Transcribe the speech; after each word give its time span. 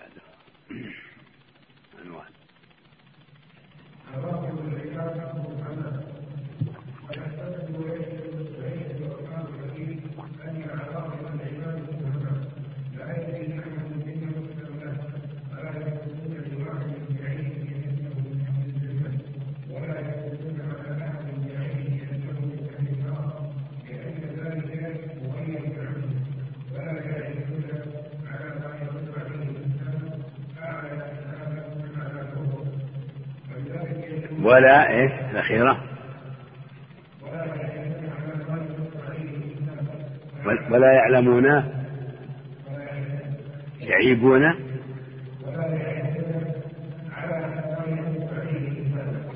بعده 0.00 0.39
ولا 34.60 34.90
إيه 34.90 35.30
الأخيرة. 35.30 35.80
ولا 40.70 40.92
يعلمون. 40.92 41.44
يعيبون. 43.80 44.44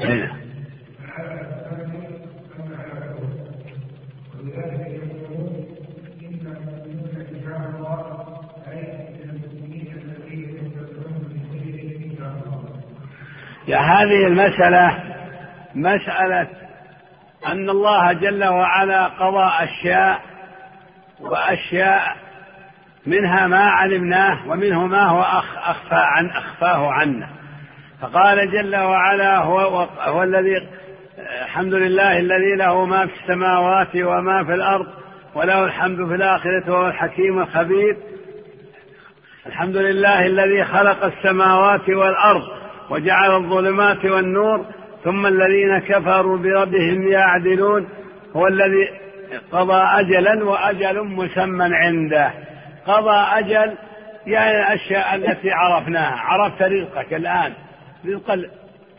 هنا. 0.01 0.45
يا 13.69 13.79
هذه 13.79 14.27
المسألة 14.27 15.14
مسألة 15.75 16.49
أن 17.47 17.71
الله 17.71 18.13
جل 18.13 18.45
وعلا 18.45 19.07
قضى 19.07 19.65
أشياء 19.65 20.21
وأشياء 21.21 22.17
منها 23.07 23.47
ما 23.47 23.65
علمناه 23.65 24.49
ومنه 24.49 24.87
ما 24.87 25.03
هو 25.03 25.23
أخ 25.23 25.57
أخفى 25.59 25.95
عن 25.95 26.31
أخفاه 26.31 26.93
عنا. 26.93 27.29
فقال 28.01 28.51
جل 28.51 28.77
وعلا 28.77 29.39
هو, 29.39 29.59
هو 30.01 30.23
الذي 30.23 30.69
الحمد 31.43 31.75
لله 31.75 32.19
الذي 32.19 32.57
له 32.57 32.85
ما 32.85 33.07
في 33.07 33.13
السماوات 33.23 33.97
وما 33.97 34.45
في 34.45 34.55
الأرض 34.55 34.87
وله 35.35 35.65
الحمد 35.65 36.09
في 36.09 36.15
الآخرة 36.15 36.73
وهو 36.73 36.87
الحكيم 36.87 37.39
الخبير. 37.39 37.97
الحمد 39.47 39.77
لله 39.77 40.27
الذي 40.27 40.65
خلق 40.65 41.05
السماوات 41.05 41.89
والأرض 41.89 42.43
وجعل 42.91 43.35
الظلمات 43.35 44.05
والنور 44.05 44.67
ثم 45.05 45.27
الذين 45.27 45.79
كفروا 45.79 46.39
بربهم 46.39 47.09
يعدلون 47.09 47.89
هو 48.37 48.47
الذي 48.47 48.89
قضى 49.53 49.83
أجلا 49.83 50.45
وأجل 50.45 51.05
مسمى 51.05 51.77
عنده. 51.77 52.31
قضى 52.87 53.17
أجل 53.39 53.75
يعني 54.27 54.59
الأشياء 54.61 55.15
التي 55.15 55.51
عرفناها 55.51 56.17
عرفت 56.19 56.63
رزقك 56.63 57.15
الآن. 57.15 57.53
رزق 58.07 58.31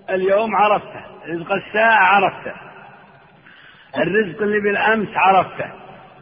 اليوم 0.09 0.56
عرفته 0.56 1.02
رزق 1.30 1.52
الساعة 1.52 2.06
عرفته. 2.06 2.53
الرزق 3.97 4.42
اللي 4.42 4.59
بالأمس 4.59 5.09
عرفته. 5.16 5.69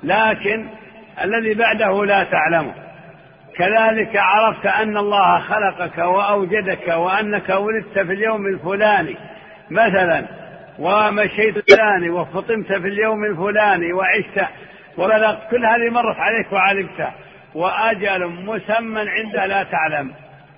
لكن 0.04 0.68
الذي 1.24 1.54
بعده 1.54 2.06
لا 2.06 2.24
تعلمه. 2.24 2.74
كذلك 3.56 4.16
عرفت 4.16 4.66
أن 4.66 4.98
الله 4.98 5.40
خلقك 5.40 5.98
وأوجدك 5.98 6.88
وأنك 6.88 7.50
ولدت 7.50 8.00
في 8.00 8.14
اليوم 8.14 8.46
الفلاني. 8.48 9.33
مثلا 9.72 10.26
ومشيت 10.80 11.58
الفلاني 11.58 12.10
وفطمت 12.10 12.68
في 12.68 12.88
اليوم 12.88 13.24
الفلاني 13.24 13.94
وعشت 13.94 14.48
وبلغت 14.98 15.40
كل 15.52 15.66
هذه 15.66 15.90
مرت 15.90 16.18
عليك 16.18 16.52
وعلمتها 16.52 17.14
وأجل 17.56 18.28
مسمى 18.28 19.02
عنده 19.10 19.46
لا 19.46 19.64
تعلم 19.64 20.12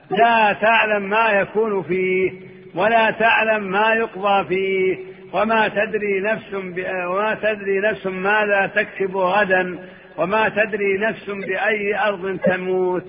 لا 0.09 0.53
تعلم 0.53 1.09
ما 1.09 1.29
يكون 1.29 1.83
فيه 1.83 2.31
ولا 2.75 3.11
تعلم 3.11 3.63
ما 3.63 3.94
يقضى 3.94 4.47
فيه 4.47 4.97
وما 5.33 5.67
تدري 5.67 6.19
نفس 6.19 6.53
وما 7.07 7.38
تدري 7.41 7.79
نفس 7.79 8.07
ماذا 8.07 8.71
تكسب 8.75 9.17
غدا 9.17 9.79
وما 10.17 10.49
تدري 10.49 10.97
نفس 10.97 11.29
بأي 11.29 11.99
أرض 11.99 12.39
تموت 12.39 13.03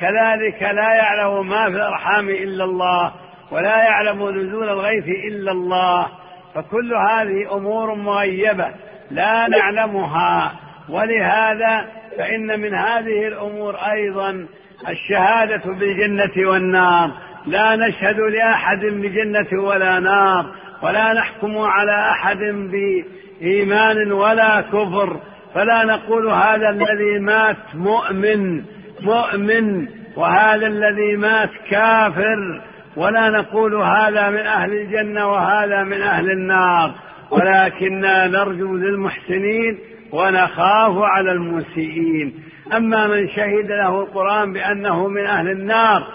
كذلك 0.00 0.62
لا 0.62 0.94
يعلم 0.94 1.48
ما 1.48 1.64
في 1.70 1.76
الأرحام 1.76 2.28
إلا 2.28 2.64
الله 2.64 3.12
ولا 3.50 3.84
يعلم 3.84 4.30
نزول 4.30 4.68
الغيث 4.68 5.04
إلا 5.28 5.52
الله 5.52 6.06
فكل 6.54 6.94
هذه 6.94 7.56
أمور 7.56 7.94
مغيبة 7.94 8.68
لا 9.10 9.48
نعلمها. 9.48 10.52
ولهذا 10.88 11.86
فإن 12.18 12.60
من 12.60 12.74
هذه 12.74 13.28
الأمور 13.28 13.74
أيضا 13.76 14.46
الشهادة 14.88 15.62
بالجنة 15.72 16.48
والنار. 16.50 17.10
لا 17.46 17.76
نشهد 17.76 18.20
لأحد 18.20 18.80
بجنة 18.84 19.62
ولا 19.62 19.98
نار 19.98 20.46
ولا 20.82 21.12
نحكم 21.12 21.58
على 21.58 22.10
أحد 22.10 22.38
بإيمان 22.38 24.12
ولا 24.12 24.60
كفر. 24.60 25.20
فلا 25.54 25.84
نقول 25.84 26.28
هذا 26.28 26.68
الذي 26.68 27.18
مات 27.18 27.74
مؤمن 27.74 28.62
مؤمن 29.00 29.88
وهذا 30.16 30.66
الذي 30.66 31.16
مات 31.16 31.50
كافر. 31.70 32.69
ولا 33.00 33.30
نقول 33.30 33.74
هذا 33.74 34.30
من 34.30 34.46
أهل 34.46 34.72
الجنة 34.72 35.28
وهذا 35.28 35.84
من 35.84 36.02
أهل 36.02 36.30
النار 36.30 36.94
ولكننا 37.30 38.26
نرجو 38.26 38.76
للمحسنين 38.76 39.78
ونخاف 40.12 40.98
على 40.98 41.32
المسيئين. 41.32 42.34
أما 42.76 43.06
من 43.06 43.28
شهد 43.28 43.70
له 43.70 44.00
القرآن 44.02 44.52
بأنه 44.52 45.08
من 45.08 45.26
أهل 45.26 45.50
النار 45.50 46.06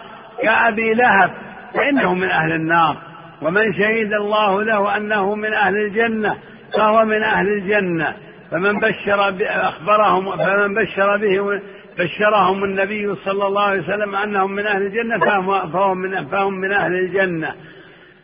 كأبي 0.44 0.94
لهب 0.94 1.32
فإنه 1.74 2.14
من 2.14 2.30
أهل 2.30 2.52
النار. 2.52 2.98
ومن 3.42 3.74
شهد 3.74 4.14
الله 4.14 4.64
له 4.64 4.98
أنه 4.98 5.36
من 5.36 5.54
أهل 5.54 5.76
الجنة 5.76 6.36
فهو 6.74 7.06
من 7.06 7.24
أهل 7.24 7.48
الجنة. 7.48 8.14
فمن 8.52 8.80
بشر 8.80 9.36
أخبرهم 9.42 10.38
فمن 10.38 10.74
بشر 10.74 11.18
به 11.18 11.62
بشرهم 12.00 12.64
النبي 12.64 13.16
صلى 13.16 13.48
الله 13.48 13.62
عليه 13.62 13.82
وسلم 13.82 14.16
أنهم 14.16 14.52
من 14.52 14.66
أهل 14.66 14.82
الجنة 14.82 15.18
فهم 15.74 15.98
من, 15.98 16.26
فهم 16.26 16.54
من 16.54 16.72
أهل 16.72 16.94
الجنة 16.94 17.56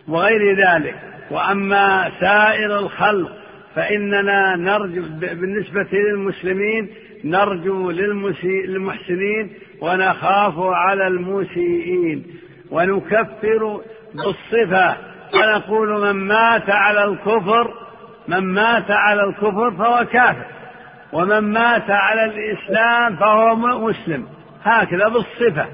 وغير 0.08 0.58
ذلك. 0.58 0.96
وأما 1.32 2.12
سائر 2.20 2.80
الخلق 2.80 3.32
فإننا 3.76 4.56
نرجو 4.56 5.02
بالنسبة 5.20 5.88
للمسلمين 5.94 6.90
نرجو 7.24 7.92
للمحسنين 7.92 9.54
ونخاف 9.82 10.54
على 10.58 11.08
المسيئين 11.08 12.26
ونكفر 12.72 13.82
بالصفة. 14.14 14.98
ونقول 15.34 16.02
من 16.02 16.28
مات 16.28 16.70
على 16.70 17.04
الكفر 17.04 17.74
من 18.28 18.40
مات 18.40 18.92
على 18.92 19.24
الكفر 19.24 19.72
فهو 19.72 20.06
كافر. 20.06 20.46
ومن 21.14 21.40
مات 21.40 21.90
على 21.90 22.26
الإسلام 22.26 23.16
فهو 23.16 23.56
مسلم. 23.56 24.28
هكذا 24.64 25.08
بالصفة. 25.08 25.66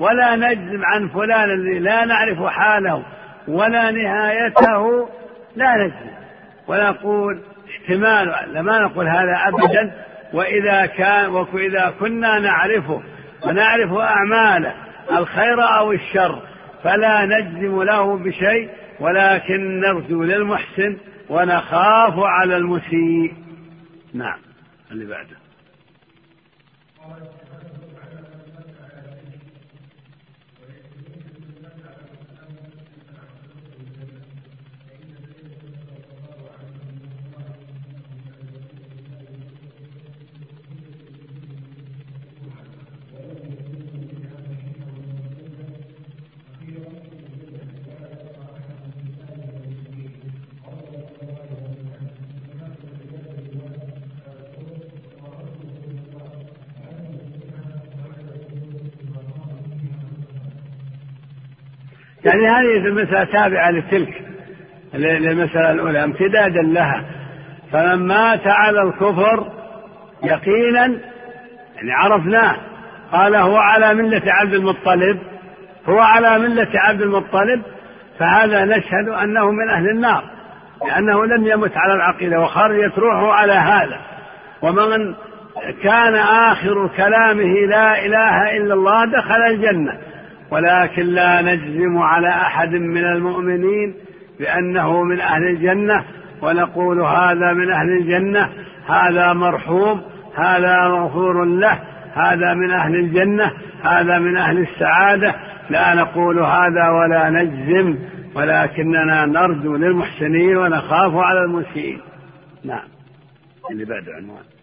ولا 0.00 0.36
نجزم 0.36 0.84
عن 0.84 1.08
فلان 1.08 1.50
الذي 1.50 1.78
لا 1.78 2.04
نعرف 2.04 2.42
حاله 2.42 3.02
ولا 3.48 3.90
نهايته 3.90 5.08
لا 5.56 5.76
نجزم. 5.76 6.16
ونقول 6.68 7.42
احتمال 7.70 8.34
ما 8.62 8.80
نقول 8.80 9.08
هذا 9.08 9.42
أبدا. 9.46 9.94
وإذا 10.32 10.86
كان 10.86 11.30
وإذا 11.30 11.94
كنا 12.00 12.38
نعرفه 12.38 13.02
ونعرف 13.46 13.92
أعماله 13.92 14.74
الخير 15.10 15.62
أو 15.78 15.92
الشر 15.92 16.42
فلا 16.82 17.24
نجزم 17.24 17.82
له 17.82 18.18
بشيء. 18.18 18.70
ولكن 19.00 19.80
نرجو 19.80 20.22
للمحسن 20.22 20.96
ونخاف 21.30 22.14
على 22.18 22.56
المسيء. 22.56 23.34
نعم. 24.14 24.45
اللي 24.90 25.04
بعده. 25.04 25.36
يعني 62.26 62.48
هذه 62.48 62.86
المسألة 62.86 63.24
تابعة 63.24 63.70
لتلك 63.70 64.22
للمسألة 64.94 65.70
الأولى 65.70 66.04
امتدادا 66.04 66.62
لها. 66.62 67.04
فمن 67.72 68.06
مات 68.06 68.46
على 68.46 68.82
الكفر 68.82 69.46
يقينا 70.22 70.86
يعني 71.76 71.92
عرفناه. 71.92 72.56
قال 73.12 73.34
هو 73.34 73.56
على 73.56 73.94
ملة 73.94 74.22
عبد 74.26 74.54
المطلب 74.54 75.18
هو 75.88 75.98
على 75.98 76.38
ملة 76.38 76.68
عبد 76.74 77.02
المطلب 77.02 77.62
فهذا 78.18 78.64
نشهد 78.64 79.08
أنه 79.08 79.50
من 79.50 79.70
أهل 79.70 79.90
النار 79.90 80.24
لأنه 80.86 81.26
لم 81.26 81.46
يمت 81.46 81.76
على 81.76 81.94
العقيدة 81.94 82.40
وخرجت 82.40 82.98
روحه 82.98 83.32
على 83.32 83.52
هذا. 83.52 84.00
ومن 84.62 85.14
كان 85.82 86.14
آخر 86.14 86.90
كلامه 86.96 87.66
لا 87.66 88.06
إله 88.06 88.56
إلا 88.56 88.74
الله 88.74 89.04
دخل 89.04 89.42
الجنة. 89.46 89.98
ولكن 90.50 91.02
لا 91.02 91.42
نجزم 91.42 91.98
على 91.98 92.28
أحد 92.28 92.70
من 92.70 93.04
المؤمنين 93.04 93.94
بأنه 94.38 95.02
من 95.02 95.20
أهل 95.20 95.42
الجنة 95.42 96.04
ونقول 96.42 97.00
هذا 97.00 97.52
من 97.52 97.70
أهل 97.70 97.88
الجنة 97.88 98.50
هذا 98.88 99.32
مرحوم 99.32 100.02
هذا 100.36 100.88
مغفور 100.88 101.44
له 101.44 101.78
هذا 102.14 102.54
من 102.54 102.70
أهل 102.70 102.94
الجنة 102.94 103.52
هذا 103.82 104.18
من 104.18 104.36
أهل 104.36 104.58
السعادة. 104.58 105.34
لا 105.70 105.94
نقول 105.94 106.38
هذا 106.38 106.88
ولا 106.88 107.30
نجزم 107.30 107.98
ولكننا 108.34 109.26
نرجو 109.26 109.76
للمحسنين 109.76 110.56
ونخاف 110.56 111.14
على 111.14 111.44
المسيئين. 111.44 112.00
نعم. 112.64 112.88
اللي 113.70 113.84
بعد 113.84 114.08
عنوان. 114.08 114.55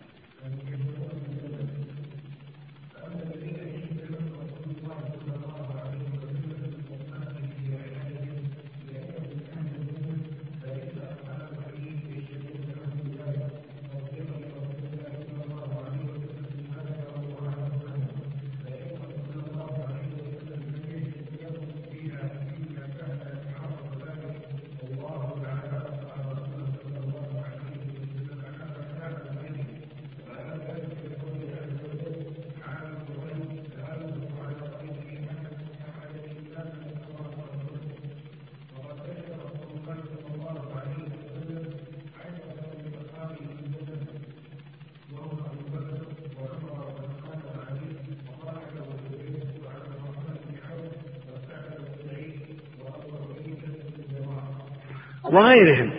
وغيرهم. 55.33 55.89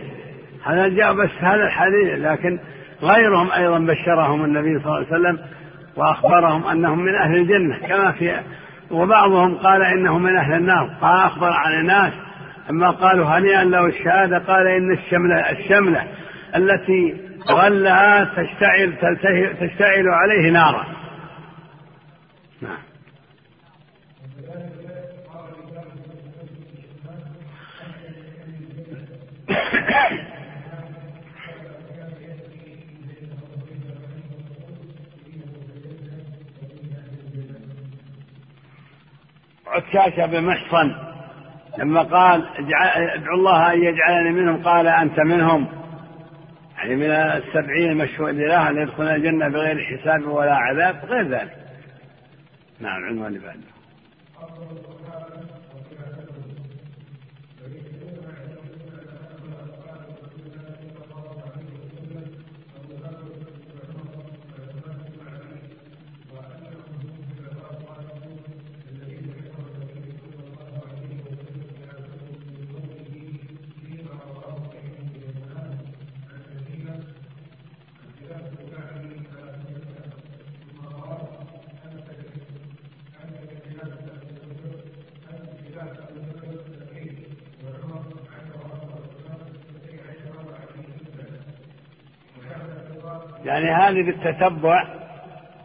هذا 0.64 0.88
جاء 0.88 1.12
بس 1.12 1.30
هذا 1.40 1.64
الحديث 1.66 2.18
لكن 2.18 2.58
غيرهم 3.02 3.52
أيضا 3.52 3.78
بشرهم 3.78 4.44
النبي 4.44 4.80
صلى 4.80 4.86
الله 4.86 4.96
عليه 4.96 5.06
وسلم 5.06 5.38
وأخبرهم 5.96 6.66
أنهم 6.66 6.98
من 6.98 7.14
أهل 7.14 7.36
الجنة 7.36 7.78
كما 7.88 8.12
في 8.12 8.40
وبعضهم 8.90 9.54
قال 9.54 9.82
إنه 9.82 10.18
من 10.18 10.36
أهل 10.36 10.54
النار 10.54 10.90
قال 11.00 11.26
أخبر 11.26 11.52
عن 11.52 11.80
الناس 11.80 12.12
أما 12.70 12.90
قالوا 12.90 13.26
هنيئا 13.26 13.64
له 13.64 13.86
الشهادة 13.86 14.38
قال 14.38 14.66
إن 14.66 14.92
الشملة 14.92 15.50
الشملة 15.50 16.04
التي 16.56 17.16
غلها 17.50 18.24
تشتعل 18.24 18.92
تشتعل 19.60 20.08
عليه 20.08 20.50
نارا. 20.50 20.84
نعم. 22.62 22.93
عكاشة 39.66 40.26
بمحصن 40.26 40.94
لما 41.78 42.02
قال 42.02 42.48
ادعو 43.14 43.34
الله 43.34 43.72
أن 43.72 43.82
يجعلني 43.82 44.30
منهم 44.30 44.62
قال 44.62 44.86
أنت 44.86 45.20
منهم. 45.20 45.68
يعني 46.76 46.96
من 46.96 47.10
السبعين 47.10 47.90
المشهود 47.90 48.34
له 48.34 48.70
أن 48.70 48.76
يدخل 48.76 49.02
الجنة 49.02 49.48
بغير 49.48 49.84
حساب 49.84 50.26
ولا 50.26 50.54
عذاب 50.54 51.04
غير 51.04 51.28
ذلك. 51.28 51.56
نعم 52.80 53.04
عنوان 53.04 53.38
بعده. 53.38 53.74
يعني 93.54 93.70
هذه 93.70 94.06
بالتتبع 94.06 94.84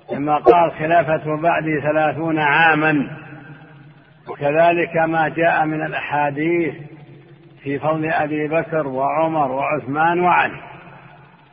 كما 0.09 0.37
قال 0.37 0.71
خلافة 0.71 1.41
بعدي 1.41 1.81
ثلاثون 1.81 2.39
عاما. 2.39 3.17
وكذلك 4.27 4.97
ما 4.97 5.29
جاء 5.29 5.65
من 5.65 5.85
الأحاديث 5.85 6.73
في 7.63 7.79
فضل 7.79 8.05
أبي 8.05 8.47
بكر 8.47 8.87
وعمر 8.87 9.51
وعثمان 9.51 10.19
وعلي. 10.19 10.61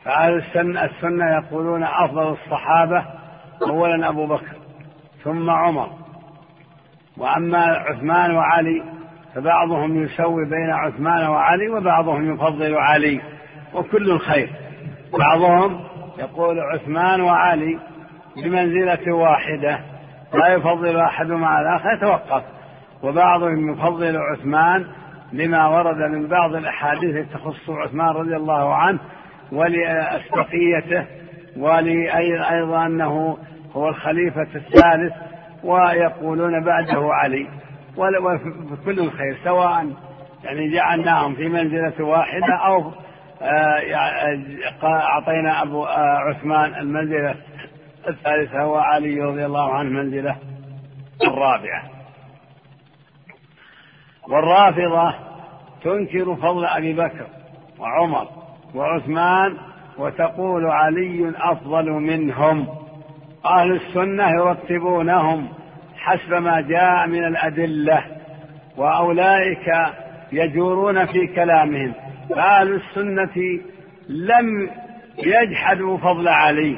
فأهل 0.03 0.33
السنة, 0.33 0.83
السنة 0.83 1.35
يقولون 1.35 1.83
أفضل 1.83 2.31
الصحابة 2.31 3.05
أولا 3.61 4.09
أبو 4.09 4.27
بكر 4.27 4.55
ثم 5.23 5.49
عمر. 5.49 5.89
وأما 7.17 7.63
عثمان 7.65 8.35
وعلي 8.35 8.83
فبعضهم 9.35 10.03
يسوي 10.03 10.45
بين 10.45 10.69
عثمان 10.69 11.27
وعلي 11.27 11.69
وبعضهم 11.69 12.33
يفضل 12.33 12.75
علي 12.75 13.21
وكل 13.73 14.19
خير. 14.19 14.49
بعضهم 15.19 15.96
يقول 16.19 16.59
عثمان 16.59 17.21
وعلي 17.21 17.79
بمنزلة 18.43 19.13
واحدة 19.13 19.79
لا 20.33 20.47
يفضل 20.47 20.99
أحدهما 20.99 21.47
على 21.47 21.69
الآخر 21.69 21.93
يتوقف. 21.93 22.43
وبعضهم 23.03 23.71
يفضل 23.73 24.17
عثمان 24.17 24.85
لما 25.33 25.67
ورد 25.67 25.97
من 25.97 26.27
بعض 26.27 26.55
الأحاديث 26.55 27.33
تخص 27.33 27.69
عثمان 27.69 28.07
رضي 28.07 28.35
الله 28.35 28.75
عنه 28.75 28.99
ولأسبقيته 29.51 31.05
ولأيضا 31.57 32.85
أنه 32.85 33.37
هو 33.73 33.89
الخليفة 33.89 34.47
الثالث 34.55 35.13
ويقولون 35.63 36.63
بعده 36.63 37.13
علي. 37.13 37.47
وفي 37.97 38.77
كل 38.85 38.99
الخير 38.99 39.37
سواء 39.43 39.87
يعني 40.43 40.73
جعلناهم 40.73 41.35
في 41.35 41.49
منزلة 41.49 42.05
واحدة 42.05 42.55
أو 42.65 42.91
أعطينا 44.83 45.63
أبو 45.63 45.85
عثمان 45.85 46.75
المنزلة 46.75 47.35
الثالثة 48.07 48.65
وعلي 48.65 49.21
رضي 49.21 49.45
الله 49.45 49.73
عنه 49.73 49.89
منزلة 49.89 50.35
الرابعة. 51.23 51.83
والرافضة 54.29 55.13
تنكر 55.83 56.35
فضل 56.35 56.65
أبي 56.65 56.93
بكر 56.93 57.27
وعمر 57.79 58.27
وعثمان 58.75 59.57
وتقول 59.97 60.65
علي 60.65 61.33
أفضل 61.37 61.91
منهم. 61.91 62.67
أهل 63.45 63.71
السنة 63.71 64.29
يرتبونهم 64.29 65.49
حسب 65.97 66.33
ما 66.33 66.61
جاء 66.61 67.07
من 67.07 67.25
الأدلة 67.25 68.03
وأولئك 68.77 69.73
يجورون 70.31 71.05
في 71.05 71.27
كلامهم. 71.35 71.93
فأهل 72.29 72.73
السنة 72.73 73.59
لم 74.09 74.69
يجحدوا 75.17 75.97
فضل 75.97 76.27
علي 76.27 76.77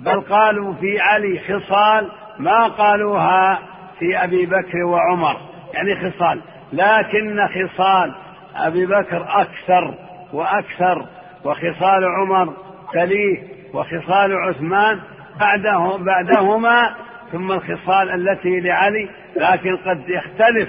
بل 0.00 0.20
قالوا 0.20 0.74
في 0.74 1.00
علي 1.00 1.38
خصال 1.38 2.08
ما 2.38 2.66
قالوها 2.66 3.58
في 3.98 4.24
أبي 4.24 4.46
بكر 4.46 4.84
وعمر 4.84 5.36
يعني 5.74 6.10
خصال 6.10 6.40
لكن 6.72 7.48
خصال 7.48 8.12
أبي 8.56 8.86
بكر 8.86 9.26
أكثر 9.28 9.94
وأكثر 10.32 11.06
وخصال 11.44 12.04
عمر 12.04 12.54
تليه 12.92 13.42
وخصال 13.74 14.36
عثمان 14.36 15.00
بعده 15.40 15.96
بعدهما 15.96 16.94
ثم 17.32 17.52
الخصال 17.52 18.10
التي 18.10 18.60
لعلي 18.60 19.08
لكن 19.36 19.76
قد 19.76 20.02
يختلف 20.08 20.68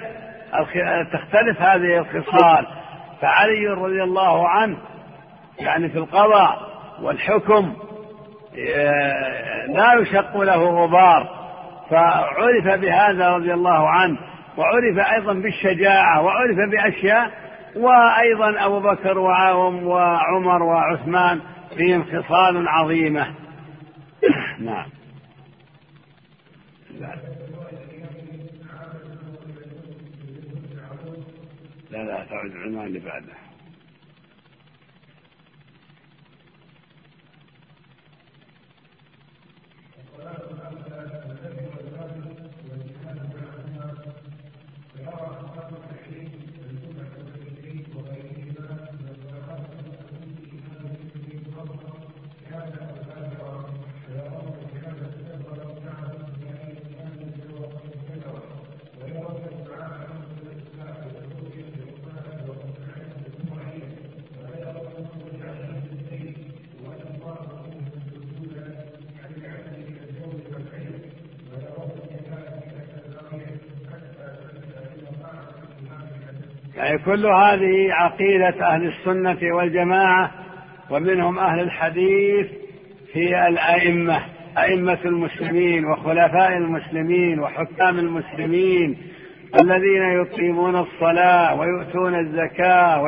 تختلف 1.13 1.61
هذه 1.61 1.97
الخصال. 1.97 2.65
فعلي 3.23 3.67
رضي 3.67 4.03
الله 4.03 4.49
عنه 4.49 4.77
يعني 5.59 5.89
في 5.89 5.97
القضاء 5.97 6.59
والحكم 7.01 7.73
آه، 8.75 9.65
لا 9.67 9.93
يشق 9.93 10.37
له 10.37 10.83
غبار. 10.83 11.43
فعرف 11.89 12.79
بهذا 12.81 13.29
رضي 13.29 13.53
الله 13.53 13.89
عنه 13.89 14.17
وعرف 14.57 14.97
أيضا 15.13 15.33
بالشجاعة 15.33 16.21
وعرف 16.21 16.57
بأشياء 16.71 17.31
وأيضا 17.75 18.65
أبو 18.65 18.79
بكر 18.79 19.17
وعمر 19.17 20.63
وعثمان 20.63 21.41
فيهم 21.77 22.03
خصال 22.03 22.67
عظيمة. 22.67 23.27
نعم. 24.59 24.85
لا 31.93 32.03
لا 32.03 32.25
تعود 32.25 32.51
العنوان 32.51 32.85
اللي 32.88 33.00
بعده. 33.00 33.33
يعني 76.83 76.97
كل 76.97 77.25
هذه 77.25 77.93
عقيدة 77.93 78.67
أهل 78.67 78.85
السنة 78.85 79.55
والجماعة 79.55 80.31
ومنهم 80.89 81.39
أهل 81.39 81.59
الحديث 81.59 82.47
في 83.13 83.47
الأئمة 83.47 84.19
أئمة 84.57 84.97
المسلمين 85.05 85.85
وخلفاء 85.85 86.57
المسلمين 86.57 87.39
وحكام 87.39 87.99
المسلمين 87.99 88.97
الذين 89.59 90.01
يقيمون 90.01 90.75
الصلاة 90.75 91.59
ويؤتون 91.59 92.19
الزكاة 92.19 93.01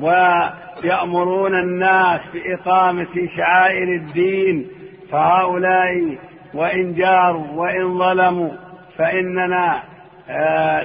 ويأمرون 0.00 1.54
الناس 1.54 2.20
بإقامة 2.34 3.28
شعائر 3.36 3.88
الدين 3.88 4.66
فهؤلاء 5.10 6.18
وإن 6.54 6.94
جاروا 6.94 7.46
وإن 7.54 7.98
ظلموا 7.98 8.50
فإننا 8.98 9.82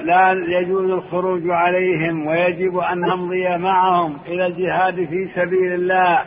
لا 0.04 0.32
يجوز 0.32 0.90
الخروج 0.90 1.42
عليهم 1.50 2.26
ويجب 2.26 2.78
أن 2.78 3.00
نمضي 3.00 3.56
معهم 3.56 4.18
إلى 4.26 4.46
الجهاد 4.46 4.94
في 4.94 5.28
سبيل 5.34 5.72
الله 5.72 6.20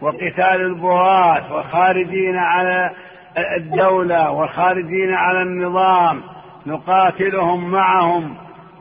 وقتال 0.00 0.60
البغاة 0.60 1.54
وخارجين 1.54 2.36
على 2.36 2.90
الدولة 3.56 4.30
وخارجين 4.30 5.14
على 5.14 5.42
النظام. 5.42 6.22
نقاتلهم 6.66 7.70
معهم 7.70 8.36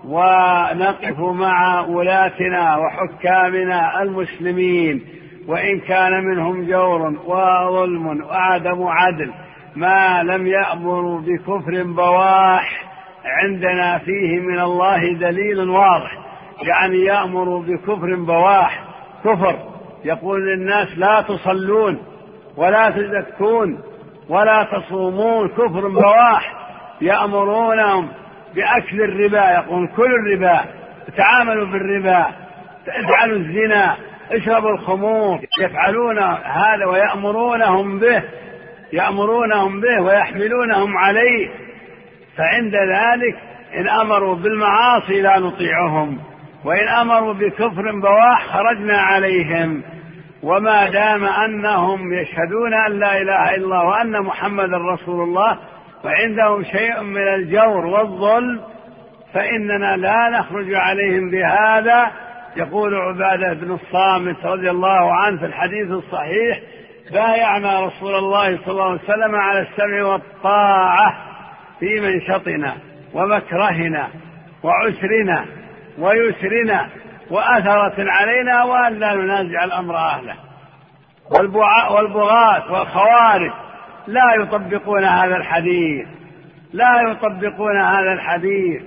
ونقف 0.05 1.19
مع 1.19 1.81
ولاتنا 1.81 2.77
وحكامنا 2.77 4.01
المسلمين. 4.01 5.01
وإن 5.47 5.79
كان 5.79 6.23
منهم 6.23 6.65
جور 6.65 7.01
وظلم 7.25 8.23
وعدم 8.23 8.83
عدل 8.83 9.31
ما 9.75 10.23
لم 10.23 10.47
يأمروا 10.47 11.21
بكفر 11.21 11.83
بواح 11.83 12.94
عندنا 13.25 13.97
فيه 13.97 14.39
من 14.39 14.59
الله 14.59 15.13
دليل 15.13 15.69
واضح 15.69 16.17
يعني 16.61 17.05
يأمر 17.05 17.57
بكفر 17.57 18.15
بواح 18.15 18.83
كفر. 19.25 19.55
يقول 20.05 20.47
للناس 20.47 20.97
لا 20.97 21.21
تصلون 21.21 21.99
ولا 22.57 22.89
تزكون 22.89 23.79
ولا 24.29 24.63
تصومون 24.63 25.47
كفر 25.47 25.87
بواح. 25.87 26.53
يأمرونهم 27.01 28.09
بأكل 28.55 29.01
الربا 29.01 29.51
يقول 29.51 29.89
كل 29.97 30.15
الربا 30.15 30.61
تعاملوا 31.17 31.65
بالربا 31.65 32.25
افعلوا 32.87 33.37
الزنا 33.37 33.95
اشربوا 34.31 34.71
الخمور. 34.71 35.39
يفعلون 35.61 36.19
هذا 36.43 36.85
ويأمرونهم 36.85 37.99
به 37.99 38.23
يأمرونهم 38.93 39.81
به 39.81 40.01
ويحملونهم 40.01 40.97
عليه. 40.97 41.64
فعند 42.37 42.75
ذلك 42.75 43.35
إن 43.77 43.89
أمروا 43.89 44.35
بالمعاصي 44.35 45.21
لا 45.21 45.39
نطيعهم 45.39 46.19
وإن 46.65 46.87
أمروا 46.87 47.33
بكفر 47.33 47.99
بواح 48.01 48.47
خرجنا 48.47 48.97
عليهم. 48.97 49.83
وما 50.43 50.89
دام 50.89 51.23
أنهم 51.23 52.13
يشهدون 52.13 52.73
أن 52.73 52.99
لا 52.99 53.21
إله 53.21 53.55
إلا 53.55 53.65
الله 53.65 53.85
وأن 53.85 54.21
محمدا 54.21 54.77
رسول 54.77 55.23
الله 55.23 55.59
وعندهم 56.03 56.63
شيء 56.63 57.01
من 57.01 57.27
الجور 57.27 57.85
والظلم 57.85 58.61
فإننا 59.33 59.97
لا 59.97 60.29
نخرج 60.29 60.73
عليهم 60.73 61.31
بهذا. 61.31 62.11
يقول 62.57 62.95
عبادة 62.95 63.53
بن 63.53 63.71
الصامت 63.71 64.45
رضي 64.45 64.69
الله 64.69 65.13
عنه 65.13 65.39
في 65.39 65.45
الحديث 65.45 65.91
الصحيح 65.91 66.59
بايعنا 67.11 67.85
رسول 67.85 68.15
الله 68.15 68.57
صلى 68.57 68.71
الله 68.71 68.83
عليه 68.83 69.01
وسلم 69.03 69.35
على 69.35 69.59
السمع 69.59 70.03
والطاعة 70.03 71.34
في 71.79 71.99
منشطنا 71.99 72.75
ومكرهنا 73.13 74.09
وعسرنا 74.63 75.45
ويسرنا 75.99 76.89
وأثرة 77.29 77.95
علينا 77.97 78.63
وأن 78.63 78.93
لا 78.93 79.13
ننازع 79.13 79.63
الأمر 79.63 79.97
أهله. 79.97 80.35
والبغاة 81.91 82.71
والخوارج 82.71 83.51
لا 84.07 84.33
يطبقون 84.39 85.03
هذا 85.03 85.37
الحديث 85.37 86.07
لا 86.73 87.01
يطبقون 87.11 87.77
هذا 87.81 88.13
الحديث. 88.13 88.81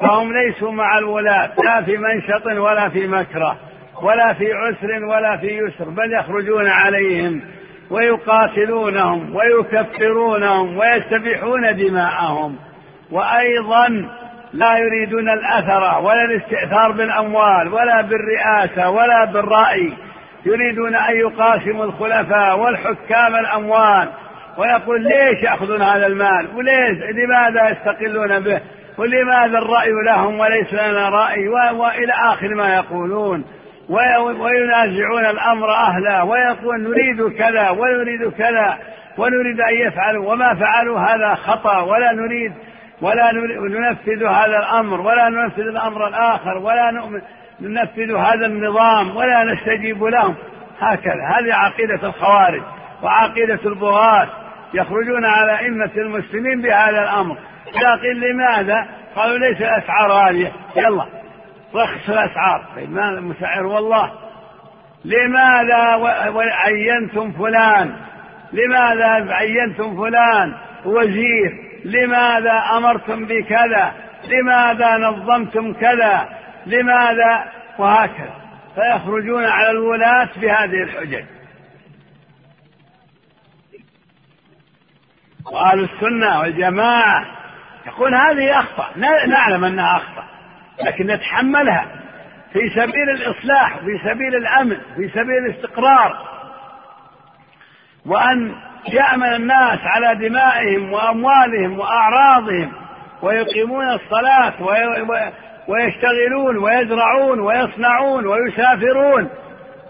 فهم 0.00 0.32
ليسوا 0.32 0.72
مع 0.72 0.98
الولاة 0.98 1.50
لا 1.64 1.82
في 1.82 1.96
منشط 1.96 2.46
ولا 2.46 2.88
في 2.88 3.06
مكره 3.06 3.56
ولا 4.02 4.32
في 4.32 4.52
عسر 4.52 5.04
ولا 5.04 5.36
في 5.36 5.46
يسر 5.46 5.90
بل 5.90 6.12
يخرجون 6.12 6.66
عليهم. 6.68 7.40
ويقاتلونهم 7.94 9.36
ويكفرونهم 9.36 10.78
ويستبيحون 10.78 11.76
دماءهم 11.76 12.56
وأيضا 13.10 13.88
لا 14.52 14.78
يريدون 14.78 15.28
الأثر 15.28 16.00
ولا 16.02 16.24
الاستئثار 16.24 16.92
بالأموال 16.92 17.68
ولا 17.68 18.00
بالرئاسة 18.00 18.90
ولا 18.90 19.24
بالرأي. 19.24 19.92
يريدون 20.46 20.94
أن 20.94 21.16
يقاسموا 21.16 21.84
الخلفاء 21.84 22.58
والحكام 22.58 23.36
الأموال 23.36 24.08
ويقول 24.58 25.02
ليش 25.02 25.42
يأخذون 25.42 25.82
هذا 25.82 26.06
المال 26.06 26.48
وليش 26.56 26.98
لماذا 27.14 27.70
يستقلون 27.70 28.40
به 28.40 28.60
ولماذا 28.98 29.58
الرأي 29.58 29.92
لهم 30.06 30.40
وليس 30.40 30.72
لنا 30.72 31.08
رأي 31.08 31.48
وإلى 31.48 32.12
آخر 32.32 32.54
ما 32.54 32.74
يقولون. 32.74 33.44
وينازعون 33.88 35.26
الأمر 35.26 35.70
أهله 35.70 36.24
ويقول 36.24 36.82
نريد 36.82 37.38
كذا 37.38 37.70
ونريد 37.70 38.30
كذا 38.32 38.78
ونريد 39.18 39.60
أن 39.60 39.74
يفعلوا 39.86 40.32
وما 40.32 40.54
فعلوا 40.54 41.00
هذا 41.00 41.34
خطأ 41.34 41.80
ولا 41.80 42.12
نريد 42.12 42.52
ولا 43.02 43.32
ننفذ 43.68 44.24
هذا 44.24 44.58
الأمر 44.58 45.00
ولا 45.00 45.28
ننفذ 45.28 45.62
الأمر 45.62 46.08
الآخر 46.08 46.58
ولا 46.58 47.10
ننفذ 47.60 48.16
هذا 48.16 48.46
النظام 48.46 49.16
ولا 49.16 49.44
نستجيب 49.44 50.04
لهم. 50.04 50.34
هكذا. 50.80 51.24
هذه 51.36 51.54
عقيدة 51.54 52.08
الخوارج 52.08 52.62
وعقيدة 53.02 53.58
البغاة 53.66 54.28
يخرجون 54.74 55.24
على 55.24 55.58
أئمة 55.58 55.90
المسلمين 55.96 56.62
بهذا 56.62 57.02
الأمر. 57.02 57.36
لكن 57.66 58.20
لماذا؟ 58.20 58.86
قالوا 59.16 59.38
ليس 59.38 59.60
الأسعار 59.60 60.10
غالية 60.10 60.52
يلا. 60.76 61.23
رخص 61.74 62.10
الأسعار. 62.10 62.66
طيب 62.76 62.90
ما 62.90 63.08
المسعر؟ 63.10 63.66
والله 63.66 64.12
لماذا 65.04 66.12
عينتم 66.52 67.32
فلان؟ 67.32 67.96
لماذا 68.52 69.34
عينتم 69.34 69.96
فلان؟ 69.96 70.54
وزير 70.84 71.64
لماذا 71.84 72.62
أمرتم 72.76 73.24
بكذا؟ 73.24 73.92
لماذا 74.28 74.96
نظمتم 74.96 75.72
كذا؟ 75.72 76.28
لماذا؟ 76.66 77.44
وهكذا. 77.78 78.34
فيخرجون 78.74 79.44
على 79.44 79.70
الولاة 79.70 80.28
بهذه 80.36 80.82
الحجج. 80.82 81.24
وأهل 85.52 85.80
السنة 85.80 86.40
والجماعة 86.40 87.26
يقول 87.86 88.14
هذه 88.14 88.58
أخطأ. 88.58 88.90
نعلم 89.26 89.64
أنها 89.64 89.96
أخطأ. 89.96 90.33
لكن 90.82 91.06
نتحملها 91.06 91.86
في 92.52 92.70
سبيل 92.70 93.10
الإصلاح 93.10 93.78
في 93.78 93.98
سبيل 94.04 94.34
الأمن 94.34 94.76
في 94.96 95.08
سبيل 95.08 95.46
الاستقرار. 95.46 96.34
وأن 98.06 98.54
يأمن 98.88 99.34
الناس 99.34 99.78
على 99.82 100.28
دمائهم 100.28 100.92
وأموالهم 100.92 101.78
وأعراضهم 101.78 102.72
ويقيمون 103.22 103.84
الصلاة 103.84 104.52
ويشتغلون 105.68 106.56
ويزرعون 106.56 107.40
ويصنعون 107.40 108.26
ويسافرون. 108.26 109.30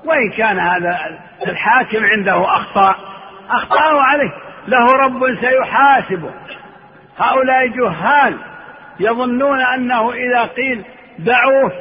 وإن 0.05 0.31
كان 0.31 0.59
هذا 0.59 1.19
الحاكم 1.47 2.05
عنده 2.05 2.45
أخطاء 2.45 2.97
أخطأه 3.51 4.01
عليه 4.03 4.33
له 4.69 4.93
رب 4.93 5.21
سيحاسبه. 5.41 6.31
هؤلاء 7.19 7.67
جهال. 7.67 8.39
يظنون 9.01 9.61
أنه 9.61 10.13
إذا 10.13 10.43
قيل 10.43 10.85
دعوه 11.19 11.73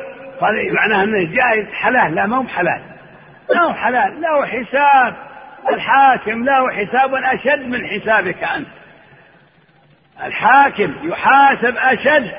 قال 0.42 0.74
معناه 0.74 1.04
أنه 1.04 1.36
جائز 1.36 1.68
حلال. 1.74 2.16
لا 2.16 2.26
ما 2.26 2.38
هو 2.38 2.48
حلال 2.48 2.82
ما 3.56 3.62
هو 3.62 3.74
حلال 3.74 4.22
له 4.22 4.46
حساب. 4.46 5.16
الحاكم 5.70 6.44
له 6.44 6.72
حساب 6.72 7.16
أشد 7.16 7.68
من 7.68 7.88
حسابك 7.88 8.44
أنت. 8.44 8.68
الحاكم 10.24 10.94
يحاسب 11.04 11.78
أشد 11.78 12.32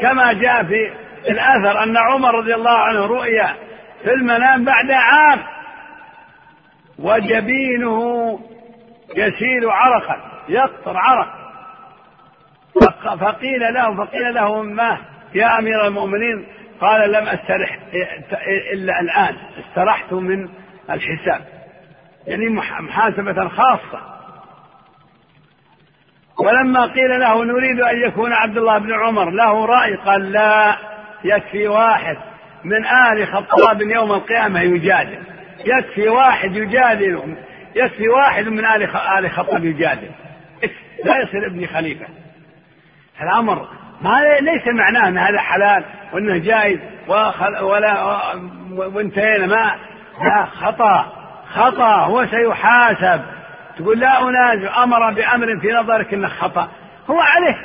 كما 0.00 0.32
جاء 0.32 0.64
في 0.64 0.92
الأثر 1.28 1.82
أن 1.82 1.96
عمر 1.96 2.34
رضي 2.34 2.54
الله 2.54 2.78
عنه 2.78 3.06
رؤيا 3.06 3.54
في 4.02 4.12
المنام 4.12 4.64
بعد 4.64 4.90
عام. 4.90 5.38
وجبينه 6.98 8.40
يسيل 9.16 9.70
عرقا 9.70 10.16
يقطر 10.48 10.96
عرق. 10.96 11.37
فقيل 13.20 13.74
له 13.74 14.04
فقيل 14.04 14.34
له 14.34 14.62
ما؟ 14.62 14.98
يا 15.34 15.58
أمير 15.58 15.86
المؤمنين 15.86 16.46
قال 16.80 17.12
لم 17.12 17.28
أسترح 17.28 17.78
إلا 18.72 19.00
الآن 19.00 19.36
استرحت 19.58 20.12
من 20.12 20.48
الحساب. 20.90 21.40
يعني 22.26 22.48
محاسبة 22.80 23.48
خاصة. 23.48 24.00
ولما 26.38 26.86
قيل 26.86 27.20
له 27.20 27.44
نريد 27.44 27.80
أن 27.80 28.02
يكون 28.02 28.32
عبد 28.32 28.56
الله 28.56 28.78
بن 28.78 28.92
عمر 28.92 29.30
له 29.30 29.66
رأي 29.66 29.94
قال 29.96 30.32
لا 30.32 30.76
يكفي 31.24 31.68
واحد. 31.68 32.16
من 32.64 32.86
آل 32.86 33.26
خطاب 33.26 33.82
يوم 33.82 34.12
القيامة 34.12 34.60
يجادل. 34.60 35.18
يكفي 35.64 36.08
واحد 36.08 36.56
يجادل 36.56 37.36
يكفي 37.76 38.08
واحد 38.08 38.48
من 38.48 38.64
آل 38.64 39.30
خطاب 39.30 39.64
يجادل. 39.64 40.10
لا 41.04 41.22
يصير 41.22 41.46
ابني 41.46 41.66
خليفة. 41.66 42.06
الأمر 43.22 43.68
ما 44.00 44.20
ليس 44.40 44.66
معناه 44.66 45.08
أن 45.08 45.18
هذا 45.18 45.38
حلال 45.38 45.84
وأنه 46.12 46.38
جائز 46.38 46.78
ولا 47.60 48.18
وانتهينا. 48.76 49.46
ما 49.46 49.74
لا 50.24 50.44
خطأ. 50.44 51.06
خطأ 51.54 51.96
هو 51.96 52.26
سيحاسب. 52.26 53.20
تقول 53.78 53.98
لا 54.00 54.22
أنازع. 54.22 54.82
أمر 54.82 55.12
بأمر 55.12 55.60
في 55.60 55.72
نظرك 55.72 56.14
أنه 56.14 56.28
خطأ. 56.28 56.68
هو 57.10 57.20
عليه. 57.20 57.56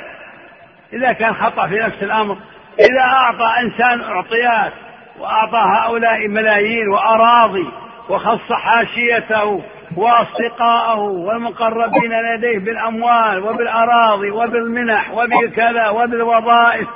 إذا 0.92 1.12
كان 1.12 1.34
خطأ 1.34 1.66
في 1.66 1.74
نفس 1.74 2.02
الأمر. 2.02 2.36
إذا 2.80 3.00
أعطى 3.00 3.60
إنسان 3.62 4.00
أعطيات 4.00 4.72
وأعطى 5.18 5.64
هؤلاء 5.76 6.28
ملايين 6.28 6.88
وأراضي 6.88 7.68
وخص 8.08 8.52
حاشيته 8.52 9.62
وأصدقاءه 9.96 11.00
والمقربين 11.00 12.12
لديه 12.34 12.58
بالأموال 12.58 13.42
وبالأراضي 13.42 14.30
وبالمنح 14.30 15.10
وبالكذا 15.10 15.88
وبالوظائف. 15.88 16.88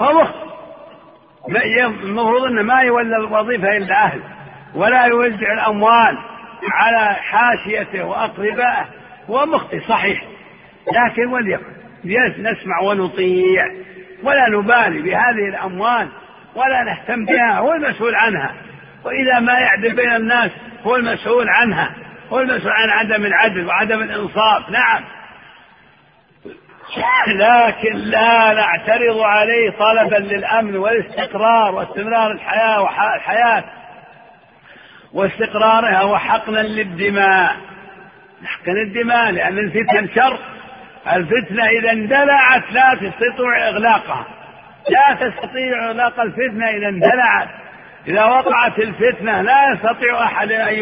هو 0.00 0.26
المفروض 2.04 2.44
أنه 2.44 2.62
ما 2.62 2.80
يولى 2.80 3.16
الوظيفة 3.16 3.76
إلا 3.76 4.04
أهل 4.04 4.20
ولا 4.74 5.04
يوزع 5.04 5.52
الأموال 5.52 6.18
على 6.72 7.14
حاشيته 7.14 8.04
وأقربائه. 8.04 8.86
هو 9.30 9.46
مخطئ 9.46 9.80
صحيح. 9.80 10.24
لكن 10.92 11.26
وليكن 11.26 11.72
نسمع 12.38 12.80
ونطيع 12.82 13.66
ولا 14.22 14.48
نبالي 14.48 15.02
بهذه 15.02 15.48
الأموال 15.48 16.08
ولا 16.54 16.84
نهتم 16.84 17.24
بها 17.24 17.58
هو 17.58 17.72
المسؤول 17.72 18.14
عنها. 18.14 18.54
وإذا 19.04 19.40
ما 19.40 19.52
يعدل 19.52 19.96
بين 19.96 20.12
الناس 20.12 20.50
هو 20.84 20.96
المسؤول 20.96 21.48
عنها. 21.48 21.94
هو 22.32 22.40
المسؤول 22.40 22.72
عن 22.72 22.90
عدم 22.90 23.26
العدل 23.26 23.66
وعدم 23.66 24.02
الإنصاف 24.02 24.70
نعم. 24.70 25.04
لكن 27.26 27.96
لا 27.96 28.54
نعترض 28.54 29.20
عليه 29.20 29.70
طلبا 29.70 30.16
للأمن 30.16 30.76
والاستقرار 30.76 31.74
واستمرار 31.74 32.30
الحياة 32.30 32.82
والحياة 32.82 33.64
واستقرارها 35.12 36.02
وحقنا 36.02 36.60
للدماء. 36.60 37.56
نحقن 38.42 38.76
الدماء 38.76 39.30
لأن 39.30 39.58
الفتن 39.58 40.08
شر. 40.14 40.38
الفتنة 41.12 41.66
إذا 41.66 41.90
اندلعت 41.90 42.72
لا 42.72 42.94
تستطيع 42.94 43.68
إغلاقها. 43.68 44.26
لا 44.88 45.14
تستطيع 45.14 45.88
إغلاق 45.88 46.20
الفتنة 46.20 46.68
إذا 46.68 46.88
اندلعت. 46.88 47.48
إذا 48.08 48.24
وقعت 48.24 48.78
الفتنة 48.78 49.42
لا 49.42 49.72
يستطيع 49.72 50.24
أحد 50.24 50.52
أن 50.52 50.74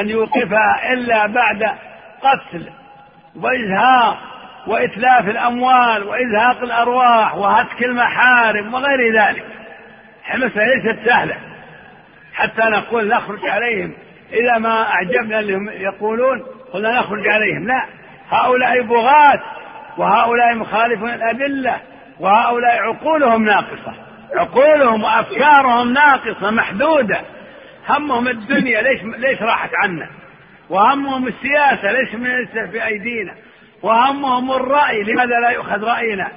أن 0.00 0.08
يوقفها 0.08 0.92
إلا 0.92 1.26
بعد 1.26 1.62
قتل 2.22 2.70
وإزهاق 3.36 4.18
وإتلاف 4.66 5.28
الأموال 5.28 6.04
وإزهاق 6.04 6.62
الأرواح 6.62 7.34
وهتك 7.34 7.82
المحارم 7.82 8.74
وغير 8.74 9.14
ذلك. 9.14 9.44
المسألة 10.34 10.74
ليست 10.74 11.06
سهلة. 11.06 11.36
حتى 12.34 12.62
نقول 12.62 13.08
نخرج 13.08 13.48
عليهم. 13.48 13.94
إذا 14.32 14.58
ما 14.58 14.82
أعجبنا 14.82 15.40
اللي 15.40 15.54
هم 15.54 15.68
يقولون 15.68 16.42
قلنا 16.72 17.00
نخرج 17.00 17.28
عليهم. 17.28 17.66
لا. 17.66 17.86
هؤلاء 18.30 18.82
بغاة 18.82 19.40
وهؤلاء 19.96 20.54
مخالفون 20.54 21.10
الأدلة 21.10 21.76
وهؤلاء 22.20 22.78
عقولهم 22.78 23.44
ناقصة. 23.44 23.94
عقولهم 24.36 25.04
وأفكارهم 25.04 25.92
ناقصة 25.92 26.50
محدودة. 26.50 27.20
همهم 27.88 28.28
الدنيا 28.28 28.82
ليش 28.82 29.02
ليش 29.02 29.42
راحت 29.42 29.70
عنا؟ 29.74 30.10
وهمهم 30.70 31.26
السياسة 31.26 31.92
ليش 31.92 32.14
من 32.14 32.46
في 32.70 32.86
أيدينا 32.86 33.34
وهمهم 33.82 34.52
الرأي 34.52 35.02
لماذا 35.02 35.40
لا 35.40 35.50
يؤخذ 35.50 35.84
رأينا؟ 35.84 36.28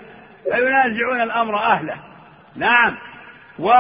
فينازعون 0.44 1.22
الأمر 1.22 1.58
أهله. 1.58 1.96
نعم. 2.56 2.98
و 3.60 3.72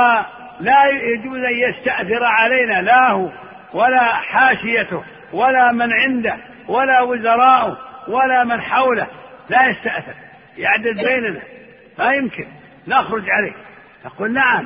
لا 0.59 0.85
يجوز 0.87 1.39
أن 1.39 1.53
يستأثر 1.69 2.23
علينا 2.23 2.81
لا 2.81 3.11
هو 3.11 3.29
ولا 3.73 4.13
حاشيته 4.13 5.03
ولا 5.33 5.71
من 5.71 5.93
عنده 5.93 6.37
ولا 6.67 7.01
وزراؤه 7.01 7.77
ولا 8.07 8.43
من 8.43 8.61
حوله. 8.61 9.07
لا 9.49 9.69
يستأثر. 9.69 10.13
يعدل 10.57 10.93
بيننا. 10.93 11.41
ما 11.99 12.13
يمكن. 12.13 12.47
نخرج 12.87 13.23
عليه. 13.29 13.53
نقول 14.05 14.33
نعم 14.33 14.65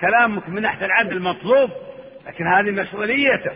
كلامك 0.00 0.48
من 0.48 0.62
ناحية 0.62 0.86
العدل 0.86 1.22
مطلوب. 1.22 1.70
لكن 2.26 2.46
هذه 2.46 2.70
مسؤوليته. 2.70 3.50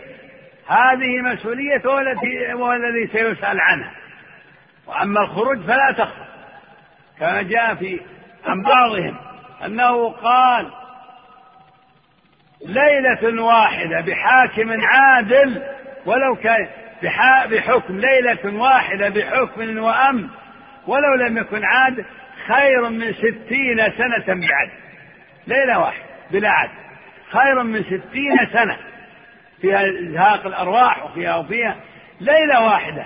هذه 0.68 1.22
مسؤوليته 1.22 1.90
والتي 1.90 2.52
هو 2.52 2.72
الذي 2.72 3.06
سيسأل 3.06 3.60
عنها. 3.60 3.92
وأما 4.86 5.20
الخروج 5.20 5.60
فلا 5.60 5.92
تخرج. 5.92 6.28
كما 7.18 7.42
جاء 7.42 7.74
في 7.74 8.00
عن 8.46 8.62
بعضهم 8.62 9.16
أنه 9.64 10.10
قال 10.10 10.70
ليلة 12.66 13.42
واحدة 13.42 14.00
بحاكم 14.00 14.80
عادل 14.80 15.62
ولو 16.06 16.36
كان 16.36 16.68
بحكم 17.50 17.98
ليلة 18.00 18.54
واحدة 18.62 19.08
بحكم 19.08 19.78
وأمن 19.78 20.28
ولو 20.86 21.14
لم 21.14 21.38
يكن 21.38 21.64
عادل 21.64 22.04
خير 22.46 22.88
من 22.88 23.12
ستين 23.12 23.76
سنة 23.76 24.26
بعد. 24.26 24.70
ليلة 25.46 25.78
واحدة 25.78 26.04
بلا 26.30 26.50
عدل 26.50 26.87
خير 27.32 27.62
من 27.62 27.82
ستين 27.82 28.38
سنة. 28.52 28.76
فيها 29.60 29.82
إزهاق 29.88 30.46
الأرواح 30.46 31.04
وفيها 31.04 31.36
وفيها 31.36 31.76
ليلة 32.20 32.64
واحدة. 32.64 33.04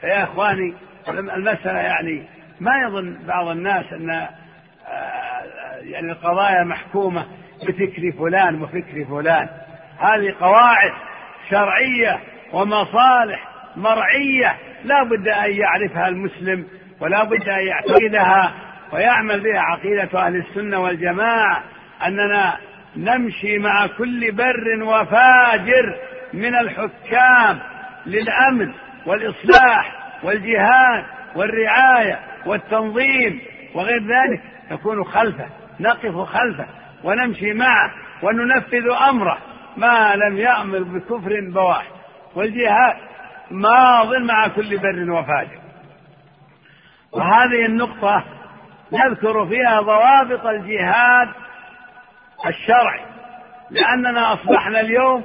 فيا 0.00 0.22
إخواني 0.24 0.74
المسألة 1.08 1.78
يعني 1.78 2.24
ما 2.60 2.72
يظن 2.86 3.18
بعض 3.26 3.48
الناس 3.48 3.92
أن 3.92 4.10
آه، 4.10 4.28
يعني 5.82 6.12
القضايا 6.12 6.64
محكومة 6.64 7.26
بفكر 7.68 8.12
فلان 8.18 8.62
وفكر 8.62 9.04
فلان. 9.08 9.48
هذه 9.98 10.34
قواعد 10.40 10.92
شرعية 11.50 12.20
ومصالح 12.52 13.48
مرعية. 13.76 14.56
لا 14.84 15.02
بد 15.02 15.28
أن 15.28 15.52
يعرفها 15.52 16.08
المسلم 16.08 16.66
ولا 17.00 17.24
بد 17.24 17.48
أن 17.48 17.66
يعتقدها 17.66 18.54
ويعمل 18.92 19.40
بها 19.40 19.60
عقيدة 19.60 20.26
أهل 20.26 20.36
السنة 20.36 20.78
والجماعة. 20.78 21.62
أننا 22.06 22.56
نمشي 22.96 23.58
مع 23.58 23.86
كل 23.86 24.32
بر 24.32 24.82
وفاجر 24.82 25.96
من 26.34 26.54
الحكام 26.54 27.58
للأمن 28.06 28.72
والإصلاح 29.06 29.92
والجهاد 30.22 31.04
والرعاية 31.36 32.20
والتنظيم 32.46 33.40
وغير 33.74 34.02
ذلك 34.02 34.42
نكون 34.70 35.04
خلفه 35.04 35.46
نقف 35.80 36.16
خلفه 36.16 36.66
ونمشي 37.04 37.52
معه 37.52 37.90
وننفذ 38.22 38.90
أمره. 39.08 39.38
ما 39.76 40.16
لم 40.16 40.38
يأمر 40.38 40.78
بكفر 40.82 41.40
بواح 41.40 41.86
والجهاد 42.34 42.96
ماض 43.50 44.14
مع 44.14 44.48
كل 44.48 44.78
بر 44.78 45.10
وفاجر. 45.10 45.58
وهذه 47.12 47.66
النقطة 47.66 48.24
نذكر 48.92 49.46
فيها 49.46 49.80
ضوابط 49.80 50.46
الجهاد 50.46 51.28
الشرعي 52.46 53.00
لأننا 53.70 54.32
أصبحنا 54.32 54.80
اليوم 54.80 55.24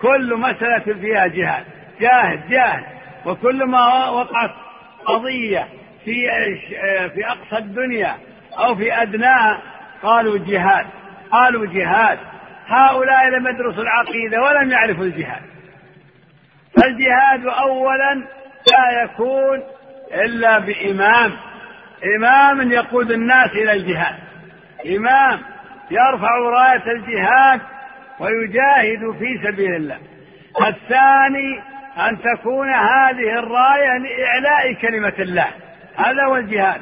كل 0.00 0.36
مسألة 0.36 0.94
فيها 1.00 1.26
جهاد 1.26 1.64
جاهد 2.00 2.48
جاهد. 2.48 2.84
وكل 3.26 3.64
ما 3.64 4.08
وقعت 4.08 4.50
قضية 5.04 5.68
في 6.04 6.14
في 7.14 7.26
أقصى 7.26 7.58
الدنيا 7.58 8.14
أو 8.58 8.74
في 8.74 9.02
أدناها 9.02 9.62
قالوا 10.02 10.38
جهاد 10.38 10.86
قالوا 11.30 11.66
جهاد. 11.66 12.18
هؤلاء 12.66 13.28
لم 13.28 13.46
يدرسوا 13.48 13.82
العقيدة 13.82 14.42
ولم 14.42 14.70
يعرفوا 14.70 15.04
الجهاد. 15.04 15.42
فالجهاد 16.76 17.46
أولا 17.46 18.14
لا 18.72 19.02
يكون 19.02 19.62
إلا 20.14 20.58
بإمام. 20.58 21.32
إمام 22.18 22.72
يقود 22.72 23.10
الناس 23.10 23.50
إلى 23.50 23.72
الجهاد. 23.72 24.18
إمام 24.86 25.40
يرفع 25.90 26.36
راية 26.36 26.92
الجهاد 26.92 27.60
ويجاهد 28.20 29.18
في 29.18 29.40
سبيل 29.44 29.74
الله. 29.74 29.98
الثاني 30.66 31.62
أن 31.98 32.18
تكون 32.22 32.70
هذه 32.70 33.38
الراية 33.38 33.98
لإعلاء 33.98 34.72
كلمة 34.72 35.14
الله. 35.18 35.48
هذا 35.96 36.24
هو 36.24 36.36
الجهاد. 36.36 36.80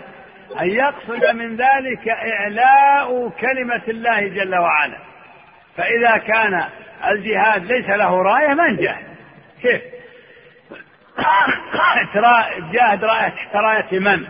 أن 0.60 0.70
يقصد 0.70 1.24
من 1.34 1.56
ذلك 1.56 2.08
إعلاء 2.08 3.28
كلمة 3.28 3.82
الله 3.88 4.28
جل 4.28 4.54
وعلا. 4.54 4.98
فإذا 5.76 6.16
كان 6.16 6.64
الجهاد 7.08 7.64
ليس 7.64 7.88
له 7.88 8.22
راية 8.22 8.54
من 8.54 8.76
جاهد 8.76 9.06
كيف؟ 9.62 9.82
جاهد 12.72 13.04
راية 13.04 13.34
رأية 13.54 13.98
من؟ 13.98 14.26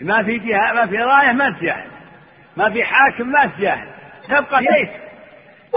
ما 0.00 0.22
في 0.22 0.38
جهاد 0.38 0.74
ما 0.74 0.86
في 0.86 0.96
راية 0.96 1.32
ما 1.32 1.50
تجاهد. 1.50 1.99
ما 2.60 2.70
في 2.70 2.84
حاكم 2.84 3.28
ما 3.28 3.46
تجاهد 3.46 3.88
تبقى 4.28 4.60
ليس. 4.60 4.88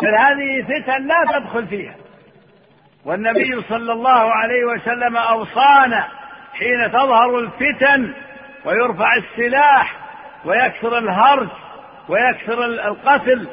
بل 0.02 0.15
هذه 0.15 0.63
فتن 0.63 1.08
لا 1.08 1.39
تدخل 1.39 1.67
فيها. 1.67 1.96
والنبي 3.06 3.62
صلى 3.69 3.93
الله 3.93 4.34
عليه 4.34 4.65
وسلم 4.65 5.17
أوصانا 5.17 6.08
حين 6.54 6.91
تظهر 6.91 7.39
الفتن 7.39 8.13
ويرفع 8.65 9.15
السلاح 9.15 9.96
ويكثر 10.46 10.98
الهرج 10.98 11.50
ويكثر 12.10 12.65
القتل. 12.65 13.48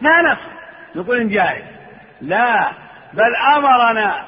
ما 0.00 0.22
نقصد؟ 0.22 0.58
نقول 0.96 1.26
نجاهد 1.26 1.64
لا 2.20 2.70
بل 3.12 3.36
أمرنا 3.56 4.24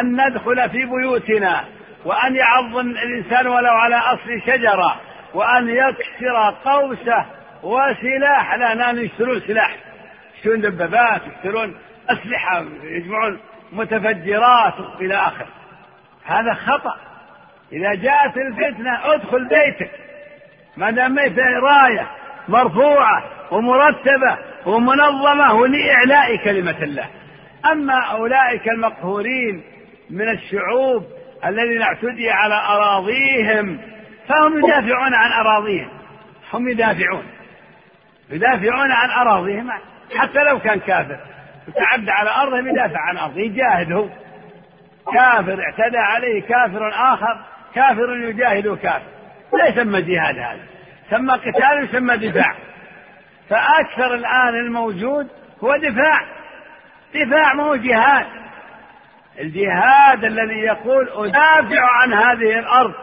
أن 0.00 0.26
ندخل 0.26 0.70
في 0.70 0.84
بيوتنا 0.84 1.64
وأن 2.04 2.36
يعض 2.36 2.76
الإنسان 2.76 3.46
ولو 3.46 3.72
على 3.72 3.96
أصل 3.96 4.40
شجرة 4.46 5.00
وأن 5.34 5.68
يكسر 5.68 6.54
قوسه 6.64 7.24
وسلاح. 7.62 8.54
لا 8.54 8.74
نحن 8.74 8.98
يشترون 8.98 9.40
سلاح. 9.40 9.76
يشترون 10.36 10.60
دبابات 10.60 11.22
يشترون 11.26 11.74
أسلحة 12.08 12.64
يجمعون 12.82 13.40
متفجرات 13.72 14.74
إلى 15.00 15.14
آخره 15.14 15.48
هذا 16.24 16.54
خطأ. 16.54 16.96
إذا 17.72 17.94
جاءت 17.94 18.36
الفتنة 18.36 19.14
ادخل 19.14 19.48
بيتك. 19.48 19.90
ما 20.76 20.90
دام 20.90 21.18
راية 21.62 22.06
مرفوعة 22.48 23.24
ومرتبة 23.50 24.38
ومنظمة 24.66 25.54
ولإعلاء 25.54 26.36
كلمة 26.36 26.82
الله. 26.82 27.06
أما 27.72 28.00
أولئك 28.10 28.68
المقهورين 28.68 29.62
من 30.10 30.28
الشعوب 30.28 31.06
الذين 31.46 31.82
اعتدي 31.82 32.30
على 32.30 32.54
أراضيهم 32.54 33.80
فهم 34.28 34.58
يدافعون 34.58 35.14
عن 35.14 35.32
أراضيهم. 35.32 35.88
هم 36.52 36.68
يدافعون. 36.68 37.24
يدافعون 38.30 38.92
عن 38.92 39.10
أراضيهم 39.10 39.70
حتى 40.16 40.44
لو 40.44 40.58
كان 40.58 40.80
كافر. 40.80 41.20
يتعدى 41.68 42.10
على 42.10 42.30
أرضهم 42.30 42.68
يدافع 42.68 43.00
عن 43.00 43.18
أرضه 43.18 43.40
يجاهد 43.40 43.92
هو 43.92 44.08
كافر 45.12 45.62
اعتدى 45.62 45.98
عليه 45.98 46.42
كافر 46.42 46.88
آخر 46.88 47.40
كافر 47.74 48.16
يجاهد 48.16 48.78
كافر. 48.78 49.02
لا 49.52 49.68
يسمى 49.68 50.02
جهاد 50.02 50.38
هذا 50.38 50.60
سمى 51.10 51.32
قتال 51.32 51.84
يسمى 51.84 52.16
دفاع. 52.16 52.54
فأكثر 53.50 54.14
الآن 54.14 54.54
الموجود 54.54 55.28
هو 55.64 55.76
دفاع. 55.76 56.20
دفاع 57.14 57.54
ما 57.54 57.62
هو 57.62 57.76
جهاد. 57.76 58.26
الجهاد 59.40 60.24
الذي 60.24 60.58
يقول 60.58 61.08
أدافع 61.08 61.82
عن 61.82 62.12
هذه 62.12 62.58
الأرض 62.58 62.94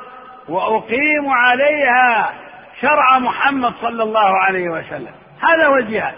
وأقيم 0.49 1.29
عليها 1.29 2.34
شرع 2.82 3.20
محمد 3.20 3.74
صلى 3.82 4.04
الله 4.04 4.38
عليه 4.38 4.70
وسلم. 4.70 5.12
هذا 5.42 5.68
هو 5.68 5.76
الجهاد. 5.76 6.13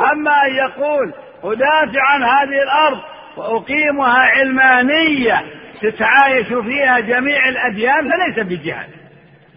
أما 0.00 0.46
أن 0.46 0.54
يقول 0.54 1.12
أدافع 1.44 2.02
عن 2.02 2.22
هذه 2.22 2.62
الأرض 2.62 3.00
وأقيمها 3.36 4.18
علمانية 4.18 5.44
تتعايش 5.82 6.46
فيها 6.46 7.00
جميع 7.00 7.48
الأديان 7.48 8.10
فليس 8.10 8.46
بجهاد. 8.46 8.90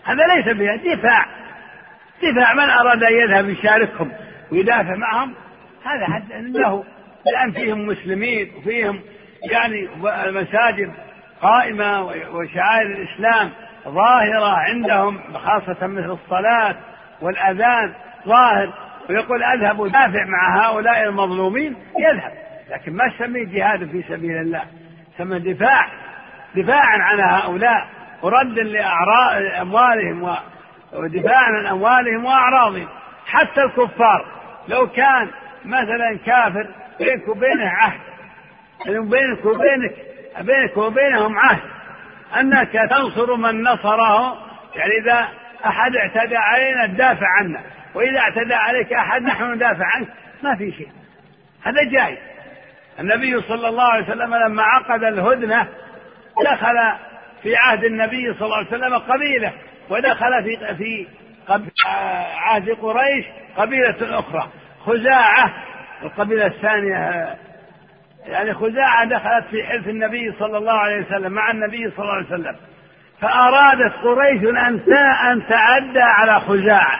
هذا 0.03 0.23
ليس 0.35 0.55
بجهاد 0.55 0.79
دفاع. 0.83 1.25
دفاع 2.23 2.53
من 2.53 2.69
أراد 2.69 3.03
أن 3.03 3.13
يذهب 3.13 3.49
يشاركهم 3.49 4.11
ويدافع 4.51 4.95
معهم؟ 4.95 5.33
هذا 5.85 6.23
له. 6.39 6.83
لأن 7.25 7.51
فيهم 7.51 7.87
مسلمين 7.87 8.51
وفيهم 8.57 9.01
يعني 9.51 9.89
المساجد 10.25 10.91
قائمة 11.41 12.01
وشعائر 12.31 12.87
الإسلام. 12.87 13.51
ظاهرة 13.87 14.57
عندهم 14.57 15.19
خاصة 15.33 15.87
مثل 15.87 16.11
الصلاة 16.11 16.75
والأذان 17.21 17.93
ظاهر 18.27 18.73
ويقول 19.09 19.43
أذهب 19.43 19.81
أدافع 19.81 20.25
مع 20.25 20.65
هؤلاء 20.65 21.03
المظلومين 21.03 21.75
يذهب. 21.99 22.31
لكن 22.69 22.93
ما 22.93 23.13
سميه 23.17 23.45
جهاد 23.45 23.91
في 23.91 24.03
سبيل 24.09 24.37
الله 24.37 24.63
سمى 25.17 25.39
دفاع 25.39 25.87
دفاعا 26.55 26.97
عن 26.97 27.19
هؤلاء 27.19 27.87
وردا 28.21 28.63
لأموالهم 28.63 30.35
ودفاعا 30.93 31.51
عن 31.57 31.65
أموالهم 31.65 32.25
وأعراضهم. 32.25 32.87
حتى 33.25 33.61
الكفار 33.63 34.25
لو 34.67 34.87
كان 34.87 35.27
مثلا 35.65 36.17
كافر 36.25 36.67
بينك 36.99 37.27
وبينه 37.27 37.69
عهد 37.69 37.99
يعني 38.85 38.99
بينك 38.99 39.45
وبينك 39.45 39.95
بينك 40.41 40.77
وبينهم 40.77 41.37
عهد. 41.37 41.76
أنك 42.39 42.71
تنصر 42.89 43.35
من 43.35 43.63
نصره 43.63 44.37
يعني 44.75 44.91
إذا 45.01 45.27
أحد 45.65 45.95
اعتدى 45.95 46.37
علينا 46.37 46.87
تدافع 46.87 47.27
عنه 47.39 47.61
وإذا 47.95 48.19
اعتدى 48.19 48.53
عليك 48.53 48.93
أحد 48.93 49.21
نحن 49.21 49.53
ندافع 49.53 49.85
عنك 49.85 50.07
ما 50.43 50.55
في 50.55 50.71
شيء. 50.71 50.89
هذا 51.63 51.83
جائز 51.83 52.17
النبي 52.99 53.41
صلى 53.41 53.67
الله 53.67 53.83
عليه 53.83 54.03
وسلم 54.03 54.35
لما 54.35 54.63
عقد 54.63 55.03
الهدنة 55.03 55.67
دخل 56.45 56.93
في 57.43 57.55
عهد 57.55 57.83
النبي 57.83 58.33
صلى 58.33 58.45
الله 58.45 58.57
عليه 58.57 58.67
وسلم 58.67 58.97
قبيلة 58.97 59.53
ودخل 59.89 60.43
في 60.43 60.75
في 60.75 61.07
عهد 62.37 62.69
قريش 62.69 63.25
قبيلة 63.57 64.19
أخرى 64.19 64.49
خزاعة 64.85 65.53
القبيلة 66.03 66.45
الثانية 66.45 67.35
يعني 68.27 68.53
خزاعة 68.53 69.05
دخلت 69.05 69.45
في 69.51 69.63
حلف 69.63 69.87
النبي 69.87 70.33
صلى 70.39 70.57
الله 70.57 70.73
عليه 70.73 71.01
وسلم 71.01 71.31
مع 71.31 71.51
النبي 71.51 71.91
صلى 71.91 71.99
الله 71.99 72.13
عليه 72.13 72.25
وسلم. 72.25 72.55
فأرادت 73.21 73.93
قريش 73.93 74.43
أن 74.43 74.81
أن 75.31 75.47
تعدى 75.47 76.01
على 76.01 76.39
خزاعة. 76.39 76.99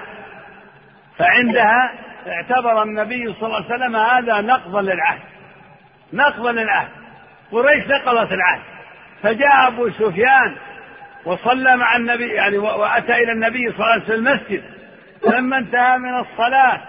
فعندها 1.18 1.94
اعتبر 2.28 2.84
النبي 2.84 3.34
صلى 3.34 3.44
الله 3.44 3.56
عليه 3.56 3.76
وسلم 3.76 3.96
هذا 3.96 4.42
نقضا 4.42 4.82
للعهد. 4.82 5.20
نقضا 6.14 6.52
للعهد. 6.52 6.90
قريش 7.52 7.88
نقضت 7.88 8.32
العهد. 8.32 8.62
فجاء 9.24 9.68
أبو 9.68 9.90
سفيان 9.90 10.56
وصلى 11.26 11.78
مع 11.78 11.96
النبي 11.96 12.28
يعني 12.28 12.58
وأتى 12.58 13.24
إلى 13.24 13.32
النبي 13.32 13.72
صلى 13.72 13.80
الله 13.80 13.92
عليه 13.92 14.04
وسلم 14.04 14.28
المسجد. 14.28 14.64
فلما 15.24 15.58
انتهى 15.58 15.98
من 15.98 16.20
الصلاة 16.20 16.82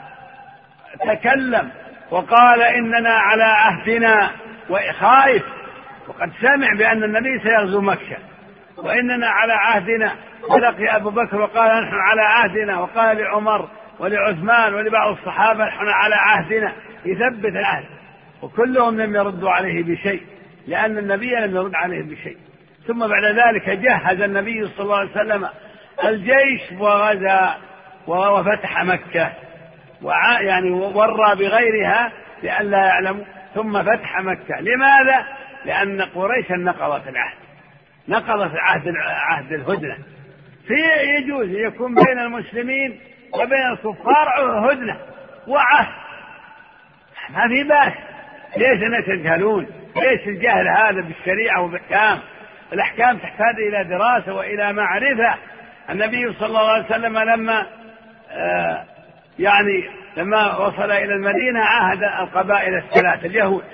تكلم. 1.07 1.70
وقال 2.11 2.62
إننا 2.62 3.11
على 3.11 3.44
عهدنا 3.44 4.31
وخائف 4.71 5.42
وقد 6.09 6.33
سمع 6.40 6.75
بأن 6.79 7.05
النبي 7.05 7.38
سيغزو 7.42 7.81
مكة. 7.81 8.16
وإننا 8.77 9.29
على 9.29 9.53
عهدنا. 9.53 10.12
ولقي 10.51 10.97
أبو 10.97 11.11
بكر 11.11 11.40
وقال 11.40 11.85
نحن 11.85 11.94
على 11.94 12.23
عهدنا 12.23 12.79
وقال 12.79 13.16
لعمر 13.16 13.68
ولعثمان 13.99 14.75
ولبعض 14.75 15.16
الصحابة 15.16 15.64
نحن 15.64 15.88
على 15.88 16.14
عهدنا. 16.14 16.73
يثبت 17.05 17.53
العهد. 17.57 17.85
وكلهم 18.42 19.01
لم 19.01 19.16
يردوا 19.16 19.51
عليه 19.51 19.83
بشيء 19.83 20.23
لأن 20.66 20.99
النبي 20.99 21.31
لم 21.31 21.57
يرد 21.57 21.75
عليه 21.75 22.03
بشيء. 22.03 22.37
ثم 22.87 23.07
بعد 23.07 23.25
ذلك 23.25 23.71
جهز 23.71 24.21
النبي 24.21 24.66
صلى 24.66 24.85
الله 24.85 24.99
عليه 24.99 25.11
وسلم 25.11 25.49
الجيش 26.05 26.73
وغزا 26.79 27.55
وفتح 28.07 28.85
مكة. 28.85 29.33
يعني 30.40 30.70
ورى 30.70 31.37
بغيرها 31.37 32.12
لئلا 32.42 32.78
يعلموا 32.78 33.24
ثم 33.54 33.82
فتح 33.82 34.20
مكة. 34.20 34.61
لماذا؟ 34.61 35.26
لأن 35.64 36.02
قريشا 36.02 36.54
نقضت 36.54 37.08
العهد. 37.08 37.37
نقضت 38.08 38.56
عهد 38.56 38.94
عهد 38.96 39.52
الهدنة. 39.52 39.96
في 40.66 40.74
يجوز 41.18 41.48
يكون 41.48 41.94
بين 41.94 42.18
المسلمين 42.18 43.00
وبين 43.34 43.66
الكفار 43.72 44.28
هدنة 44.72 44.96
وعهد. 45.46 45.94
ما 47.30 47.48
في 47.48 47.64
بأس. 47.64 47.92
ليش 48.56 48.82
الناس 48.82 49.08
يجهلون؟ 49.08 49.66
ليش 49.96 50.26
الجهل 50.28 50.68
هذا 50.68 51.00
بالشريعة 51.00 51.62
وبالأحكام؟ 51.62 52.18
الأحكام 52.72 53.18
تحتاج 53.18 53.54
إلى 53.68 53.84
دراسة 53.84 54.34
وإلى 54.34 54.72
معرفة. 54.72 55.34
النبي 55.90 56.32
صلى 56.32 56.46
الله 56.46 56.70
عليه 56.72 56.84
وسلم 56.84 57.18
لما 57.18 57.66
آه 58.30 58.84
يعني 59.38 59.90
لما 60.16 60.57
وصل 60.57 60.90
إلى 60.90 61.14
المدينة 61.14 61.61
عاهد 61.61 62.03
القبائل 62.03 62.77
الثلاث 62.77 63.24
اليهود. 63.24 63.64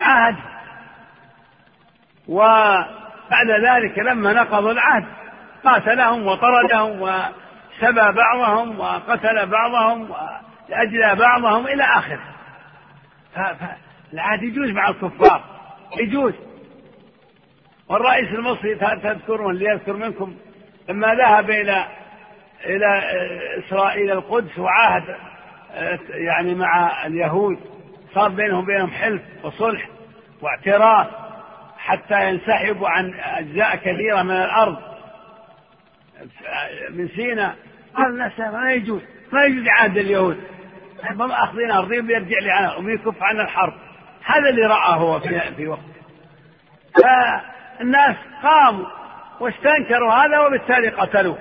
عاهد 0.00 0.36
وبعد 2.28 3.50
ذلك 3.64 3.98
لما 3.98 4.32
نقضوا 4.32 4.72
العهد 4.72 5.04
قاتلهم 5.64 6.26
وطردهم 6.26 7.02
وسبى 7.02 8.12
بعضهم 8.12 8.80
وقتل 8.80 9.46
بعضهم 9.46 10.10
وأجلى 10.10 11.14
بعضهم 11.14 11.66
إلى 11.66 11.82
آخره. 11.82 12.24
فالعهد 13.34 14.42
يجوز 14.42 14.70
مع 14.70 14.88
الكفار 14.88 15.44
يجوز. 16.00 16.34
والرئيس 17.88 18.28
المصري 18.28 18.74
تذكرون 18.74 19.54
اللي 19.54 19.64
يذكر 19.64 19.92
منكم 19.92 20.34
لما 20.88 21.14
ذهب 21.14 21.50
إلى 21.50 21.86
إلى 22.66 23.02
إسرائيل 23.58 24.10
القدس 24.10 24.58
وعاهد 24.58 25.16
يعني 26.10 26.54
مع 26.54 27.06
اليهود. 27.06 27.58
صار 28.14 28.28
بينهم 28.28 28.58
وبينهم 28.58 28.90
حلف 28.90 29.22
وصلح 29.42 29.88
واعتراف 30.42 31.06
حتى 31.78 32.28
ينسحبوا 32.28 32.88
عن 32.88 33.14
أجزاء 33.14 33.76
كثيرة 33.76 34.22
من 34.22 34.30
الأرض. 34.30 34.76
من 36.90 37.08
سيناء 37.08 37.54
قال 37.94 38.06
الناس 38.06 38.38
ما 38.38 38.72
يجوز 38.72 39.02
ما 39.32 39.44
يجوز 39.44 39.68
عهد 39.68 39.96
اليهود. 39.96 40.40
هم 41.10 41.32
أخذين 41.32 41.70
أرضهم 41.70 42.06
بيرجع 42.06 42.38
لي 42.38 42.50
عنها 42.50 42.76
وبيكف 42.76 43.22
عن 43.22 43.40
الحرب. 43.40 43.74
هذا 44.24 44.48
اللي 44.48 44.66
رأى 44.66 45.00
هو 45.00 45.20
في, 45.20 45.40
في 45.40 45.68
وقته. 45.68 45.82
فالناس 47.02 48.16
قاموا 48.42 48.86
واستنكروا 49.40 50.12
هذا 50.12 50.40
وبالتالي 50.40 50.88
قتلوه. 50.88 51.38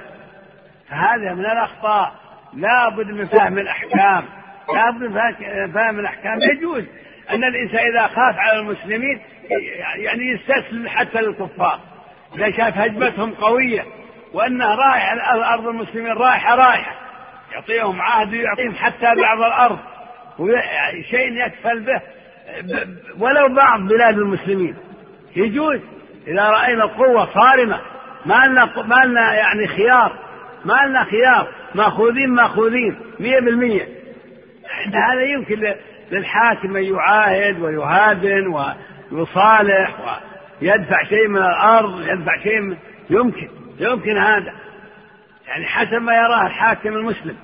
فهذا 0.93 1.33
من 1.33 1.45
الأخطاء. 1.45 2.13
لا 2.53 2.89
بد 2.89 3.11
من 3.11 3.25
فهم 3.25 3.57
الأحكام. 3.57 4.25
لا 4.73 4.91
بد 4.91 5.01
من 5.01 5.71
فهم 5.73 5.99
الأحكام. 5.99 6.39
يجوز 6.41 6.83
أن 7.29 7.43
الإنسان 7.43 7.79
إذا 7.79 8.07
خاف 8.07 8.35
على 8.37 8.59
المسلمين 8.59 9.21
يعني 9.95 10.31
يستسلم 10.31 10.87
حتى 10.87 11.21
للكفار. 11.21 11.79
إذا 12.35 12.51
شاف 12.51 12.77
هجمتهم 12.77 13.33
قوية 13.33 13.85
وأنها 14.33 14.75
رايحة 14.75 15.35
الأرض 15.35 15.67
المسلمين 15.67 16.11
رايحة 16.11 16.55
رايحة 16.55 16.95
يعطيهم 17.51 18.01
عهد 18.01 18.33
ويعطيهم 18.33 18.75
حتى 18.75 19.15
بعض 19.21 19.41
الأرض. 19.41 19.79
شيء 21.09 21.45
يكفل 21.45 21.79
به 21.79 22.01
ولو 23.19 23.55
بعض 23.55 23.79
بلاد 23.79 24.17
المسلمين. 24.17 24.75
يجوز. 25.35 25.79
إذا 26.27 26.49
رأينا 26.49 26.83
القوة 26.83 27.33
صارمة 27.33 27.81
ما 28.25 28.47
لنا 28.47 28.83
ما 28.83 29.05
لنا 29.05 29.33
يعني 29.33 29.67
خيار. 29.67 30.19
ما 30.65 30.85
لنا 30.87 31.03
خيار 31.03 31.47
ماخوذين 31.75 32.29
ماخوذين 32.29 32.99
مية 33.19 33.39
بالمية. 33.39 33.87
هذا 34.93 35.21
يمكن 35.21 35.73
للحاكم 36.11 36.77
أن 36.77 36.83
يعاهد 36.83 37.59
ويهادن 37.59 38.47
ويصالح 39.11 40.19
ويدفع 40.61 41.03
شيء 41.03 41.27
من 41.27 41.37
الأرض 41.37 42.01
يدفع 42.01 42.43
شيء 42.43 42.61
من 42.61 42.77
يمكن 43.09 43.49
يمكن 43.79 44.17
هذا. 44.17 44.53
يعني 45.47 45.65
حسب 45.65 46.01
ما 46.01 46.15
يراه 46.15 46.47
الحاكم 46.47 46.89
المسلم. 46.89 47.37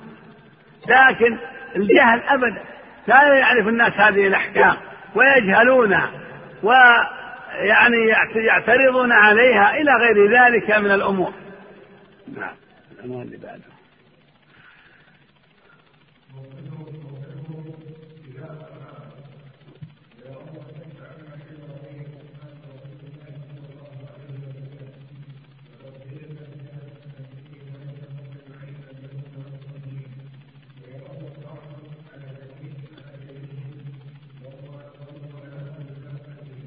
لكن 0.88 1.38
الجهل 1.76 2.22
أبدا. 2.28 2.62
لا 3.06 3.34
يعرف 3.34 3.68
الناس 3.68 3.92
هذه 3.92 4.26
الأحكام 4.26 4.76
ويجهلونها 5.14 6.10
ويعني 6.62 8.06
يعترضون 8.34 9.12
عليها 9.12 9.76
إلى 9.76 9.92
غير 9.92 10.30
ذلك 10.30 10.78
من 10.78 10.90
الأمور. 10.90 11.32
نعم. 12.36 12.54
العنوان 13.00 13.26
اللي 13.26 13.36
بعده. 13.36 13.80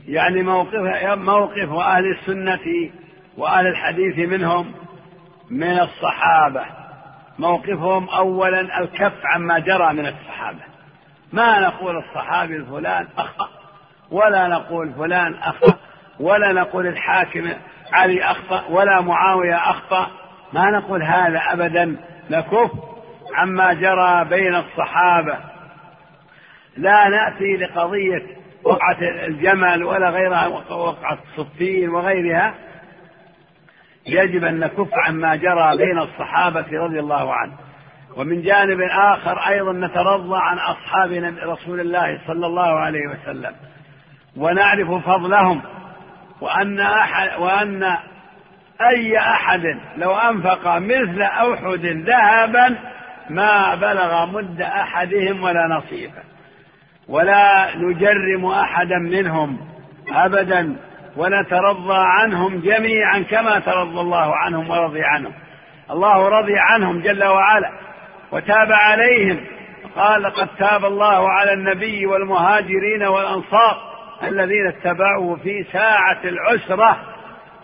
يعني 0.08 0.43
موقف 0.43 0.74
موقف 1.15 1.69
أهل 1.69 2.12
السنة 2.12 2.91
وأهل 3.38 3.67
الحديث 3.67 4.30
منهم 4.30 4.83
من 5.54 5.80
الصحابة. 5.80 6.66
موقفهم 7.39 8.10
أولا 8.10 8.80
الكف 8.80 9.13
عما 9.26 9.60
جرى 9.60 9.94
من 9.94 10.06
الصحابة. 10.06 10.60
ما 11.34 11.60
نقول 11.60 11.98
الصحابي 11.98 12.56
الفلان 12.56 13.08
أخطأ 13.18 13.50
ولا 14.12 14.48
نقول 14.48 14.94
فلان 14.94 15.34
أخطأ 15.34 15.78
ولا 16.20 16.52
نقول 16.52 16.88
الحاكم 16.88 17.50
علي 17.92 18.24
أخطأ 18.24 18.63
ولا 18.70 19.02
معاوية 19.02 19.56
أخطأ. 19.56 20.08
ما 20.54 20.72
نقول 20.72 21.04
هذا 21.04 21.42
أبدا. 21.52 21.96
نكف 22.30 22.72
عما 23.36 23.74
جرى 23.74 24.26
بين 24.26 24.56
الصحابة. 24.56 25.38
لا 26.78 27.10
نأتي 27.10 27.58
لقضية 27.58 28.24
وقعة 28.63 28.98
الجمل 29.02 29.84
ولا 29.84 30.10
غيرها 30.10 30.48
وقعة 30.70 31.18
الصفين 31.38 31.89
وغيرها. 31.89 32.54
يجب 34.08 34.44
أن 34.44 34.60
نكف 34.60 34.89
عما 34.94 35.36
جرى 35.36 35.78
بين 35.78 36.00
الصحابة 36.00 36.66
رضي 36.72 37.00
الله 37.00 37.34
عنه 37.34 37.54
ومن 38.18 38.42
جانب 38.42 38.82
آخر 38.82 39.39
أيضا 39.39 39.74
نترضى 39.74 40.38
عن 40.38 40.58
أصحاب 40.58 41.34
رسول 41.44 41.80
الله 41.80 42.20
صلى 42.28 42.46
الله 42.46 42.80
عليه 42.80 43.08
وسلم. 43.08 43.56
ونعرف 44.38 44.92
فضلهم 44.92 45.62
وأن 46.42 46.80
أحد 46.80 47.39
وأن 47.39 47.84
أي 48.82 49.18
أحد 49.18 49.62
لو 49.98 50.16
أنفق 50.16 50.78
مثل 50.78 51.22
أحد 51.22 51.86
ذهبا 51.86 52.78
ما 53.30 53.76
بلغ 53.76 54.26
مد 54.26 54.62
أحدهم 54.62 55.44
ولا 55.44 55.68
نصيفا 55.68 56.24
ولا 57.08 57.76
نجرم 57.76 58.46
أحدا 58.46 58.98
منهم 58.98 59.58
أبدا. 60.12 60.76
ونترضى 61.17 61.97
عنهم 61.97 62.60
جميعا 62.60 63.19
كما 63.19 63.60
ترضى 63.60 64.02
الله 64.02 64.36
عنهم 64.36 64.69
ورضي 64.69 65.04
عنهم. 65.04 65.34
الله 65.91 66.30
رضي 66.30 66.56
عنهم 66.58 67.02
جل 67.02 67.23
وعلا 67.23 67.71
وتاب 68.32 68.71
عليهم. 68.71 69.45
قال 69.95 70.26
قد 70.26 70.47
تاب 70.60 70.86
الله 70.86 71.30
على 71.30 71.54
النبي 71.54 72.06
والمهاجرين 72.06 73.04
والأنصار 73.04 73.78
الذين 74.23 74.67
اتبعوه 74.67 75.36
في 75.36 75.63
ساعة 75.63 76.19
العسرة. 76.23 76.97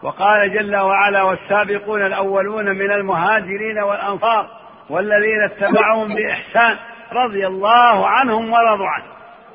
وقال 0.04 0.54
جل 0.54 0.76
وعلا 0.76 1.24
والسابقون 1.24 2.06
الأولون 2.06 2.66
من 2.66 2.92
المهاجرين 2.92 3.80
والأنصار 3.80 4.48
والذين 4.90 5.42
اتبعوهم 5.44 6.16
بإحسان 6.16 6.78
رضي 7.12 7.48
الله 7.48 8.08
عنهم 8.08 8.54
ورضوا 8.54 8.88
عنه 8.88 9.06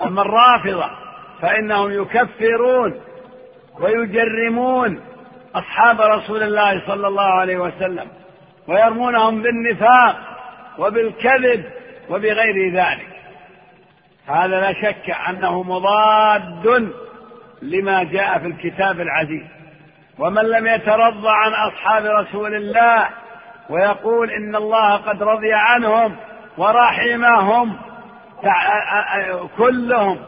أما 0.02 0.22
الرافضة 0.22 0.90
فإنهم 1.42 1.92
يكفرون. 1.92 2.94
ويجرمون 3.81 5.01
أصحاب 5.55 6.01
رسول 6.01 6.43
الله 6.43 6.87
صلى 6.87 7.07
الله 7.07 7.23
عليه 7.23 7.57
وسلم 7.57 8.09
ويرمونهم 8.69 9.43
بالنفاق 9.43 10.17
وبالكذب 10.79 11.65
وبغير 12.11 12.73
ذلك. 12.73 13.09
هذا 14.27 14.61
لا 14.61 14.73
شك 14.73 15.11
أنه 15.29 15.63
مضاد 15.63 16.93
لما 17.63 18.03
جاء 18.03 18.39
في 18.39 18.47
الكتاب 18.47 19.01
العزيز. 19.01 19.47
ومن 20.19 20.43
لم 20.43 20.67
يترضى 20.67 21.29
عن 21.29 21.53
أصحاب 21.53 22.05
رسول 22.05 22.55
الله 22.55 23.09
ويقول 23.71 24.31
إن 24.31 24.57
الله 24.57 24.97
قد 24.97 25.23
رضي 25.23 25.53
عنهم 25.53 26.17
ورحمهم 26.59 27.77
كلهم 29.59 30.19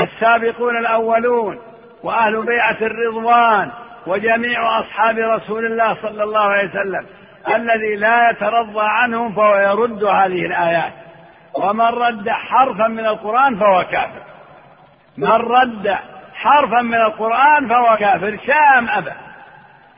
السابقون 0.00 0.76
الأولون 0.76 1.58
وأهل 2.02 2.46
بيعة 2.46 2.76
الرضوان 2.82 3.70
وجميع 4.06 4.80
أصحاب 4.80 5.18
رسول 5.18 5.66
الله 5.66 5.96
صلى 6.02 6.24
الله 6.24 6.40
عليه 6.40 6.68
وسلم 6.68 7.06
الذي 7.48 7.96
لا 7.96 8.30
يترضى 8.30 8.80
عنهم 8.82 9.32
فهو 9.32 9.56
يرد 9.56 10.04
هذه 10.04 10.46
الآيات. 10.46 10.92
ومن 11.54 11.86
رد 11.86 12.28
حرفا 12.28 12.88
من 12.88 13.06
القرآن 13.06 13.58
فهو 13.58 13.84
كافر. 13.84 14.22
من 15.16 15.30
رد 15.30 15.98
حرفا 16.34 16.82
من 16.82 17.00
القرآن 17.00 17.68
فهو 17.68 17.96
كافر. 17.96 18.38
شام 18.46 18.88
أبى 18.88 19.12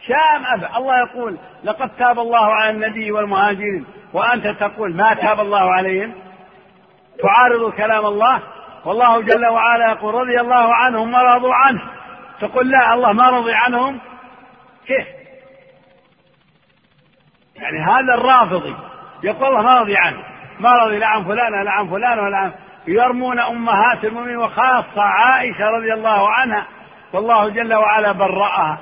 شام 0.07 0.47
أبى 0.47 0.67
الله 0.77 0.99
يقول 0.99 1.39
لقد 1.65 1.91
تاب 1.99 2.19
الله 2.19 2.47
على 2.55 2.71
النبي 2.71 3.13
والمهاجرين. 3.13 3.87
وأنت 4.13 4.47
تقول 4.47 4.97
ما 4.97 5.15
تاب 5.15 5.41
الله 5.41 5.73
عليهم؟ 5.75 6.15
تعارض 7.23 7.73
كلام 7.73 8.07
الله. 8.07 8.43
والله 8.85 9.23
جل 9.23 9.47
وعلا 9.47 9.91
يقول 9.91 10.15
رضي 10.15 10.41
الله 10.41 10.75
عنهم 10.75 11.15
ورضوا 11.15 11.55
عنه. 11.55 11.83
تقول 12.41 12.71
لا 12.71 12.95
الله 12.95 13.13
ما 13.13 13.31
رضي 13.31 13.53
عنهم. 13.55 14.01
كيف 14.87 15.07
يعني 17.57 17.79
هذا 17.79 18.15
الرافضي 18.15 18.77
يقول 19.23 19.49
الله 19.49 19.63
ما 19.63 19.81
رضي 19.81 19.97
عنه. 19.97 20.25
ما 20.61 20.73
رضي 20.73 20.99
لا 20.99 21.07
عن 21.07 21.25
فلان 21.25 21.55
ولا 21.55 21.71
عن 21.71 21.91
فلان 21.91 22.19
ولا 22.19 22.37
عن 22.37 22.53
يرمون 22.87 23.41
أمهات 23.41 24.05
المؤمنين 24.05 24.37
وخاصة 24.37 25.03
عائشة 25.03 25.71
رضي 25.71 25.93
الله 25.93 26.31
عنها. 26.31 26.67
والله 27.13 27.49
جل 27.49 27.75
وعلا 27.75 28.13
برأها. 28.13 28.79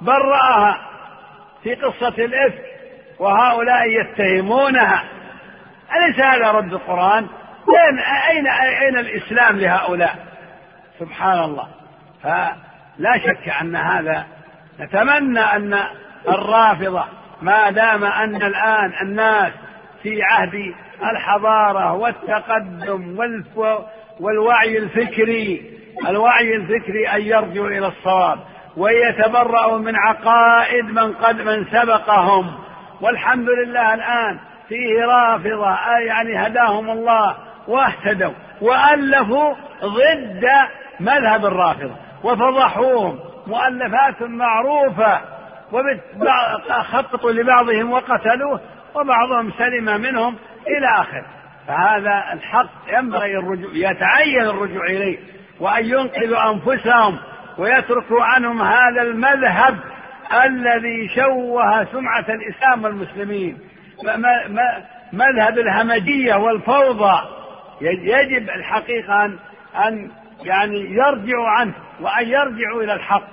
برأها 0.00 0.78
في 1.62 1.74
قصة 1.74 2.24
الإفك 2.24 2.64
وهؤلاء 3.18 3.88
يتهمونها. 3.88 5.04
أليس 5.96 6.20
هذا 6.20 6.50
رد 6.50 6.72
القرآن؟ 6.72 7.28
أين 7.68 7.98
أين 8.30 8.46
أين 8.82 8.96
الإسلام 8.96 9.58
لهؤلاء؟ 9.58 10.16
سبحان 11.00 11.38
الله 11.38 11.68
فلا 12.22 13.18
شك 13.18 13.48
أن 13.60 13.76
هذا 13.76 14.26
نتمنى 14.80 15.40
أن 15.40 15.78
الرافضة 16.28 17.04
ما 17.42 17.70
دام 17.70 18.04
أن 18.04 18.42
الآن 18.42 18.92
الناس 19.02 19.52
في 20.02 20.22
عهد 20.22 20.74
الحضارة 21.02 21.92
والتقدم 21.92 23.18
والوعي 24.20 24.78
الفكري 24.78 25.72
الوعي 26.08 26.56
الفكري 26.56 27.08
أن 27.08 27.22
يرجعوا 27.22 27.68
إلى 27.68 27.86
الصواب 27.86 28.38
ويتبرأوا 28.76 29.78
من 29.78 29.96
عقائد 29.96 30.84
من 30.84 31.12
قد 31.12 31.40
من 31.40 31.64
سبقهم. 31.64 32.54
والحمد 33.00 33.48
لله 33.48 33.94
الآن 33.94 34.38
فيه 34.68 35.04
رافضة 35.04 35.76
يعني 36.06 36.46
هداهم 36.46 36.90
الله. 36.90 37.36
واهتدوا 37.68 38.32
وألفوا 38.60 39.54
ضد 39.84 40.48
مذهب 41.00 41.46
الرافضة 41.46 41.94
وفضحوهم 42.24 43.18
مؤلفات 43.46 44.22
معروفة 44.22 45.20
وخططوا 45.72 47.32
لبعضهم 47.32 47.92
وقتلوه 47.92 48.60
وبعضهم 48.94 49.52
سلم 49.58 50.00
منهم 50.00 50.36
إلى 50.66 50.86
آخره. 50.86 51.26
فهذا 51.68 52.24
الحق 52.32 52.68
ينبغي 52.98 53.36
الرجوع 53.38 53.70
يتعين 53.74 54.42
الرجوع 54.42 54.84
إليه 54.84 55.18
وأن 55.60 55.84
ينقذوا 55.84 56.50
أنفسهم 56.50 57.18
ويتركوا 57.58 58.22
عنهم 58.22 58.62
هذا 58.62 59.02
المذهب 59.02 59.78
الذي 60.44 61.08
شوه 61.14 61.84
سمعة 61.84 62.26
الإسلام 62.28 62.84
والمسلمين. 62.84 63.58
مذهب 65.12 65.58
الهمجية 65.58 66.34
والفوضى. 66.34 67.41
يجب 67.82 68.50
الحقيقة 68.50 69.24
أن 69.24 69.38
أن 69.76 70.10
يعني 70.42 70.80
يرجعوا 70.80 71.48
عنه 71.48 71.74
وأن 72.00 72.28
يرجعوا 72.28 72.82
إلى 72.82 72.92
الحق. 72.92 73.28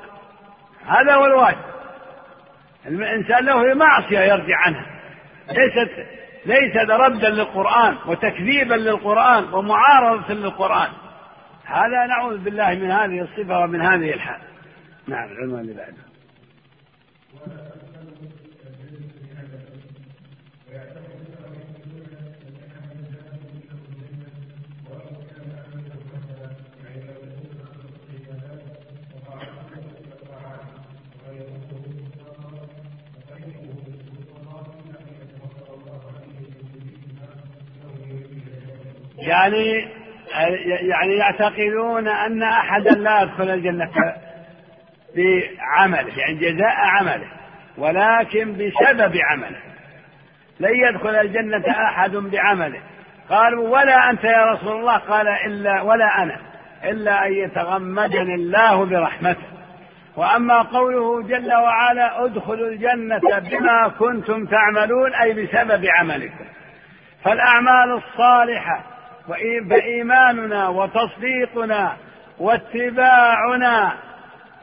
هذا 0.85 1.15
هو 1.15 1.25
الواجب. 1.25 1.57
الإنسان 2.85 3.45
له 3.45 3.73
معصية 3.73 4.19
يرجع 4.19 4.57
عنها. 4.57 4.85
ليست 5.47 5.91
ليست 6.45 6.91
ردا 6.91 7.29
للقرآن 7.29 7.95
وتكذيبا 8.05 8.75
للقرآن 8.75 9.53
ومعارضة 9.53 10.33
للقرآن. 10.33 10.89
هذا 11.65 12.05
نعوذ 12.07 12.37
بالله 12.37 12.75
من 12.75 12.91
هذه 12.91 13.21
الصفة 13.21 13.59
ومن 13.59 13.81
هذه 13.81 14.13
الحال. 14.13 14.41
نعم 15.07 15.31
العنوان 15.31 15.61
اللي 15.61 15.73
بعده. 15.73 16.08
يعني 39.21 39.87
يعني 40.89 41.15
يعتقدون 41.15 42.07
أن 42.07 42.43
أحدا 42.43 42.89
لا 42.89 43.21
يدخل 43.21 43.49
الجنة 43.49 43.91
بعمله 45.15 46.17
يعني 46.17 46.35
جزاء 46.35 46.75
عمله 46.75 47.27
ولكن 47.77 48.53
بسبب 48.53 49.13
عمله. 49.31 49.59
لن 50.59 50.75
يدخل 50.75 51.15
الجنة 51.15 51.63
أحد 51.69 52.11
بعمله. 52.11 52.81
قالوا 53.29 53.69
ولا 53.69 54.09
أنت 54.09 54.23
يا 54.23 54.45
رسول 54.45 54.79
الله؟ 54.79 54.97
قال 54.97 55.27
إلا 55.27 55.81
ولا 55.81 56.23
أنا 56.23 56.37
إلا 56.83 57.27
أن 57.27 57.33
يتغمدني 57.33 58.35
الله 58.35 58.85
برحمته. 58.85 59.47
وأما 60.15 60.61
قوله 60.61 61.27
جل 61.27 61.53
وعلا 61.53 62.25
ادخلوا 62.25 62.69
الجنة 62.69 63.39
بما 63.39 63.87
كنتم 63.99 64.45
تعملون 64.45 65.13
أي 65.13 65.33
بسبب 65.33 65.85
عملكم. 65.85 66.45
فالأعمال 67.23 67.91
الصالحة 67.91 68.98
فإيماننا 69.69 70.67
وتصديقنا 70.67 71.97
واتباعنا 72.39 73.93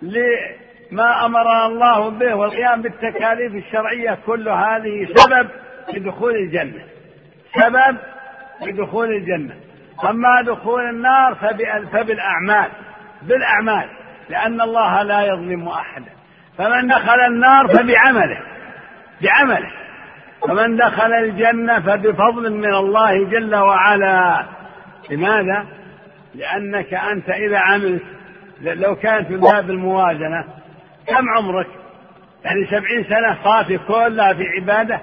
لما 0.03 1.27
أمرنا 1.27 1.67
الله 1.67 2.11
به 2.11 2.35
والقيام 2.35 2.83
بالتكاليف 2.83 3.55
الشرعية 3.55 4.19
كل 4.27 4.49
هذه 4.49 5.09
سبب 5.15 5.49
لدخول 5.95 6.35
الجنة. 6.35 6.85
سبب 7.55 7.97
لدخول 8.63 9.09
الجنة. 9.11 9.55
أما 10.05 10.43
دخول 10.43 10.89
النار 10.89 11.35
فبالأعمال. 11.93 12.71
بالأعمال. 13.23 13.89
لأن 14.29 14.61
الله 14.61 15.03
لا 15.03 15.23
يظلم 15.23 15.69
أحدا. 15.69 16.11
فمن 16.59 16.89
دخل 16.89 17.21
النار 17.21 17.69
فبعمله. 17.69 18.41
بعمله. 19.23 19.71
ومن 20.43 20.77
دخل 20.77 21.13
الجنة 21.13 21.81
فبفضل 21.81 22.53
من 22.53 22.75
الله 22.75 23.25
جل 23.25 23.55
وعلا. 23.55 24.47
لماذا؟ 25.11 25.67
لأنك 26.35 26.95
أنت 26.95 27.31
إذا 27.31 27.59
عملت 27.59 28.03
لو 28.61 28.97
كانت 28.97 29.31
من 29.31 29.41
باب 29.41 29.71
الموازنة 29.71 30.45
كم 31.07 31.29
عمرك؟ 31.37 31.67
يعني 32.45 32.67
سبعين 32.67 33.05
سنة 33.05 33.39
صافي 33.45 33.79
كلها 33.79 34.33
في 34.33 34.43
عبادة. 34.43 35.01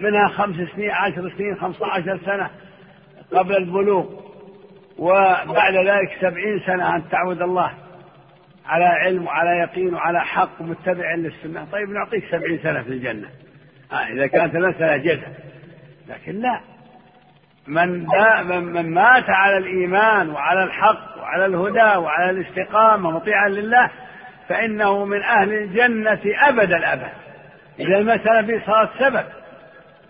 منها 0.00 0.28
خمس 0.28 0.56
سنين 0.56 0.90
عشر 0.90 1.32
سنين 1.38 1.56
خمسة 1.56 1.86
عشر 1.86 2.18
سنة 2.24 2.50
قبل 3.32 3.56
البلوغ. 3.56 4.06
وبعد 4.98 5.74
ذلك 5.74 6.16
سبعين 6.20 6.60
سنة 6.66 6.96
أن 6.96 7.02
تعبد 7.10 7.42
الله 7.42 7.72
على 8.66 8.84
علم 8.84 9.26
وعلى 9.26 9.50
يقين 9.58 9.94
وعلى 9.94 10.20
حق 10.20 10.60
ومتبع 10.60 11.14
للسنة. 11.14 11.66
طيب 11.72 11.88
نعطيك 11.88 12.24
سبعين 12.30 12.58
سنة 12.62 12.82
في 12.82 12.88
الجنة. 12.88 13.28
إذا 13.92 14.26
كانت 14.26 14.54
المسألة 14.54 14.96
جزء 14.96 15.28
لكن 16.08 16.40
لا. 16.40 16.60
من, 17.66 18.06
من 18.72 18.90
مات 18.90 19.30
على 19.30 19.56
الإيمان 19.56 20.30
وعلى 20.30 20.64
الحق 20.64 21.18
وعلى 21.18 21.46
الهدى 21.46 21.98
وعلى 21.98 22.30
الاستقامة 22.30 23.10
مطيعا 23.10 23.48
لله 23.48 23.90
فإنه 24.48 25.04
من 25.04 25.22
أهل 25.22 25.52
الجنة 25.52 26.20
أبد 26.24 26.72
الأبد. 26.72 27.12
إذا 27.80 27.98
المسألة 27.98 28.42
في 28.42 28.66
صارت 28.66 28.90
سبب. 28.98 29.24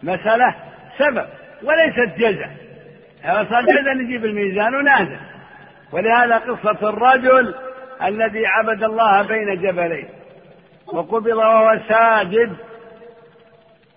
مسألة 0.03 0.55
سبب 0.99 1.27
وليست 1.63 2.19
جزاء 2.19 2.51
هذا 3.23 3.47
صار 3.51 3.63
جزاء 3.63 3.95
نجيب 3.95 4.25
الميزان 4.25 4.75
ونازل 4.75 5.19
ولهذا 5.93 6.37
قصة 6.37 6.89
الرجل 6.89 7.55
الذي 8.03 8.47
عبد 8.47 8.83
الله 8.83 9.23
بين 9.23 9.63
جبلين 9.63 10.09
وقبض 10.87 11.27
وهو 11.27 11.79
ساجد 11.89 12.57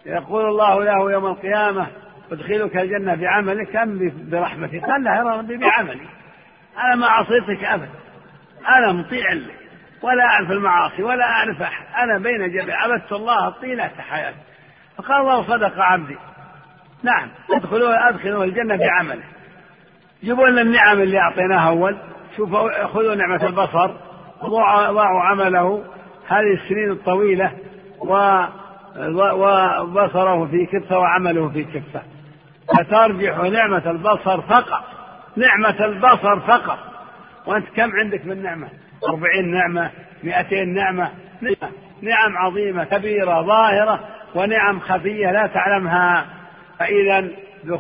يقول 0.06 0.46
الله 0.46 0.84
له 0.84 1.12
يوم 1.12 1.26
القيامة 1.26 1.88
أدخلك 2.32 2.78
الجنة 2.78 3.16
بعملك 3.16 3.76
أم 3.76 4.12
برحمتك؟ 4.32 4.86
قال 4.86 5.04
لا 5.04 5.16
يا 5.16 5.24
ربي 5.24 5.58
بعملي. 5.58 6.08
أنا 6.78 6.96
ما 6.96 7.08
عصيتك 7.08 7.64
أبدا 7.64 7.90
أنا 8.78 8.92
مطيع 8.92 9.34
لك. 9.34 9.56
ولا 10.02 10.24
أعرف 10.24 10.52
المعاصي 10.52 11.04
ولا 11.04 11.24
أعرف 11.24 11.62
أحد. 11.62 11.86
أنا 11.98 12.18
بين 12.18 12.52
جبل 12.52 12.72
عبدت 12.72 13.12
الله 13.12 13.50
طيلة 13.50 13.92
حياتي. 14.10 14.38
فقال 14.98 15.22
الله 15.22 15.44
صدق 15.44 15.74
عبدي. 15.78 16.18
نعم 17.04 17.30
أدخلوا 17.52 18.10
أدخلوا 18.10 18.44
الجنة 18.44 18.78
بعمله 18.78 19.24
جيبوا 20.24 20.48
لنا 20.48 20.62
النعم 20.62 21.02
اللي 21.02 21.20
أعطيناها 21.20 21.70
أول. 21.70 21.98
شوفوا 22.38 22.88
خذوا 22.88 23.16
نعمة 23.16 23.46
البصر. 23.46 23.92
ضاعوا 24.44 25.22
عمله. 25.22 25.84
هذه 26.28 26.54
السنين 26.54 26.92
الطويلة. 26.92 27.52
وبصره 28.98 30.46
في 30.46 30.66
كفة 30.66 31.00
وعمله 31.00 31.50
في 31.50 31.64
كفة 31.64 32.02
فترجح 32.68 33.38
نعمة 33.38 33.92
البصر 33.92 34.42
فقط. 34.42 34.84
نعمة 35.36 35.86
البصر 35.86 36.40
فقط. 36.40 36.80
وأنت 37.46 37.68
كم 37.76 37.92
عندك 37.92 38.26
من 38.26 38.44
نعمة؟ 38.44 38.68
أربعين 39.10 39.52
نعمة 39.52 39.92
مئتين 40.24 40.74
نعمة. 40.74 41.12
نعم 42.02 42.38
عظيمة 42.38 42.84
كبيرة 42.84 43.42
ظاهرة 43.42 44.00
ونعم 44.36 44.80
خفية 44.80 45.32
لا 45.32 45.48
تعلمها. 45.48 46.26
فإذا 46.80 47.28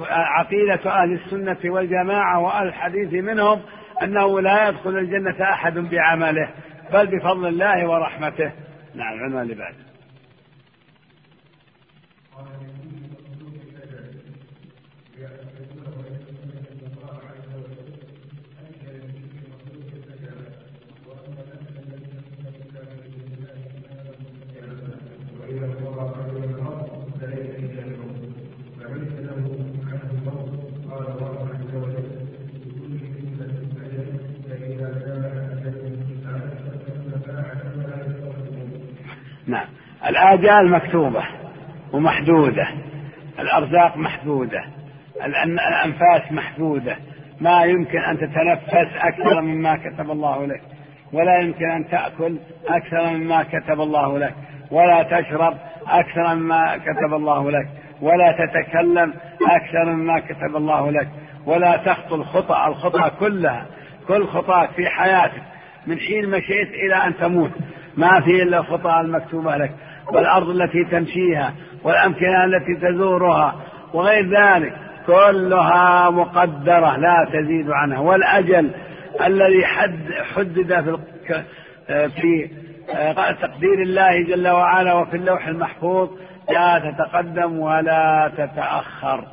عقيدة 0.09 0.91
أهل 0.91 1.13
السنة 1.13 1.71
والجماعة 1.71 2.39
وأهل 2.39 2.67
الحديث 2.67 3.13
منهم 3.13 3.61
أنه 4.03 4.41
لا 4.41 4.69
يدخل 4.69 4.97
الجنة 4.97 5.43
أحد 5.43 5.73
بعمله 5.73 6.49
بل 6.93 7.07
بفضل 7.07 7.47
الله 7.47 7.89
ورحمته. 7.89 8.51
نعم 8.95 9.94
نعم. 39.47 39.67
الآجال 40.07 40.71
مكتوبة 40.71 41.23
ومحدودة 41.93 42.67
الأرزاق 43.39 43.97
محدودة 43.97 44.63
الأنفاس 45.25 46.31
محدودة. 46.31 46.97
ما 47.41 47.63
يمكن 47.63 47.99
أن 47.99 48.17
تتنفس 48.17 48.95
أكثر 48.95 49.41
مما 49.41 49.77
كتب 49.77 50.11
الله 50.11 50.45
لك 50.45 50.61
ولا 51.13 51.39
يمكن 51.39 51.69
أن 51.69 51.87
تأكل 51.87 52.37
أكثر 52.67 53.09
مما 53.09 53.43
كتب 53.43 53.81
الله 53.81 54.19
لك. 54.19 54.33
ولا 54.71 55.03
تشرب 55.03 55.53
أكثر 55.87 56.35
مما 56.35 56.77
كتب 56.77 57.13
الله 57.13 57.51
لك 57.51 57.67
ولا 58.01 58.31
تتكلم 58.31 59.13
أكثر 59.49 59.85
مما 59.85 60.19
كتب 60.19 60.55
الله 60.55 60.91
لك 60.91 61.07
ولا 61.45 61.77
تخطو 61.77 62.15
الخطأ 62.15 62.67
الخطأ 62.67 63.07
كلها 63.19 63.65
كل 64.07 64.27
خطاك 64.27 64.69
في 64.69 64.89
حياتك 64.89 65.41
من 65.87 65.99
حين 65.99 66.29
مشيت 66.29 66.69
إلى 66.69 66.95
أن 66.95 67.17
تموت. 67.17 67.51
ما 67.97 68.21
في 68.21 68.43
إلا 68.43 68.59
الخطأ 68.59 69.01
المكتوبة 69.01 69.57
لك 69.57 69.71
والأرض 70.13 70.49
التي 70.49 70.83
تمشيها 70.91 71.53
والأمكنة 71.83 72.45
التي 72.45 72.75
تزورها 72.75 73.55
وغير 73.93 74.29
ذلك. 74.39 74.73
كلها 75.07 76.09
مقدرة 76.09 76.97
لا 76.97 77.27
تزيد 77.33 77.69
عنها. 77.71 77.99
والأجل 77.99 78.71
الذي 79.25 79.65
حد 79.65 79.99
حدد 80.35 80.81
في 80.81 81.43
في 81.87 82.49
تقدير 83.41 83.81
الله 83.81 84.21
جل 84.21 84.47
وعلا 84.47 84.93
وفي 84.93 85.17
اللوح 85.17 85.47
المحفوظ 85.47 86.09
لا 86.49 86.91
تتقدم 86.91 87.59
ولا 87.59 88.31
تتأخر 88.37 89.25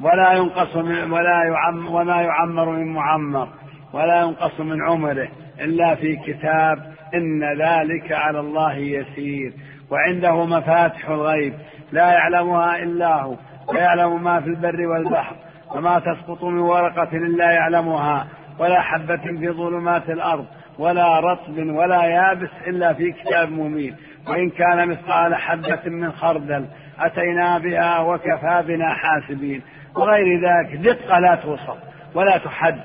ولا 0.00 0.32
ينقص 0.32 0.76
من 0.76 1.12
ولا 1.12 1.44
يعم 1.44 1.94
وما 1.94 2.22
يعمر 2.22 2.70
من 2.70 2.92
معمر 2.92 3.48
ولا 3.92 4.20
ينقص 4.20 4.60
من 4.60 4.82
عمره 4.82 5.28
إلا 5.60 5.94
في 5.94 6.16
كتاب 6.16 6.78
إن 7.14 7.44
ذلك 7.62 8.12
على 8.12 8.40
الله 8.40 8.74
يسير 8.74 9.52
وعنده 9.90 10.44
مفاتح 10.44 11.08
الغيب 11.08 11.54
لا 11.92 12.12
يعلمها 12.12 12.76
إلا 12.76 13.22
هو 13.22 13.34
ويعلم 13.68 14.24
ما 14.24 14.40
في 14.40 14.46
البر 14.46 14.86
والبحر 14.86 15.36
وما 15.74 15.98
تسقط 15.98 16.44
من 16.44 16.58
ورقة 16.58 17.16
إلا 17.16 17.50
يعلمها 17.50 18.26
ولا 18.58 18.80
حبة 18.80 19.16
في 19.16 19.50
ظلمات 19.50 20.10
الأرض 20.10 20.46
ولا 20.78 21.20
رطب 21.20 21.58
ولا 21.58 22.04
يابس 22.04 22.50
إلا 22.66 22.92
في 22.92 23.12
كتاب 23.12 23.52
مبين. 23.52 23.96
وإن 24.28 24.50
كان 24.50 24.88
مثقال 24.88 25.34
حبة 25.34 25.80
من 25.86 26.12
خردل 26.12 26.66
أتينا 27.00 27.58
بها 27.58 28.00
وكفى 28.00 28.64
بنا 28.66 28.94
حاسبين. 28.94 29.62
وغير 29.94 30.40
ذلك 30.40 30.76
دقة 30.76 31.18
لا 31.18 31.34
توصف 31.34 31.76
ولا 32.14 32.38
تحد. 32.38 32.80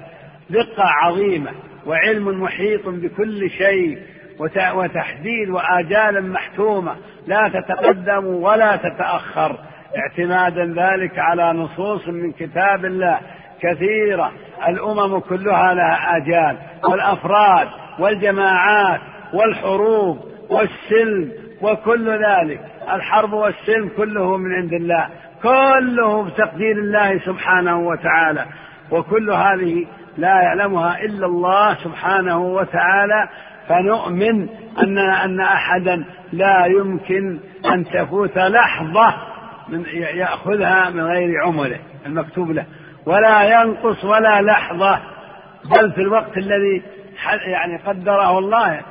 دقة 0.50 0.84
عظيمة 0.84 1.52
وعلم 1.86 2.44
محيط 2.44 2.90
بكل 2.90 3.50
شيء 3.50 4.00
وتحديد 4.74 5.50
وآجال 5.50 6.32
محتومة. 6.32 6.96
لا 7.28 7.52
تتقدم 7.54 8.26
ولا 8.26 8.76
تتأخر. 8.76 9.58
اعتمادا 9.98 10.66
ذلك 10.66 11.20
على 11.20 11.54
نصوص 11.54 12.08
من 12.08 12.32
كتاب 12.32 12.86
الله 12.86 13.20
كثيرة. 13.62 14.32
الأمم 14.68 15.20
كلها 15.20 15.74
لها 15.74 16.18
آجال 16.18 16.58
والأفراد 16.84 17.68
والجماعات 18.00 19.02
والحروب 19.34 20.20
والسلم 20.50 21.32
وكل 21.62 22.10
ذلك. 22.10 22.62
الحرب 22.94 23.34
والسلم 23.34 23.90
كله 23.98 24.38
من 24.38 24.54
عند 24.54 24.74
الله 24.74 25.08
كله 25.44 26.24
بتقدير 26.24 26.78
الله 26.78 27.20
سبحانه 27.20 27.80
وتعالى. 27.80 28.46
وكل 28.92 29.32
هذه 29.32 29.86
لا 30.18 30.42
يعلمها 30.42 31.02
إلا 31.02 31.26
الله 31.26 31.76
سبحانه 31.76 32.40
وتعالى. 32.40 33.30
فنؤمن 33.70 34.48
أن 34.84 34.98
أن 34.98 35.40
أحدا 35.40 36.04
لا 36.34 36.66
يمكن 36.66 37.40
أن 37.66 37.86
تفوت 37.86 38.38
لحظة 38.38 39.14
من 39.70 39.86
يأخذها 39.96 40.90
من 40.90 41.02
غير 41.02 41.42
عمره 41.44 41.80
المكتوب 42.06 42.52
له 42.52 42.66
ولا 43.06 43.62
ينقص 43.62 44.06
ولا 44.06 44.42
لحظة 44.42 45.00
بل 45.66 45.92
في 45.92 46.02
الوقت 46.02 46.38
الذي 46.38 46.82
يعني 47.26 47.78
قدره 47.78 48.40
الله. 48.40 48.82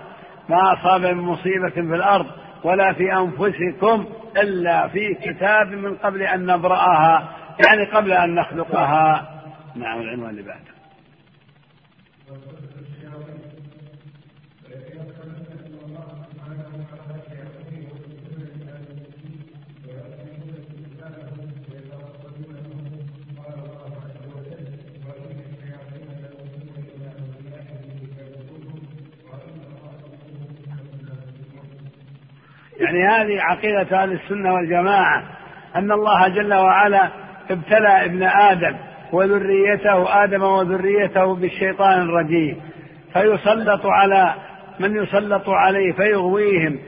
ما 0.49 0.73
أصاب 0.73 1.01
من 1.01 1.23
مصيبة 1.23 1.71
في 1.71 1.81
الأرض 1.81 2.27
ولا 2.65 2.93
في 2.93 3.13
أنفسكم 3.13 4.07
إلا 4.37 4.89
في 4.89 5.15
كتاب 5.15 5.67
من 5.73 5.97
قبل 5.97 6.23
أن 6.23 6.47
نبرأها 6.47 7.29
يعني 7.67 7.85
قبل 7.85 8.13
أن 8.13 8.35
نخلقها. 8.35 9.31
نعم 9.77 10.01
العنوان 10.01 10.31
اللي 10.31 10.43
بعده. 10.43 10.70
يعني 32.81 33.09
هذه 33.09 33.41
عقيدة 33.41 34.03
أهل 34.03 34.13
السنة 34.13 34.55
والجماعة 34.55 35.23
أن 35.77 35.93
الله 35.93 36.29
جل 36.29 36.55
وعلا 36.55 37.09
ابتلى 37.51 38.05
ابن 38.05 38.23
آدم 38.23 38.77
وذريته 39.13 40.25
آدم 40.25 40.43
وذريته 40.43 41.35
بالشيطان 41.35 42.03
الرجيم. 42.03 42.61
فيسلط 43.13 43.87
على 43.87 44.35
من 44.81 44.97
يسلط 44.97 45.49
عليه 45.49 45.93
فيغويهم 45.93 46.79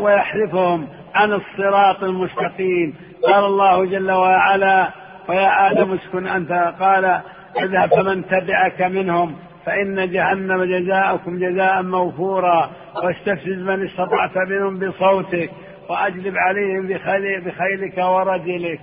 ويحرفهم 0.00 0.88
عن 1.14 1.32
الصراط 1.32 2.02
المستقيم. 2.02 2.94
قال 3.24 3.44
الله 3.44 3.84
جل 3.84 4.10
وعلا 4.10 4.88
ويا 5.28 5.70
آدم 5.70 5.92
اسكن 5.92 6.26
أنت. 6.26 6.74
قال 6.80 7.20
اذهب 7.62 7.88
فمن 7.88 8.24
تبعك 8.26 8.82
منهم 8.82 9.36
فإن 9.66 10.10
جهنم 10.10 10.64
جزاؤكم 10.64 11.38
جزاء 11.38 11.82
موفورا 11.82 12.70
واستفزز 13.02 13.58
من 13.58 13.86
استطعت 13.86 14.36
منهم 14.48 14.78
بصوتك 14.78 15.50
وأجلب 15.88 16.34
عليهم 16.36 16.86
بخيل 16.86 17.40
بخيلك 17.40 17.98
ورجلك. 17.98 18.80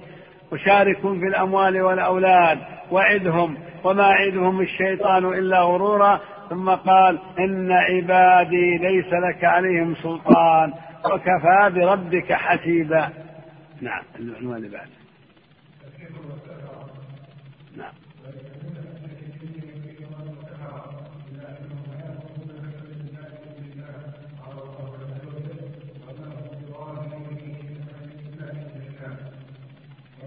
وشاركهم 0.51 1.19
في 1.19 1.27
الأموال 1.27 1.81
والأولاد 1.81 2.59
وعدهم 2.91 3.57
وما 3.83 4.03
عدهم 4.03 4.61
الشيطان 4.61 5.25
إلا 5.25 5.61
غرورا. 5.61 6.19
ثم 6.49 6.69
قال 6.69 7.19
إن 7.39 7.71
عبادي 7.71 8.77
ليس 8.77 9.13
لك 9.13 9.43
عليهم 9.43 9.95
سلطان 9.95 10.73
وكفى 11.05 11.71
بربك 11.75 12.33
حسيبا. 12.33 13.09
نعم 13.81 14.03
العنوان 14.19 14.57
اللي 14.57 14.69
بعد. 14.69 15.00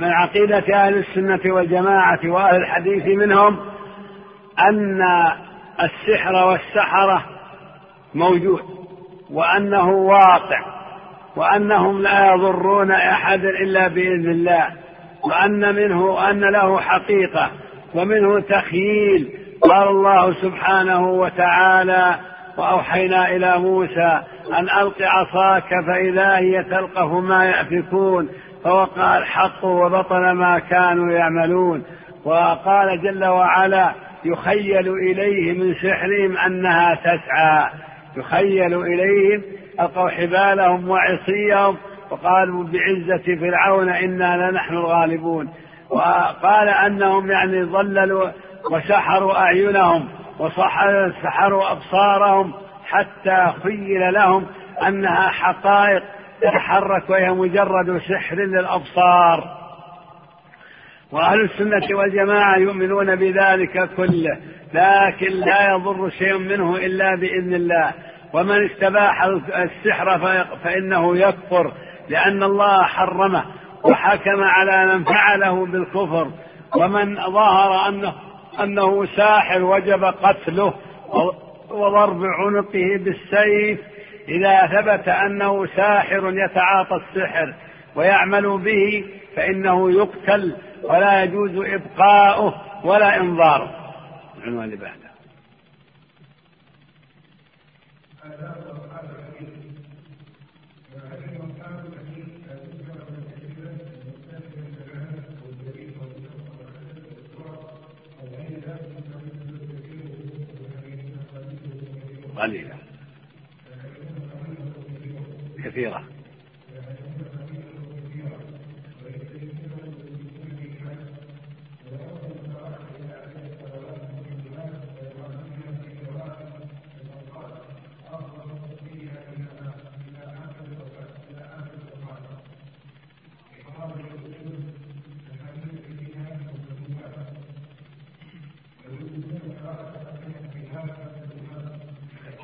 من 0.00 0.08
عقيدة 0.08 0.64
أهل 0.74 0.96
السنة 0.98 1.54
والجماعة 1.54 2.20
وأهل 2.24 2.56
الحديث 2.56 3.06
منهم 3.06 3.56
أن 4.58 5.02
السحر 5.82 6.34
والسحرة 6.34 7.24
موجود 8.14 8.60
وأنه 9.30 9.88
واقع 9.88 10.78
وأنهم 11.36 12.02
لا 12.02 12.34
يضرون 12.34 12.90
أحدا 12.90 13.48
إلا 13.48 13.88
بإذن 13.88 14.30
الله 14.30 14.66
وأن 15.24 15.74
منه 15.74 16.30
أن 16.30 16.40
له 16.40 16.80
حقيقة 16.80 17.50
ومنه 17.94 18.40
تخييل. 18.40 19.28
قال 19.62 19.88
الله 19.88 20.32
سبحانه 20.32 21.10
وتعالى 21.10 22.14
وأوحينا 22.58 23.30
إلى 23.30 23.58
موسى 23.58 24.22
أن 24.58 24.68
ألق 24.80 25.02
عصاك 25.02 25.68
فإذا 25.86 26.36
هي 26.36 26.64
تلقف 26.64 27.12
ما 27.12 27.44
يأفكون. 27.44 28.28
فوقع 28.68 29.18
الحق 29.18 29.64
وبطل 29.64 30.30
ما 30.30 30.58
كانوا 30.58 31.12
يعملون. 31.12 31.84
وقال 32.24 33.02
جل 33.02 33.24
وعلا 33.24 33.92
يخيل 34.24 34.88
إليه 34.88 35.58
من 35.58 35.74
سحرهم 35.74 36.36
أنها 36.36 36.94
تسعى. 36.94 37.70
يخيل 38.16 38.82
إليهم 38.82 39.42
ألقوا 39.80 40.08
حبالهم 40.08 40.88
وعصيهم 40.88 41.76
وقالوا 42.10 42.64
بعزة 42.64 43.40
فرعون 43.40 43.88
إنا 43.88 44.50
لنحن 44.50 44.74
الغالبون. 44.74 45.48
وقال 45.90 46.68
أنهم 46.68 47.30
يعني 47.30 47.62
ضللوا 47.62 48.30
وسحروا 48.70 49.38
أعينهم 49.38 50.08
وسحروا 50.38 51.72
أبصارهم 51.72 52.54
حتى 52.86 53.52
خيل 53.62 54.14
لهم 54.14 54.46
أنها 54.86 55.28
حقائق 55.28 56.02
تتحرك 56.40 57.10
وهي 57.10 57.30
مجرد 57.30 58.00
سحر 58.08 58.36
للأبصار. 58.36 59.58
وأهل 61.12 61.40
السنة 61.40 61.98
والجماعة 61.98 62.56
يؤمنون 62.56 63.16
بذلك 63.16 63.90
كله 63.96 64.38
لكن 64.74 65.32
لا 65.46 65.70
يضر 65.74 66.10
شيء 66.10 66.38
منه 66.38 66.76
إلا 66.76 67.16
بإذن 67.16 67.54
الله. 67.54 67.92
ومن 68.32 68.70
استباح 68.70 69.22
السحر 69.56 70.18
فإنه 70.64 71.16
يكفر 71.16 71.72
لأن 72.08 72.42
الله 72.42 72.82
حرمه 72.82 73.44
وحكم 73.84 74.42
على 74.42 74.94
من 74.94 75.04
فعله 75.04 75.66
بالكفر. 75.66 76.30
ومن 76.76 77.16
ظهر 77.16 77.88
أنه 77.88 78.14
أنه 78.60 79.06
ساحر 79.06 79.62
وجب 79.62 80.04
قتله 80.04 80.74
وضرب 81.70 82.22
عنقه 82.24 82.98
بالسيف 83.04 83.80
إذا 84.28 84.66
ثبت 84.66 85.08
أنه 85.08 85.66
ساحر 85.66 86.32
يتعاطى 86.34 86.96
السحر 86.96 87.54
ويعمل 87.94 88.58
به 88.58 89.04
فإنه 89.36 89.90
يقتل 89.90 90.56
ولا 90.82 91.22
يجوز 91.22 91.50
إبقاؤه 91.56 92.86
ولا 92.86 93.16
إنظاره. 93.16 93.94
العنوان 94.38 94.64
اللي 94.64 94.76
بعده 94.76 95.08
قليلة 112.38 112.67
كثيرة. 115.78 116.02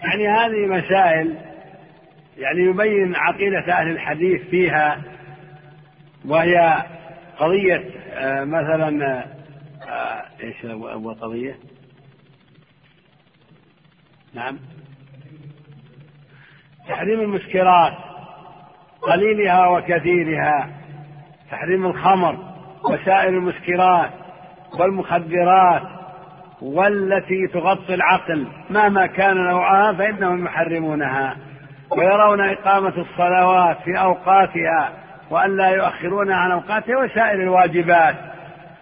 يعني 0.05 0.28
هذه 0.28 0.66
مسائل 0.66 1.44
يعني 2.37 2.61
يبين 2.61 3.16
عقيدة 3.16 3.72
أهل 3.72 3.91
الحديث 3.91 4.43
فيها 4.43 5.03
وهي 6.24 6.85
قضية 7.39 7.85
آه، 8.12 8.45
مثلا 8.45 9.24
آه، 9.89 10.24
إيش 10.43 10.64
أول 10.64 11.14
قضية؟ 11.14 11.57
نعم 14.35 14.59
تحريم 16.89 17.20
المسكرات 17.20 17.93
قليلها 19.03 19.66
وكثيرها 19.66 20.70
تحريم 21.51 21.87
الخمر 21.87 22.55
وسائر 22.85 23.28
المسكرات 23.28 24.11
والمخدرات 24.78 25.82
والتي 26.62 27.47
تغطي 27.47 27.95
العقل 27.95 28.49
مهما 28.70 29.07
كان 29.07 29.37
نوعها 29.37 29.93
فإنهم 29.93 30.47
يحرمونها 30.47 31.37
ويرون 31.91 32.41
إقامة 32.41 32.93
الصلوات 32.97 33.76
في 33.85 33.99
أوقاتها 34.01 34.93
وأن 35.30 35.57
لا 35.57 35.68
يؤخرونها 35.68 36.37
عن 36.37 36.51
أوقاتها 36.51 36.97
وسائر 36.97 37.43
الواجبات. 37.43 38.14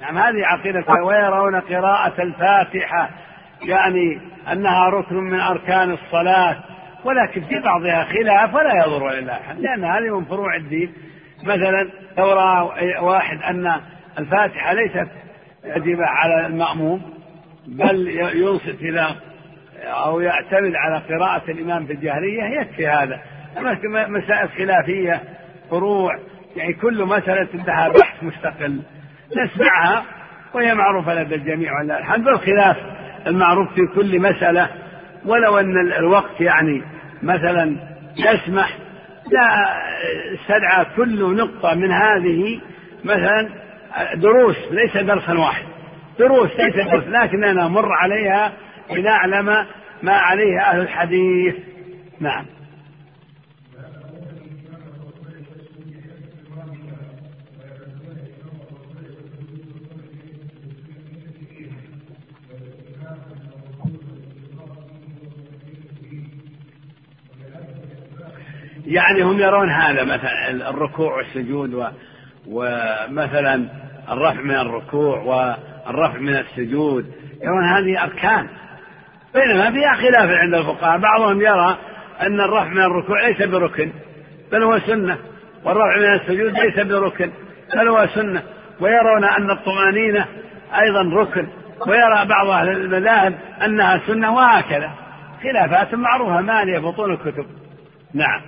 نعم 0.02 0.18
هذه 0.18 0.46
عقيدة 0.46 0.84
ويرون 1.04 1.60
قراءة 1.60 2.22
الفاتحة 2.22 3.10
يعني 3.62 4.20
أنها 4.52 4.88
ركن 4.88 5.16
من 5.16 5.40
أركان 5.40 5.90
الصلاة 5.90 6.56
ولكن 7.04 7.40
في 7.40 7.58
بعضها 7.58 8.04
خلاف 8.04 8.54
ولا 8.54 8.86
يضر 8.86 9.10
لله 9.10 9.38
لأن 9.58 9.84
هذه 9.84 10.18
من 10.18 10.24
فروع 10.24 10.56
الدين. 10.56 10.92
مثلا 11.42 11.90
لو 12.18 12.32
رأى 12.32 12.98
واحد 12.98 13.42
أن 13.42 13.80
الفاتحة 14.18 14.72
ليست 14.72 15.08
واجبة 15.64 16.06
على 16.06 16.46
المأموم 16.46 17.02
بل 17.66 18.08
ينصت 18.34 18.80
إلى 18.80 19.06
أو 19.82 20.20
يعتمد 20.20 20.72
على 20.74 21.02
قراءة 21.08 21.50
الإمام 21.50 21.86
في 21.86 21.92
الجهرية 21.92 22.42
يكفي 22.42 22.88
هذا. 22.88 23.20
مسائل 24.08 24.48
خلافية 24.48 25.22
فروع 25.70 26.18
يعني 26.56 26.72
كل 26.72 27.04
مسألة 27.04 27.48
لها 27.66 27.88
بحث 27.88 28.22
مستقل. 28.22 28.80
نسمعها 29.36 30.04
وهي 30.54 30.74
معروفة 30.74 31.14
لدى 31.14 31.34
الجميع 31.34 31.80
ولله 31.80 31.98
الحمد 31.98 32.28
الخلاف 32.28 32.76
المعروف 33.26 33.74
في 33.74 33.86
كل 33.94 34.20
مسألة. 34.20 34.68
ولو 35.24 35.58
أن 35.58 35.92
الوقت 35.92 36.40
يعني 36.40 36.82
مثلا 37.22 37.76
يسمح 38.16 38.78
لا 39.30 39.76
استدعى 40.34 40.86
كل 40.96 41.36
نقطة 41.36 41.74
من 41.74 41.92
هذه 41.92 42.60
مثلا 43.04 43.48
دروس 44.14 44.56
ليس 44.70 44.96
درسا 44.96 45.32
واحد. 45.32 45.64
دروس 46.18 46.50
ليس 46.58 46.74
درس 46.74 47.04
لكننا 47.08 47.52
نمر 47.52 47.92
عليها 47.92 48.52
لنعلم 48.96 49.66
ما 50.02 50.12
عليه 50.12 50.60
أهل 50.60 50.80
الحديث. 50.80 51.54
نعم. 52.20 52.46
يعني 68.86 69.22
هم 69.22 69.38
يرون 69.38 69.70
هذا 69.70 70.04
مثلا 70.04 70.70
الركوع 70.70 71.16
والسجود 71.16 71.92
ومثلا 72.48 73.68
الرفع 74.08 74.40
من 74.40 74.54
الركوع 74.54 75.18
والرفع 75.18 76.18
من 76.18 76.36
السجود. 76.36 77.12
يرون 77.42 77.64
هذه 77.64 78.02
أركان. 78.02 78.48
بينما 79.34 79.70
فيها 79.70 79.94
خلاف 79.94 80.30
عند 80.30 80.54
الفقهاء. 80.54 80.98
بعضهم 80.98 81.40
يرى 81.40 81.78
أن 82.20 82.40
الرفع 82.40 82.68
من 82.68 82.82
الركوع 82.82 83.26
ليس 83.26 83.42
بركن 83.42 83.92
بل 84.52 84.62
هو 84.62 84.78
سنة. 84.78 85.18
والرفع 85.64 85.96
من 85.96 86.20
السجود 86.20 86.52
ليس 86.52 86.86
بركن 86.86 87.30
بل 87.74 87.88
هو 87.88 88.06
سنة. 88.14 88.42
ويرون 88.80 89.24
أن 89.24 89.50
الطمأنينة 89.50 90.26
أيضا 90.80 91.02
ركن. 91.02 91.48
ويرى 91.86 92.24
بعض 92.24 92.46
أهل 92.46 92.68
المذاهب 92.68 93.34
أنها 93.64 94.00
سنة 94.06 94.34
وهكذا. 94.34 94.90
خلافات 95.42 95.94
معروفة. 95.94 96.40
مالية 96.40 96.78
بطون 96.78 97.12
الكتب. 97.12 97.46
نعم 98.14 98.40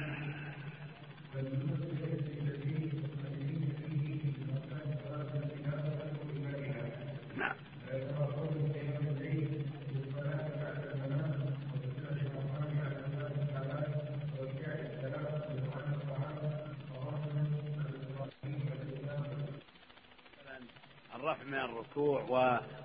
الرفع 21.25 21.45
من 21.45 21.55
الركوع 21.97 22.23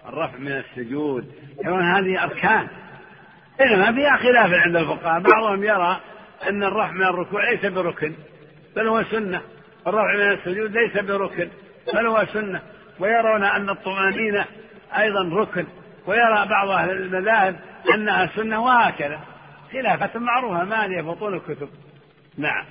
والرفع 0.05 0.38
من 0.38 0.51
السجود. 0.51 1.32
يقولون 1.64 1.84
هذه 1.84 2.24
أركان. 2.24 2.68
إنما 3.62 3.91
فيها 3.91 4.18
خلاف 4.18 4.53
عند 4.53 4.76
الفقهاء. 4.76 5.20
بعضهم 5.20 5.64
يرى 5.64 5.99
أن 6.49 6.64
الرفع 6.64 6.91
من 6.91 7.03
الركوع 7.03 7.49
ليس 7.49 7.66
بركن 7.66 8.14
بل 8.76 8.88
هو 8.88 9.03
سنة. 9.03 9.41
الرفع 9.88 10.16
من 10.16 10.32
السجود 10.32 10.72
ليس 10.72 10.97
بركن 10.97 11.49
بل 11.93 12.07
هو 12.07 12.26
سنة. 12.34 12.62
ويرون 12.99 13.43
أن 13.43 13.70
الطمأنينة 13.70 14.45
أيضا 14.97 15.24
ركن. 15.34 15.66
ويرى 16.05 16.45
بعض 16.49 16.70
أهل 16.70 16.91
المذاهب 16.91 17.60
أنها 17.93 18.30
سنة 18.36 18.64
وهكذا. 18.64 19.20
خلافة 19.74 20.20
معروفة. 20.20 20.64
مالية 20.64 21.01
بطون 21.01 21.34
الكتب؟ 21.34 21.70
نعم. 22.38 22.66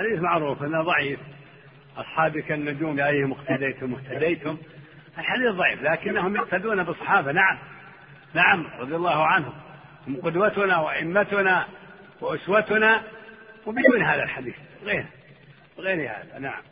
على 0.00 0.08
كل 0.08 0.14
حديث 0.14 0.22
معروف 0.22 0.62
أنه 0.62 0.82
ضعيف. 0.82 1.20
اصحابي 1.96 2.42
كالنجوم 2.42 2.96
بايهم 2.96 3.32
اقتديتم 3.32 3.94
اهتديتم 3.94 4.58
الحديث 5.18 5.50
ضعيف 5.50 5.82
لكنهم 5.82 6.36
يقتدون 6.36 6.82
بالصحابة. 6.82 7.32
نعم 7.32 7.58
نعم 8.34 8.66
رضي 8.78 8.96
الله 8.96 9.26
عنهم. 9.26 9.52
هم 10.08 10.16
قدوتنا 10.16 10.78
وأئمتنا 10.78 11.66
وأسوتنا 12.20 13.02
وبدون 13.66 14.02
هذا 14.02 14.22
الحديث 14.22 14.54
غير 14.82 15.06
غير 15.78 16.10
هذا. 16.10 16.38
نعم. 16.38 16.62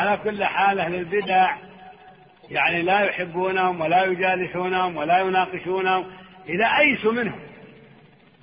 على 0.00 0.16
كل 0.24 0.44
حال 0.44 0.80
أهل 0.80 0.94
البدع 0.94 1.56
يعني 2.50 2.82
لا 2.82 3.00
يحبونهم 3.00 3.80
ولا 3.80 4.04
يجالسونهم 4.04 4.96
ولا 4.96 5.18
يناقشونهم 5.18 6.06
إذا 6.48 6.66
أيسوا 6.78 7.12
منهم. 7.12 7.40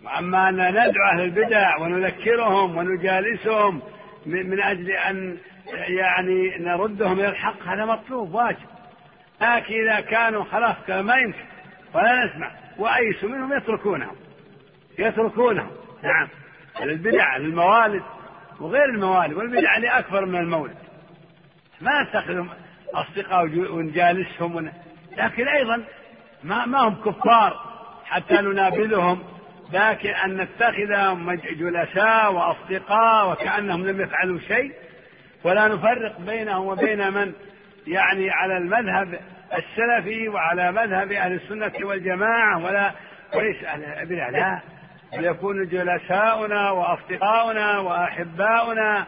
وأما 0.03 0.49
أن 0.49 0.69
ندعو 0.69 1.05
أهل 1.13 1.21
البدع 1.21 1.77
ونذكرهم 1.77 2.77
ونجالسهم 2.77 3.81
من 4.25 4.61
أجل 4.61 4.91
أن 4.91 5.37
يعني 5.87 6.57
نردهم 6.59 7.19
إلى 7.19 7.29
الحق 7.29 7.63
هذا 7.63 7.85
مطلوب 7.85 8.33
واجب. 8.33 8.67
لكن 9.41 9.73
إذا 9.73 9.99
كانوا 9.99 10.43
خلاص 10.43 10.75
ما 10.89 11.15
يمكن 11.15 11.45
ولا 11.93 12.25
نسمع. 12.25 12.51
وأيسوا 12.77 13.29
منهم 13.29 13.57
يتركونهم. 13.57 14.15
يتركونهم. 14.99 15.71
نعم. 16.03 16.27
البدع 16.81 17.35
الموالد 17.35 18.03
وغير 18.59 18.85
الموالد 18.85 19.33
والبدع 19.33 19.77
اللي 19.77 19.89
أكبر 19.89 20.25
من 20.25 20.39
المولد. 20.39 20.86
ما 21.81 22.03
نتخذ 22.03 22.45
أصدقاء 22.93 23.43
ونجالسهم 23.71 24.55
ون... 24.55 24.71
لكن 25.17 25.47
أيضا 25.47 25.83
ما, 26.43 26.65
ما 26.65 26.79
هم 26.79 26.95
كفار 26.95 27.77
حتى 28.05 28.33
ننابذهم 28.33 29.23
لكن 29.73 30.09
أن 30.09 30.37
نتخذهم 30.37 31.33
جلساء 31.33 32.33
وأصدقاء 32.33 33.31
وكأنهم 33.31 33.87
لم 33.87 34.01
يفعلوا 34.01 34.39
شيء. 34.39 34.73
ولا 35.43 35.67
نفرق 35.67 36.19
بينهم 36.19 36.67
وبين 36.67 37.13
من 37.13 37.33
يعني 37.87 38.29
على 38.31 38.57
المذهب 38.57 39.19
السلفي 39.53 40.29
وعلى 40.29 40.71
مذهب 40.71 41.11
أهل 41.11 41.33
السنة 41.33 41.87
والجماعة 41.87 42.65
ولا 42.65 42.91
وليس 43.35 43.63
أهل 43.63 44.09
لا 44.33 44.61
ليكون 45.13 45.67
جلساؤنا 45.67 46.71
وأصدقاؤنا 46.71 47.79
وأحباؤنا 47.79 49.05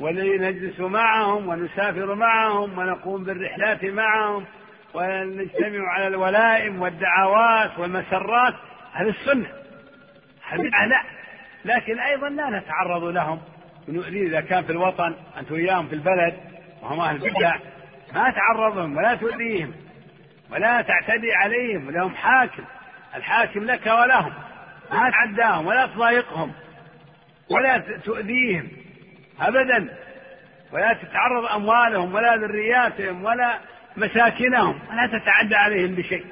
ونجلس 0.00 0.80
معهم 0.80 1.48
ونسافر 1.48 2.14
معهم 2.14 2.78
ونقوم 2.78 3.24
بالرحلات 3.24 3.84
معهم 3.84 4.44
ونجتمع 4.94 5.88
على 5.88 6.06
الولائم 6.06 6.82
والدعوات 6.82 7.78
والمسرات. 7.78 8.54
هذه 8.92 9.08
السنة. 9.08 9.48
هذه 10.48 10.62
لا. 10.62 11.02
لكن 11.64 12.00
أيضا 12.00 12.28
لا 12.28 12.50
نتعرض 12.50 13.04
لهم. 13.04 13.40
ونؤذي 13.88 14.26
إذا 14.26 14.40
كان 14.40 14.64
في 14.64 14.72
الوطن 14.72 15.14
أنت 15.38 15.52
وياهم 15.52 15.88
في 15.88 15.94
البلد 15.94 16.34
وهم 16.82 17.00
أهل 17.00 17.16
البدع 17.16 17.56
ما 18.14 18.30
تعرضهم 18.30 18.96
ولا 18.96 19.14
تؤذيهم 19.14 19.72
ولا 20.50 20.82
تعتدي 20.82 21.34
عليهم 21.34 21.86
ولهم 21.86 22.14
حاكم. 22.14 22.64
الحاكم 23.16 23.64
لك 23.64 23.86
ولهم. 23.86 24.32
ما 24.92 25.10
تعداهم 25.10 25.66
ولا 25.66 25.86
تضايقهم 25.86 26.52
ولا 27.50 27.78
تؤذيهم. 28.04 28.68
أبدا. 29.40 29.94
ولا 30.72 30.92
تتعرض 30.92 31.44
أموالهم 31.44 32.14
ولا 32.14 32.36
ذرياتهم 32.36 33.24
ولا 33.24 33.58
مساكنهم 33.96 34.80
ولا 34.90 35.06
تتعدى 35.06 35.54
عليهم 35.54 35.94
بشيء. 35.94 36.26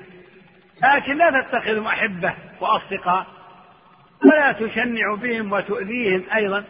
لكن 0.83 1.17
لا 1.17 1.43
تتخذهم 1.43 1.87
أحبة 1.87 2.35
وأصدقاء 2.61 3.27
ولا 4.25 4.53
تشنع 4.53 5.15
بهم 5.15 5.53
وتؤذيهم 5.53 6.25
أيضا. 6.35 6.65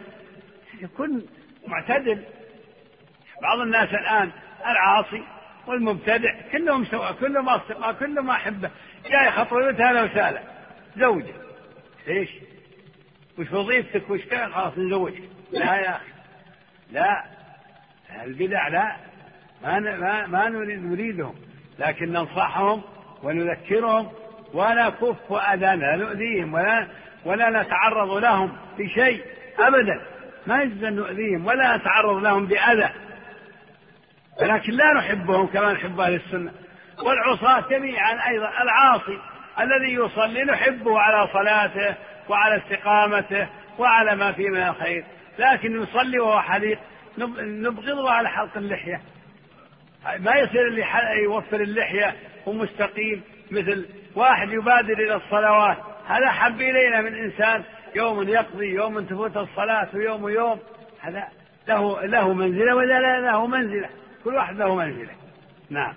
كن 0.97 1.21
معتدل. 1.67 2.23
بعض 3.41 3.59
الناس 3.59 3.89
الآن 3.89 4.31
العاصي 4.65 5.23
والمبتدع 5.67 6.35
كلهم 6.51 6.85
سواء 6.85 7.13
كلهم 7.13 7.49
أصدقاء 7.49 7.93
كلهم 7.93 8.29
أحبة. 8.29 8.71
جاي 9.09 9.31
خطوة 9.31 9.69
هلا 9.69 10.03
وسهلا 10.03 10.41
زوجة. 10.97 11.33
ليش؟ 12.07 12.29
وش 13.39 13.51
وظيفتك؟ 13.51 14.09
وش 14.09 14.21
كان؟ 14.21 14.53
خلاص 14.53 14.77
نزوجك. 14.77 15.23
لا 15.51 15.75
يا 15.75 15.89
أخي. 15.89 16.16
لا 16.91 17.23
البدع 18.23 18.67
لا. 18.67 18.95
ما 19.63 19.79
ما, 19.79 20.27
ما 20.27 20.49
نريدهم 20.49 21.35
لكن 21.79 22.11
ننصحهم 22.11 22.81
ونذكرهم 23.23 24.11
ولا 24.53 24.89
كف 24.89 25.31
أذانا 25.31 25.85
لا 25.85 25.95
نؤذيهم 25.95 26.53
ولا 26.53 26.87
ولا 27.25 27.61
نتعرض 27.61 28.11
لهم 28.11 28.57
بشيء 28.77 29.25
أبدا. 29.59 30.01
ما 30.47 30.61
يجوز 30.61 30.83
أن 30.83 30.95
نؤذيهم 30.95 31.45
ولا 31.45 31.77
نتعرض 31.77 32.23
لهم 32.23 32.45
بأذى. 32.45 32.89
ولكن 34.41 34.71
لا 34.71 34.93
نحبهم 34.93 35.47
كما 35.47 35.73
نحب 35.73 35.99
أهل 35.99 36.13
السنة. 36.13 36.51
والعصاة 37.03 37.69
جميعا 37.69 38.27
أيضا 38.27 38.49
العاصي 38.61 39.19
الذي 39.59 39.93
يصلي 39.93 40.43
نحبه 40.43 40.99
على 40.99 41.27
صلاته 41.33 41.95
وعلى 42.29 42.57
استقامته 42.57 43.47
وعلى 43.77 44.15
ما 44.15 44.31
فيه 44.31 44.49
من 44.49 44.61
الخير. 44.61 45.05
لكن 45.39 45.81
يصلي 45.81 46.19
وهو 46.19 46.41
حليق 46.41 46.79
نبغضه 47.17 48.11
على 48.11 48.29
حلق 48.29 48.57
اللحية. 48.57 49.01
ما 50.19 50.35
يصير 50.35 50.67
اللي 50.67 50.85
يوفر 51.23 51.61
اللحية 51.61 52.15
ومستقيم 52.45 53.21
مثل 53.51 53.85
واحد 54.15 54.49
يبادر 54.49 54.93
إلى 54.93 55.15
الصلوات. 55.15 55.77
هذا 56.07 56.29
حب 56.29 56.61
إلينا 56.61 57.01
من 57.01 57.15
إنسان 57.15 57.63
يوم 57.95 58.29
يقضي 58.29 58.65
يوم 58.65 59.05
تفوت 59.05 59.37
الصلاة 59.37 59.87
ويوم 59.93 60.29
يوم. 60.29 60.59
هذا 60.99 61.27
له 61.67 62.05
له 62.05 62.33
منزلة 62.33 62.75
ولا 62.75 63.19
له 63.19 63.47
منزلة؟ 63.47 63.89
كل 64.23 64.35
واحد 64.35 64.57
له 64.57 64.75
منزلة. 64.75 65.13
نعم. 65.69 65.93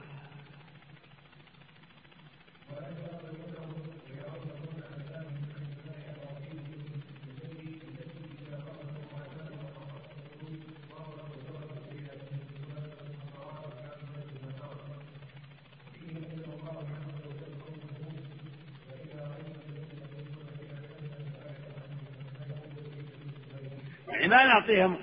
ما 24.31 24.45
نعطيهم. 24.45 24.97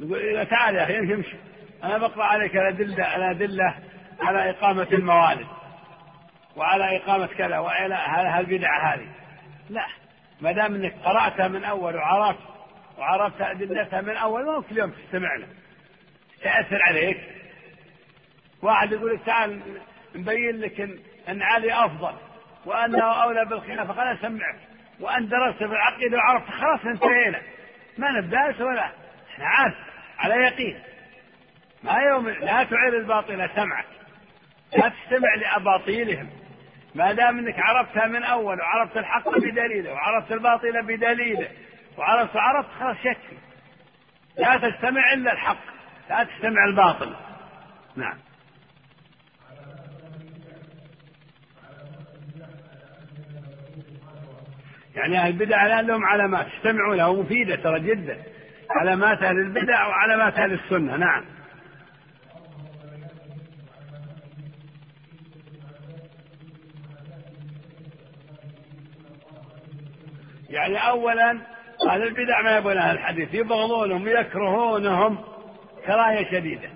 نقول 0.00 0.46
تعال 0.46 0.74
يا 0.74 0.84
أخي 0.84 0.98
امشي 0.98 1.36
أنا 1.84 1.98
بقرأ 1.98 2.24
عليك 2.24 2.56
الادله 2.56 3.16
الادله 3.16 3.74
على 4.20 4.50
إقامة 4.50 4.88
الموالد. 4.92 5.46
وعلى 6.56 6.96
إقامة 6.96 7.26
كذا 7.26 7.58
وعلى 7.58 7.94
هالبدعه 7.94 8.94
هذه 8.94 9.08
لا. 9.70 9.86
ما 10.40 10.52
دام 10.52 10.74
إنك 10.74 10.94
قرأتها 11.04 11.48
من 11.48 11.64
أول 11.64 11.96
وعرفت 11.96 12.40
وعرفت 12.98 13.40
أدلتها 13.40 14.00
من 14.00 14.16
أول 14.16 14.46
ما 14.46 14.62
كل 14.62 14.78
يوم 14.78 14.90
تستمع 14.90 15.36
له 15.36 15.46
تأثر 16.42 16.82
عليك. 16.82 17.20
واحد 18.62 18.92
يقول 18.92 19.14
لك 19.14 19.20
تعال 19.26 19.60
نبين 20.14 20.60
لك 20.60 20.80
ان, 20.80 20.98
إن 21.28 21.42
علي 21.42 21.84
أفضل 21.84 22.12
وأنه 22.66 23.22
أولى 23.22 23.44
بالخلافة 23.44 23.92
خلنا 23.92 24.12
اسمعك 24.12 24.56
وأن 25.00 25.28
درست 25.28 25.58
في 25.58 25.64
العقيدة 25.64 26.16
وعرفت 26.16 26.50
خلاص 26.50 26.80
انتهينا. 26.86 27.40
ما 27.98 28.10
نبدأ 28.10 28.64
ولا 28.64 28.90
إحنا 29.34 29.46
عارف 29.46 29.74
على 30.18 30.34
يقين. 30.34 30.82
ما 31.82 31.98
يوم 31.98 32.28
لا 32.28 32.64
تعير 32.64 32.98
الباطل 32.98 33.50
سمعك 33.56 33.86
لا 34.76 34.88
تستمع 34.88 35.34
لأباطيلهم. 35.34 36.30
ما 36.94 37.12
دام 37.12 37.38
إنك 37.38 37.58
عرفتها 37.58 38.06
من 38.06 38.22
أول 38.22 38.60
وعرفت 38.60 38.96
الحق 38.96 39.28
بدليله 39.28 39.92
وعرفت 39.92 40.32
الباطل 40.32 40.82
بدليله 40.82 41.48
وعرفت 41.98 42.36
وعرفت 42.36 42.68
خلاص 42.80 42.96
يكفي 43.04 43.36
لا 44.38 44.56
تستمع 44.56 45.12
إلا 45.12 45.32
الحق 45.32 45.64
لا 46.10 46.24
تستمع 46.24 46.64
الباطل. 46.64 47.16
نعم. 47.96 48.18
يعني 54.96 55.18
أهل 55.18 55.30
البدع 55.30 55.66
الآن 55.66 55.86
لهم 55.86 56.04
علامات 56.04 56.46
استمعوا 56.56 56.94
لها 56.94 57.12
مفيدة 57.12 57.56
ترى 57.56 57.80
جدا. 57.80 58.22
علامات 58.70 59.22
أهل 59.22 59.38
البدع 59.38 59.86
وعلامات 59.86 60.38
أهل 60.38 60.52
السنة 60.52 60.96
نعم. 60.96 61.24
يعني 70.50 70.88
أولا 70.88 71.38
أهل 71.88 72.02
البدع 72.02 72.42
ما 72.42 72.56
يبغون 72.56 72.78
أهل 72.78 72.94
الحديث 72.94 73.34
يبغضونهم 73.34 74.08
يكرهونهم 74.08 75.18
كراهية 75.86 76.30
شديدة. 76.30 76.68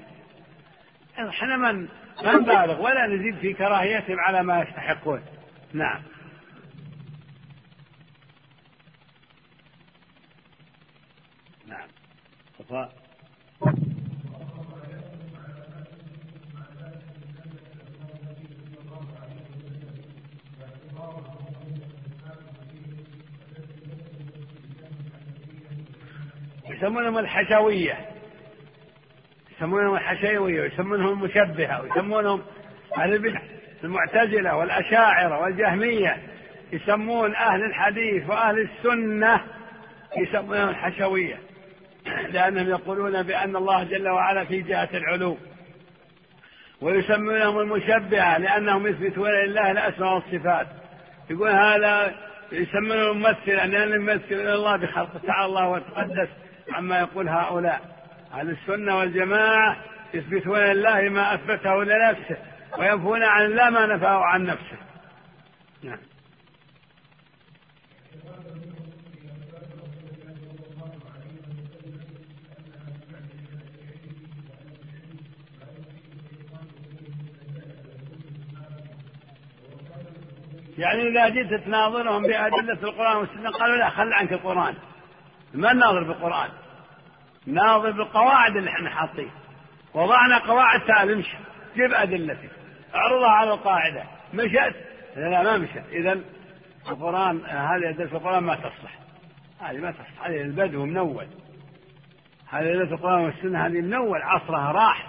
إحنا 1.29 1.57
من 1.57 1.89
ما 2.25 2.33
نبالغ 2.33 2.83
ولا 2.83 3.07
نزيد 3.07 3.37
في 3.37 3.53
كراهيتهم 3.53 4.21
على 4.21 4.43
ما 4.43 4.63
يستحقون. 4.63 5.23
نعم. 5.73 6.03
الصفاء 12.71 12.93
يسمونهم 26.71 27.19
الحشوية. 27.19 28.11
يسمونهم 29.57 29.95
الحشوية 29.95 30.61
ويسمونهم 30.63 31.09
المشبهة 31.09 31.83
ويسمونهم 31.83 32.43
أهل 32.97 33.13
البدع 33.13 33.41
المعتزلة 33.85 34.57
والأشاعرة 34.57 35.41
والجهمية. 35.41 36.23
يسمون 36.73 37.35
أهل 37.35 37.65
الحديث 37.65 38.31
وأهل 38.31 38.59
السنة 38.59 39.45
يسمونهم 40.17 40.69
الحشوية. 40.69 41.50
لأنهم 42.33 42.69
يقولون 42.69 43.23
بأن 43.23 43.57
الله 43.57 43.85
جل 43.85 44.09
وعلا 44.09 44.45
في 44.45 44.63
جهة 44.63 44.89
العلو 44.95 45.39
ويسمونهم 46.81 47.59
المشبهة 47.59 48.39
لأنهم 48.39 48.87
يثبتون 48.87 49.31
لله 49.31 49.71
الأسماء 49.71 50.15
والصفات. 50.15 50.67
يقول 51.31 51.49
هذا 51.49 52.15
يسمونه 52.53 53.13
ممثلا 53.13 53.67
لأنه 53.67 53.95
يمثل 53.95 54.35
الله 54.35 54.77
بخلقه 54.77 55.21
تعالى 55.27 55.47
الله 55.47 55.69
وتقدس 55.69 56.29
عما 56.73 56.99
يقول 56.99 57.29
هؤلاء. 57.29 57.81
أهل 58.35 58.51
السنة 58.51 58.99
والجماعة 58.99 59.77
يثبتون 60.15 60.59
لله 60.59 61.01
ما 61.01 61.35
أثبته 61.35 61.85
لنفسه 61.85 62.37
وينفون 62.79 63.23
عن 63.23 63.45
الله 63.45 63.71
ما 63.71 63.87
نفاه 63.87 64.25
عن 64.25 64.45
نفسه. 64.45 64.77
نعم. 65.83 65.99
يعني 80.79 81.09
إذا 81.09 81.29
جئت 81.29 81.55
تناظرهم 81.55 82.23
بأدلة 82.23 82.73
القرآن 82.73 83.17
والسنة 83.17 83.51
قالوا 83.51 83.77
لا 83.77 83.89
خل 83.89 84.13
عنك 84.13 84.33
القرآن. 84.33 84.75
ما 85.55 85.73
نناظر 85.73 86.03
بالقرآن. 86.03 86.49
ناظر 87.47 87.91
بالقواعد 87.91 88.57
اللي 88.57 88.71
إحنا 88.71 88.91
حاطين. 88.91 89.31
وضعنا 89.95 90.39
قواعد 90.39 90.81
تعال 90.81 91.13
امشي. 91.13 91.37
جيب 91.75 91.95
أدلتك. 91.95 92.51
اعرضها 92.95 93.31
على 93.31 93.53
القاعدة. 93.53 94.05
مشت؟ 94.35 94.77
لا 95.17 95.43
ما 95.43 95.59
مشت. 95.59 95.83
إذا 95.93 96.21
القرآن 96.89 97.41
هذه 97.47 97.91
أدلة 97.91 98.13
القرآن 98.13 98.43
ما 98.43 98.55
تصلح. 98.55 98.99
هذه 99.61 99.79
ما 99.79 99.91
تصلح. 99.91 100.27
هذه 100.27 100.41
البدو 100.41 100.85
منول. 100.85 101.27
هذه 102.51 102.71
أدلة 102.71 102.95
القرآن 102.95 103.21
والسنة 103.21 103.67
هذه 103.67 103.81
منول. 103.81 104.23
عصرها 104.23 104.73
راح. 104.73 105.07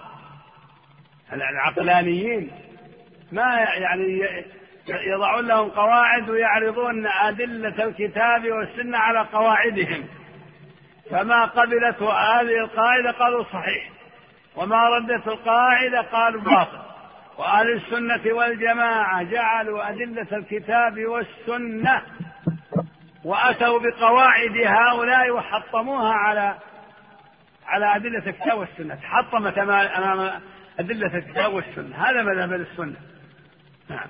العقلانيين. 1.33 2.51
ما 3.31 3.55
يعني 3.59 4.21
يضعون 4.87 5.47
لهم 5.47 5.69
قواعد 5.69 6.29
ويعرضون 6.29 7.07
أدلة 7.07 7.83
الكتاب 7.83 8.51
والسنة 8.51 8.97
على 8.97 9.19
قواعدهم. 9.19 10.05
فما 11.11 11.45
قبلته 11.45 12.11
هذه 12.13 12.59
القاعدة 12.63 13.11
قالوا 13.11 13.43
صحيح 13.43 13.89
وما 14.55 14.89
ردت 14.89 15.27
القاعدة 15.27 16.01
قالوا 16.01 16.41
باطل. 16.41 16.79
وأهل 17.37 17.71
السنة 17.71 18.33
والجماعة 18.33 19.23
جعلوا 19.23 19.89
أدلة 19.89 20.27
الكتاب 20.31 21.05
والسنة 21.05 22.01
وأتوا 23.23 23.79
بقواعد 23.79 24.57
هؤلاء 24.57 25.31
وحطموها 25.31 26.13
على 26.13 26.55
على 27.67 27.95
أدلة 27.95 28.27
الكتاب 28.27 28.57
والسنة. 28.57 28.99
حطمت 29.03 29.57
أمام 29.57 30.41
أدلة 30.79 31.17
الكتاب 31.17 31.53
والسنة. 31.53 31.95
هذا 31.95 32.23
مذهب 32.23 32.53
السنة. 32.53 32.95
نعم. 33.89 34.07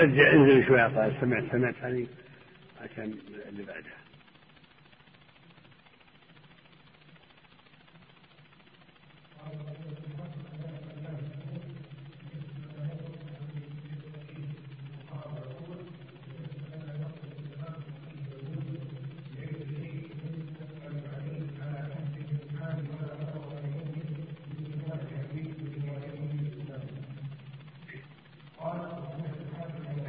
ارجع 0.00 0.32
انزل 0.32 0.66
شوي 0.66 0.88
طيب 0.88 1.12
سمعت 1.20 1.44
سمعت 1.52 1.74
هذه 1.82 2.06
عشان 2.80 3.14
اللي 3.48 3.62
بعدها 3.62 4.00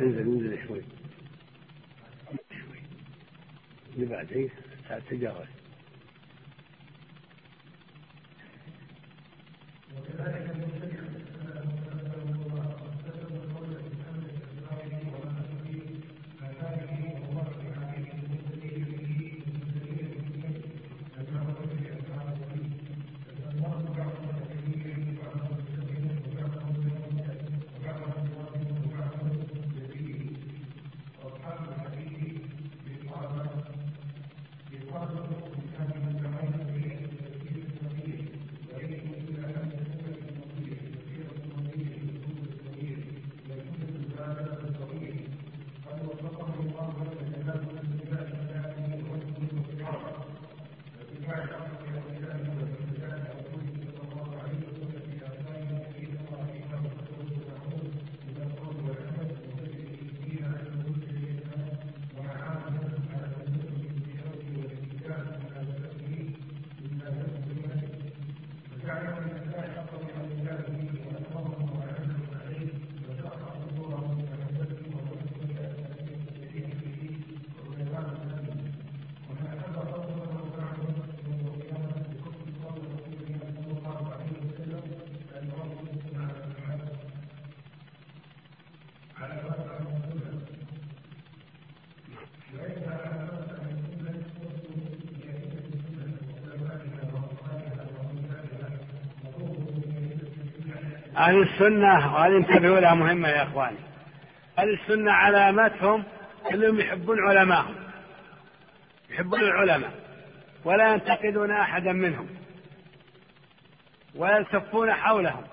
انزل 0.01 0.19
انزل 0.19 0.67
شوي 0.67 0.81
شوي 2.51 2.79
اللي 3.95 4.05
بعد 4.05 4.31
اي 4.31 4.49
تجاوز 5.11 5.60
السنة 101.61 102.13
وهذه 102.13 102.37
انتبهوا 102.37 102.79
لها 102.79 102.93
مهمة 102.93 103.29
يا 103.29 103.43
إخواني. 103.43 103.77
أهل 104.59 104.69
السنة 104.69 105.11
علامتهم 105.11 106.03
أنهم 106.53 106.79
يحبون 106.79 107.19
علماءهم. 107.19 107.75
يحبون 109.09 109.39
العلماء. 109.39 109.91
ولا 110.65 110.93
ينتقدون 110.93 111.51
أحدا 111.51 111.91
منهم. 111.91 112.27
ويلتفون 114.15 114.93
حولهم. 114.93 115.43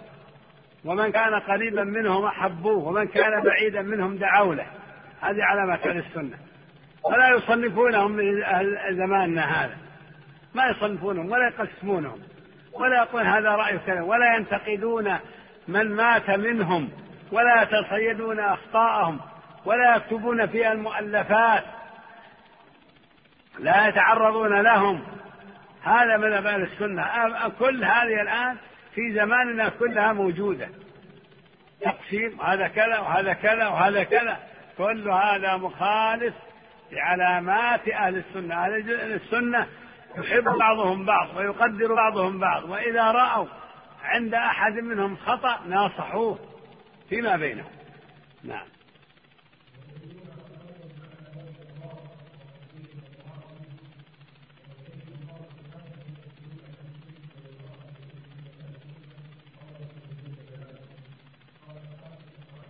ومن 0.85 1.13
كان 1.13 1.35
قريبا 1.35 1.85
منهم 1.85 2.25
أحبوه 2.25 2.89
ومن 2.89 3.07
كان 3.07 3.43
بعيدا 3.43 3.83
منهم 3.83 4.17
دعوا 4.17 4.55
له. 4.55 4.67
هذه 5.21 5.45
علامة 5.45 5.75
أهل 5.75 5.99
السنة. 5.99 6.39
ولا 7.05 7.29
يصنفونهم 7.29 8.13
من 8.13 8.43
أهل 8.43 8.97
زماننا 8.97 9.65
هذا. 9.65 9.77
ما 10.55 10.67
يصنفونهم 10.67 11.31
ولا 11.31 11.49
يقسمونهم. 11.49 12.19
ولا 12.73 12.97
يقول 12.97 13.23
هذا 13.23 13.49
رأي 13.49 13.79
كذا 13.79 14.01
ولا 14.01 14.37
ينتقدون 14.37 15.19
من 15.69 15.95
مات 15.97 16.31
منهم 16.31 16.91
ولا 17.33 17.63
يتصيدون 17.63 18.41
أخطاءهم 18.41 19.21
ولا 19.65 19.97
يكتبون 19.97 20.47
فيها 20.47 20.73
المؤلفات 20.73 21.65
لا 23.59 23.89
يتعرضون 23.89 24.61
لهم. 24.61 25.05
هذا 25.83 26.17
من 26.17 26.33
أهل 26.33 26.63
السنة. 26.63 27.05
كل 27.59 27.85
هذه 27.85 28.23
الآن 28.23 28.57
في 28.95 29.13
زماننا 29.13 29.69
كلها 29.69 30.13
موجودة. 30.13 30.69
تقسيم 31.81 32.41
هذا 32.43 32.69
كذا 32.69 32.99
وهذا 32.99 33.33
كذا 33.33 33.67
وهذا 33.67 34.05
كذا. 34.05 34.37
كل 34.79 35.09
هذا 35.09 35.57
مخالف 35.57 36.35
لعلامات 36.93 37.89
أهل 37.89 38.17
السنة. 38.17 38.65
أهل 38.65 38.91
السنة 39.13 39.67
يحب 40.19 40.45
بعضهم 40.45 41.05
بعض 41.05 41.37
ويقدر 41.37 41.95
بعضهم 41.95 42.39
بعض. 42.39 42.65
وإذا 42.65 43.11
رأوا 43.11 43.47
عند 44.03 44.35
أحد 44.35 44.73
منهم 44.73 45.17
خطأ 45.17 45.67
ناصحوه 45.67 46.39
فيما 47.09 47.37
بينهم. 47.37 47.73
نعم. 48.45 48.69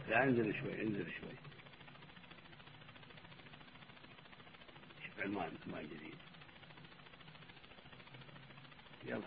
لا 0.08 0.24
انزل 0.24 0.54
شوي 0.54 0.82
انزل 0.82 1.06
شوي. 1.20 1.36
شوف 5.06 5.20
عنوان 5.20 5.50
عنوان 5.66 5.84
جديد. 5.86 6.16
يلا 9.04 9.22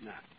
نعم. 0.00 0.35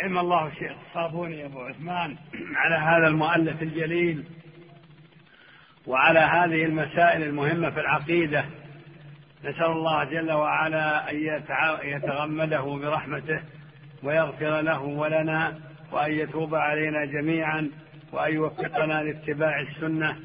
رحم 0.00 0.18
الله 0.18 0.46
الشيخ 0.46 0.72
الصابوني 0.88 1.44
أبو 1.44 1.60
عثمان 1.60 2.16
على 2.56 2.74
هذا 2.74 3.06
المؤلف 3.06 3.62
الجليل 3.62 4.24
وعلى 5.86 6.18
هذه 6.18 6.64
المسائل 6.64 7.22
المهمة 7.22 7.70
في 7.70 7.80
العقيدة. 7.80 8.44
نسأل 9.44 9.64
الله 9.64 10.04
جل 10.04 10.32
وعلا 10.32 11.10
أن 11.10 11.16
يتغمده 11.82 12.60
برحمته 12.60 13.40
ويغفر 14.02 14.60
له 14.60 14.82
ولنا 14.82 15.58
وأن 15.92 16.12
يتوب 16.12 16.54
علينا 16.54 17.04
جميعا 17.04 17.70
وأن 18.12 18.34
يوفقنا 18.34 19.02
لاتباع 19.02 19.60
السنة 19.60 20.16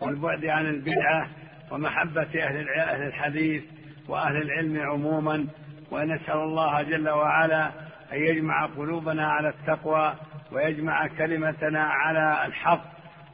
والبعد 0.00 0.44
عن 0.44 0.66
البدعة 0.66 1.28
ومحبة 1.70 2.44
أهل 2.44 3.06
الحديث 3.06 3.62
وأهل 4.08 4.36
العلم 4.36 4.80
عموما. 4.80 5.46
ونسأل 5.90 6.36
الله 6.36 6.82
جل 6.82 7.08
وعلا 7.08 7.70
أن 8.12 8.18
يجمع 8.18 8.66
قلوبنا 8.66 9.26
على 9.26 9.48
التقوى 9.48 10.14
ويجمع 10.52 11.06
كلمتنا 11.06 11.82
على 11.82 12.46
الحق. 12.46 12.84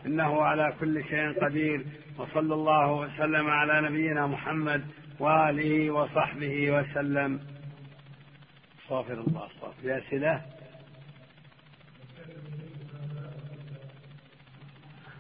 إنه 0.07 0.43
على 0.43 0.75
كل 0.81 1.05
شيء 1.05 1.45
قدير. 1.45 1.85
وصلى 2.19 2.55
الله 2.55 2.93
وسلم 2.93 3.51
على 3.51 3.89
نبينا 3.89 4.27
محمد 4.27 4.87
وآله 5.19 5.91
وصحبه 5.91 6.71
وسلم. 6.71 7.41
استغفر 8.83 9.13
الله 9.13 9.47
استغفر 9.47 9.89
يا 9.89 10.03
سلاه 10.11 10.41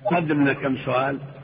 قدم 0.07 0.43
لنا 0.43 0.53
كم 0.53 0.77
سؤال. 0.77 1.36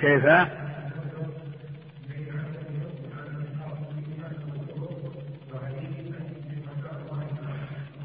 وكيف 0.00 0.24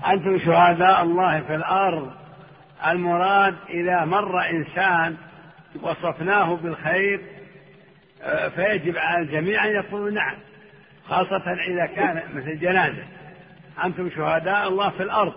أنتم 0.08 0.40
شهداء 0.40 1.04
الله 1.04 1.42
في 1.42 1.56
الأرض. 1.56 2.12
المراد 2.88 3.56
إذا 3.70 4.06
مر 4.06 4.50
إنسان 4.50 5.18
وصفناه 5.82 6.56
بالخير 6.56 7.22
آه، 8.24 8.48
فيجب 8.48 8.98
على 8.98 9.24
الجميع 9.24 9.66
أن 9.66 9.72
يقولوا 9.72 10.12
نعم 10.12 10.36
خاصة 11.08 11.54
إذا 11.68 11.86
كان 11.86 12.24
مثل 12.34 12.60
جنازة. 12.60 13.04
أنتم 13.84 14.10
شهداء 14.10 14.68
الله 14.68 14.90
في 14.90 15.04
الأرض 15.04 15.34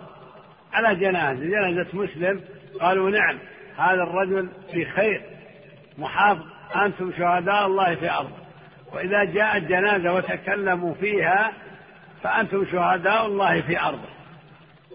على 0.73 0.95
جنازة. 0.95 1.45
جنازة 1.45 1.87
مسلم 1.93 2.41
قالوا 2.81 3.09
نعم 3.09 3.37
هذا 3.77 4.03
الرجل 4.03 4.49
في 4.71 4.85
خير. 4.85 5.38
محافظ 5.99 6.45
أنتم 6.75 7.11
شهداء 7.17 7.65
الله 7.65 7.95
في 7.95 8.11
أرض. 8.11 8.31
وإذا 8.93 9.23
جاءت 9.23 9.63
جنازة 9.63 10.13
وتكلموا 10.13 10.93
فيها 10.93 11.51
فأنتم 12.23 12.65
شهداء 12.71 13.25
الله 13.25 13.61
في 13.61 13.81
أرضه 13.81 14.09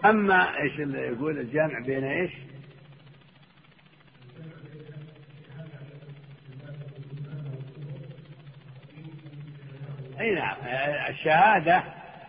أما 0.05 0.61
إيش 0.61 0.79
اللي 0.79 0.99
يقول 0.99 1.37
الجامع 1.39 1.79
بين 1.79 2.03
إيش؟ 2.03 2.31
أي 10.19 10.31
نعم. 10.35 10.55
الشهادة 11.09 11.83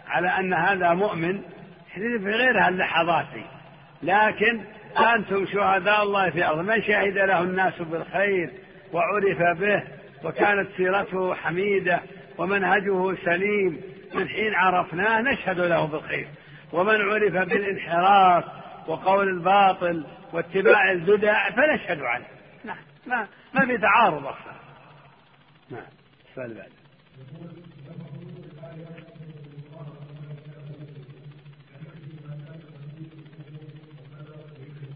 على 0.08 0.28
أن 0.28 0.54
هذا 0.54 0.94
مؤمن 0.94 1.42
في 1.94 2.30
غير 2.30 2.68
اللحظات 2.68 3.26
لكن 4.02 4.60
أنتم 5.14 5.46
شهداء 5.46 6.02
الله 6.02 6.30
في 6.30 6.38
الأرض 6.38 6.58
من 6.58 6.82
شهد 6.82 7.18
له 7.18 7.40
الناس 7.40 7.82
بالخير؟ 7.82 8.65
وعرف 8.92 9.58
به 9.60 9.82
وكانت 10.24 10.68
سيرته 10.76 11.34
حميدة 11.34 12.00
ومنهجه 12.38 13.14
سليم. 13.24 13.80
من 14.14 14.28
حين 14.28 14.54
عرفناه 14.54 15.20
نشهد 15.20 15.60
له 15.60 15.86
بالخير. 15.86 16.28
ومن 16.72 17.00
عرف 17.00 17.32
بالانحراف 17.32 18.44
وقول 18.88 19.28
الباطل 19.28 20.06
واتباع 20.32 20.90
البدع 20.90 21.50
فنشهد 21.50 22.00
عليه. 22.00 22.26
نعم. 22.64 22.76
ما 23.06 23.26
ما 23.54 23.66
في 23.66 23.78
تعارض 23.78 24.26
أصلا. 24.26 24.52
نعم. 25.70 25.86
السؤال 26.30 26.54
بعد. 26.54 26.70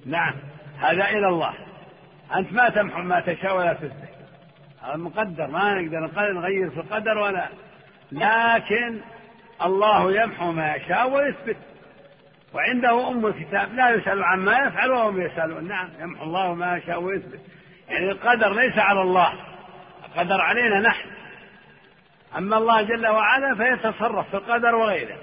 نعم. 0.06 0.34
هذا 0.78 1.10
إلى 1.10 1.28
الله. 1.28 1.69
أنت 2.36 2.52
ما 2.52 2.68
تمحو 2.68 3.02
ما 3.02 3.20
تشاء 3.20 3.56
ولا 3.56 3.72
تثبت 3.72 4.10
هذا 4.82 4.96
مقدر 4.96 5.46
ما 5.46 5.74
نقدر 5.74 6.32
نغير 6.32 6.70
في 6.70 6.80
القدر 6.80 7.18
ولا. 7.18 7.48
لكن 8.12 9.00
الله 9.62 10.22
يمحو 10.22 10.52
ما 10.52 10.74
يشاء 10.74 11.10
ويثبت. 11.10 11.56
وعنده 12.54 13.08
أم 13.08 13.26
الكتاب 13.26 13.74
لا 13.74 13.90
يسأل 13.90 14.24
عما 14.24 14.58
يفعل 14.58 14.90
وهم 14.90 15.20
يسألون. 15.20 15.68
نعم 15.68 15.88
يمحو 16.00 16.24
الله 16.24 16.54
ما 16.54 16.76
يشاء 16.76 17.02
ويثبت. 17.02 17.40
يعني 17.88 18.10
القدر 18.10 18.52
ليس 18.54 18.78
على 18.78 19.02
الله 19.02 19.32
القدر 20.06 20.40
علينا 20.40 20.80
نحن. 20.80 21.08
أما 22.38 22.56
الله 22.56 22.82
جل 22.82 23.06
وعلا 23.06 23.54
فيتصرف 23.54 24.28
في 24.28 24.34
القدر 24.36 24.74
وغيره. 24.74 25.18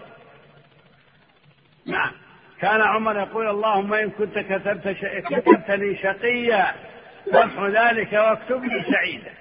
نعم 1.85 2.11
كان 2.59 2.81
عمر 2.81 3.19
يقول 3.19 3.49
اللهم 3.49 3.93
إن 3.93 4.09
كنت 4.09 4.39
كتبت 4.39 4.87
كتبت 5.29 5.71
لي 5.71 5.95
شقيا. 5.95 6.86
فامحو 7.33 7.67
ذلك 7.67 8.13
واكتب 8.13 8.63
لي 8.63 8.85
سعيدا 8.91 9.33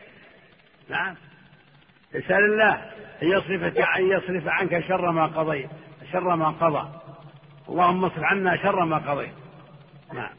نعم. 0.88 1.14
اسأل 2.14 2.44
الله. 2.44 2.74
أن 3.22 3.28
يصرف 3.28 3.76
أن 3.78 4.10
يصرف 4.10 4.48
عنك 4.48 4.84
شر 4.88 5.10
ما 5.10 5.26
قضيت. 5.26 5.70
شر 6.12 6.36
ما 6.36 6.48
قضى. 6.48 7.00
اللهم 7.68 8.04
اصرف 8.04 8.24
عنا 8.24 8.56
شر 8.56 8.84
ما 8.84 8.98
قضيت. 8.98 9.34
نعم. 10.12 10.34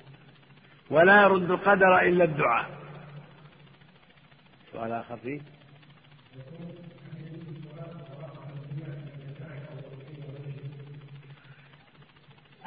ولا 0.89 1.23
يرد 1.23 1.51
القدر 1.51 1.99
إلا 1.99 2.23
الدعاء. 2.23 2.65
سؤال 4.71 4.91
آخر 4.91 5.17
فيه. 5.17 5.39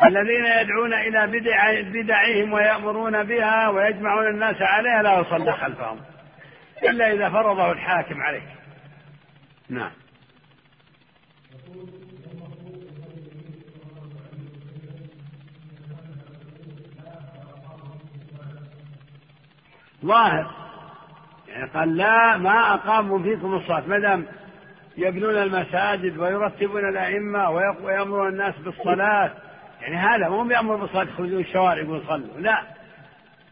الذين 0.06 0.44
يدعون 0.44 0.94
إلى 0.94 1.26
بدع 1.26 1.80
بدعهم 1.80 2.52
ويأمرون 2.52 3.22
بها 3.22 3.68
ويجمعون 3.68 4.26
الناس 4.26 4.56
عليها 4.60 5.02
لا 5.02 5.20
يصلى 5.20 5.52
خلفهم 5.52 6.00
إلا 6.82 7.12
إذا 7.12 7.30
فرضه 7.30 7.72
الحاكم 7.72 8.22
عليه 8.22 8.42
نعم. 9.68 9.90
ظاهر. 20.04 20.50
يعني 21.48 21.70
قال 21.70 21.96
لا 21.96 22.36
ما 22.36 22.74
أقاموا 22.74 23.22
فيكم 23.22 23.54
الصلاة. 23.54 23.86
ما 23.86 23.98
دام 23.98 24.26
يبنون 24.96 25.36
المساجد 25.36 26.18
ويرتبون 26.18 26.88
الأئمة 26.88 27.50
ويأمرون 27.50 28.28
الناس 28.28 28.54
بالصلاة 28.58 29.32
يعني 29.80 29.96
هذا 29.96 30.28
مو 30.28 30.44
بيأمر 30.44 30.76
بالصلاة 30.76 31.02
يخرجون 31.04 31.40
الشوارع 31.40 31.82
يقولون 31.82 32.06
صلوا. 32.06 32.40
لا. 32.40 32.62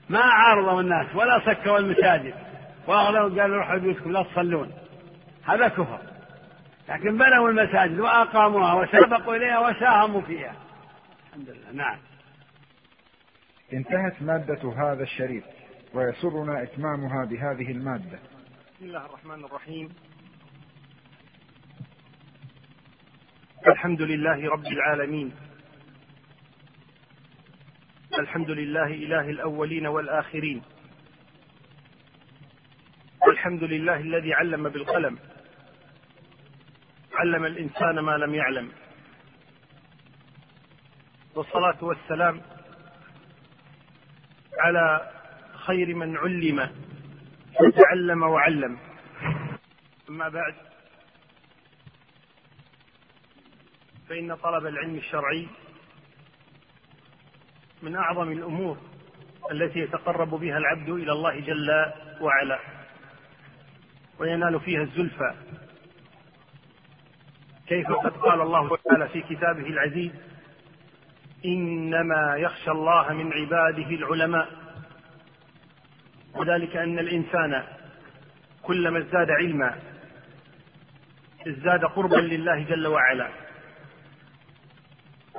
ما 0.09 0.21
عارضوا 0.21 0.81
الناس 0.81 1.15
ولا 1.15 1.41
سكوا 1.47 1.79
المساجد. 1.79 2.35
وأغلبوا 2.87 3.43
قالوا 3.43 3.57
روحوا 3.57 3.79
بيوتكم 3.79 4.13
لا 4.13 4.23
تصلون. 4.23 4.73
هذا 5.45 5.69
كفر. 5.69 6.01
لكن 6.89 7.19
بنوا 7.19 7.49
المساجد 7.49 8.01
وأقاموها 8.01 8.75
وسبقوا 8.75 9.37
إليها 9.37 9.59
وساهموا 9.59 10.21
فيها. 10.21 10.55
الحمد 11.29 11.51
لله. 11.51 11.73
نعم. 11.73 11.99
انتهت 13.73 14.23
مادة 14.23 14.73
هذا 14.73 15.03
الشريط 15.03 15.45
ويسرنا 15.95 16.63
إتمامها 16.63 17.25
بهذه 17.25 17.71
المادة. 17.71 18.19
بسم 18.77 18.87
الله 18.87 19.07
الرحمن 19.07 19.45
الرحيم. 19.45 19.89
الحمد 23.67 24.03
لله 24.03 24.51
رب 24.51 24.67
العالمين. 24.67 25.33
الحمد 28.15 28.51
لله 28.51 28.87
إله 28.87 29.31
الأولين 29.31 29.87
والآخرين. 29.87 30.63
الحمد 33.29 33.65
لله 33.65 33.97
الذي 33.97 34.35
علم 34.35 34.69
بالقلم. 34.69 35.19
علم 37.15 37.45
الإنسان 37.45 37.99
ما 37.99 38.17
لم 38.17 38.35
يعلم. 38.35 38.73
والصلاة 41.35 41.85
والسلام 41.85 42.43
على 44.59 45.13
خير 45.55 45.95
من 45.95 46.17
علم 46.17 46.71
وتعلم 47.61 48.23
وعلم. 48.23 48.79
أما 50.09 50.29
بعد 50.29 50.55
فإن 54.09 54.35
طلب 54.35 54.67
العلم 54.67 54.95
الشرعي 54.95 55.49
من 57.83 57.97
أعظم 57.97 58.33
الأمور 58.33 58.79
التي 59.53 59.79
يتقرب 59.79 60.31
بها 60.31 60.59
العبد 60.59 60.89
إلى 60.89 61.13
الله 61.13 61.41
جل 61.41 61.93
وعلا 62.21 62.59
وينال 64.19 64.61
فيها 64.61 64.83
الزلفى. 64.83 65.35
كيف 67.67 67.87
قد 67.87 68.13
قال 68.13 68.41
الله 68.41 68.77
تعالى 68.77 69.09
في 69.09 69.21
كتابه 69.23 69.67
العزيز 69.67 70.13
إنما 71.45 72.37
يخشى 72.37 72.71
الله 72.71 73.13
من 73.13 73.33
عباده 73.33 73.89
العلماء. 73.91 74.49
وذلك 76.35 76.77
أن 76.77 76.99
الإنسان 76.99 77.65
كلما 78.63 78.99
ازداد 78.99 79.31
علما 79.31 79.79
ازداد 81.47 81.85
قربا 81.85 82.17
لله 82.17 82.63
جل 82.63 82.87
وعلا 82.87 83.29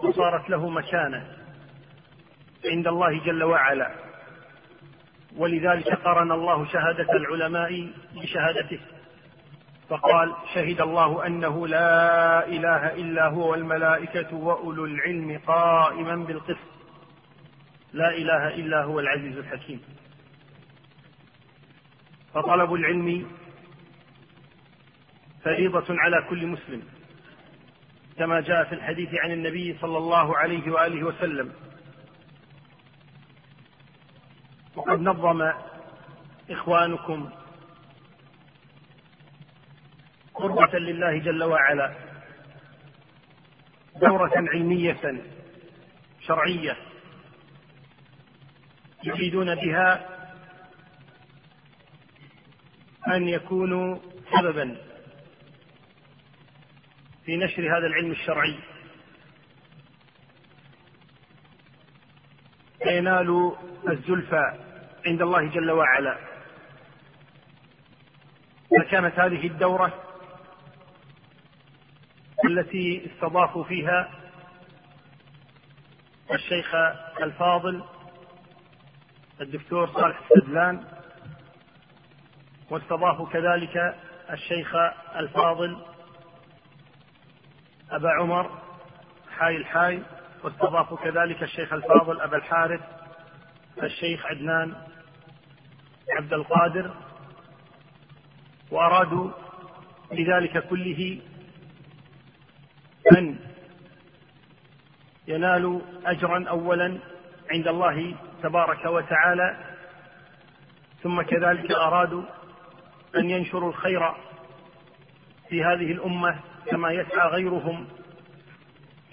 وصارت 0.04 0.50
له 0.50 0.70
مكانة. 0.70 1.39
عند 2.66 2.88
الله 2.88 3.20
جل 3.26 3.44
وعلا. 3.44 3.92
ولذلك 5.38 5.88
قرن 5.88 6.32
الله 6.32 6.66
شهادة 6.66 7.14
العلماء 7.14 7.92
بشهادته 8.16 8.80
فقال 9.90 10.34
شهد 10.54 10.82
الله 10.82 11.26
أنه 11.28 11.68
لا 11.68 12.48
إله 12.48 12.94
إلا 12.94 13.28
هو 13.28 13.52
والملائكة 13.52 14.36
وأولو 14.36 14.86
العلم 14.86 15.42
قائما 15.48 16.16
بالقسط. 16.16 16.70
لا 17.94 18.10
إله 18.10 18.48
إلا 18.48 18.84
هو 18.84 19.00
العزيز 19.00 19.38
الحكيم. 19.38 19.82
فطلب 22.34 22.74
العلم 22.74 23.26
فريضة 25.44 25.86
على 25.90 26.26
كل 26.30 26.48
مسلم 26.48 26.84
كما 28.18 28.42
جاء 28.42 28.64
في 28.64 28.76
الحديث 28.76 29.10
عن 29.14 29.32
النبي 29.32 29.78
صلى 29.82 29.98
الله 29.98 30.38
عليه 30.38 30.72
وآله 30.72 31.04
وسلم. 31.04 31.52
وقد 34.80 35.00
نظم 35.00 35.52
إخوانكم 36.50 37.30
قربة 40.34 40.80
لله 40.80 41.18
جل 41.18 41.44
وعلا 41.44 41.96
دورة 44.02 44.32
علمية 44.36 45.24
شرعية 46.22 46.78
يريدون 49.04 49.56
بها 49.56 50.06
أن 53.08 53.28
يكونوا 53.28 53.98
سببا 54.32 54.78
في 57.26 57.38
نشر 57.38 57.78
هذا 57.78 57.88
العلم 57.88 58.12
الشرعي. 58.12 58.60
فينالوا 62.84 63.56
الزلفى 63.90 64.69
عند 65.06 65.22
الله 65.22 65.46
جل 65.50 65.72
وعلا. 65.72 66.18
فكانت 68.80 69.20
هذه 69.20 69.48
الدورة 69.48 69.94
التي 72.46 73.12
استضافوا 73.12 73.64
فيها 73.64 74.10
الشيخ 76.32 76.76
الفاضل 77.22 77.84
الدكتور 79.42 79.88
صالح 79.88 80.20
السدلان 80.22 80.86
واستضافوا 82.70 83.30
كذلك 83.30 83.96
الشيخ 84.32 84.76
الفاضل 85.16 85.86
أبا 87.92 88.10
عمر 88.10 88.60
حاي 89.38 89.58
الحاي 89.58 90.04
واستضافوا 90.44 90.98
كذلك 90.98 91.44
الشيخ 91.44 91.74
الفاضل 91.74 92.22
أبا 92.22 92.38
الحارث 92.38 92.82
الشيخ 93.84 94.26
عدنان 94.26 94.89
عبد 96.18 96.34
القادر 96.34 96.92
وأرادوا 98.72 99.32
لذلك 100.12 100.68
كله 100.68 101.20
أن 103.18 103.40
ينالوا 105.28 105.82
أجرا 106.06 106.50
أولا 106.50 107.00
عند 107.52 107.68
الله 107.68 108.16
تبارك 108.44 108.86
وتعالى 108.86 109.58
ثم 111.04 111.22
كذلك 111.22 111.72
أرادوا 111.72 112.24
أن 113.16 113.30
ينشروا 113.30 113.70
الخير 113.70 114.14
في 115.50 115.64
هذه 115.64 115.92
الأمة 115.92 116.40
كما 116.66 116.92
يسعى 116.92 117.30
غيرهم 117.30 117.88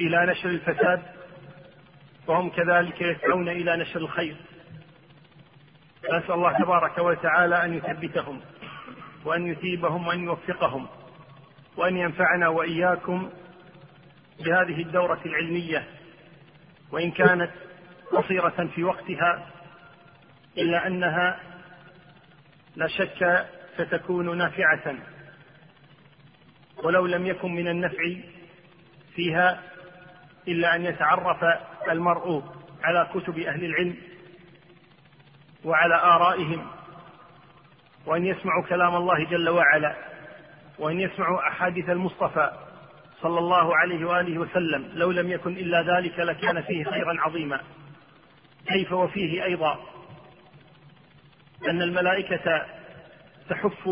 إلى 0.01 0.27
نشر 0.27 0.49
الفساد 0.49 1.03
وهم 2.27 2.51
كذلك 2.51 3.01
يسعون 3.01 3.49
إلى 3.49 3.77
نشر 3.77 4.01
الخير. 4.01 4.37
نسأل 6.13 6.33
الله 6.33 6.59
تبارك 6.59 6.99
وتعالى 6.99 7.65
أن 7.65 7.75
يثبتهم 7.75 8.41
وأن 9.25 9.47
يثيبهم 9.47 10.07
وأن 10.07 10.25
يوفقهم 10.25 10.87
وأن 11.77 11.97
ينفعنا 11.97 12.49
وإياكم 12.49 13.31
بهذه 14.39 14.83
الدورة 14.83 15.21
العلمية. 15.27 15.87
وإن 16.93 17.11
كانت 17.11 17.51
قصيرة 18.13 18.69
في 18.75 18.85
وقتها 18.85 19.47
إلا 20.59 20.87
أنها 20.87 21.41
لا 22.77 22.87
شك 22.87 23.47
ستكون 23.77 24.39
نافعة. 24.39 24.95
ولو 26.85 27.07
لم 27.07 27.27
يكن 27.27 27.55
من 27.55 27.69
النفع 27.69 28.17
فيها 29.15 29.63
إلا 30.49 30.77
أن 30.77 30.85
يتعرف 30.85 31.45
المرء 31.91 32.45
على 32.83 33.09
كتب 33.15 33.39
أهل 33.39 33.65
العلم 33.65 33.97
وعلى 35.67 35.95
آرائهم 35.95 36.67
وأن 38.07 38.27
يسمعوا 38.27 38.65
كلام 38.69 38.97
الله 38.97 39.25
جل 39.25 39.49
وعلا 39.49 39.97
وأن 40.79 41.01
يسمعوا 41.01 41.49
أحاديث 41.49 41.91
المصطفى 41.91 42.53
صلى 43.23 43.39
الله 43.39 43.77
عليه 43.77 44.05
وآله 44.05 44.39
وسلم. 44.39 44.91
لو 44.95 45.11
لم 45.11 45.31
يكن 45.31 45.53
إلا 45.53 45.83
ذلك 45.83 46.19
لكان 46.19 46.63
فيه 46.63 46.85
خيرا 46.85 47.21
عظيما. 47.21 47.61
كيف 48.67 48.93
وفيه 48.93 49.45
أيضا؟ 49.45 49.79
أن 51.69 51.83
الملائكة 51.83 52.67
تحف 53.51 53.91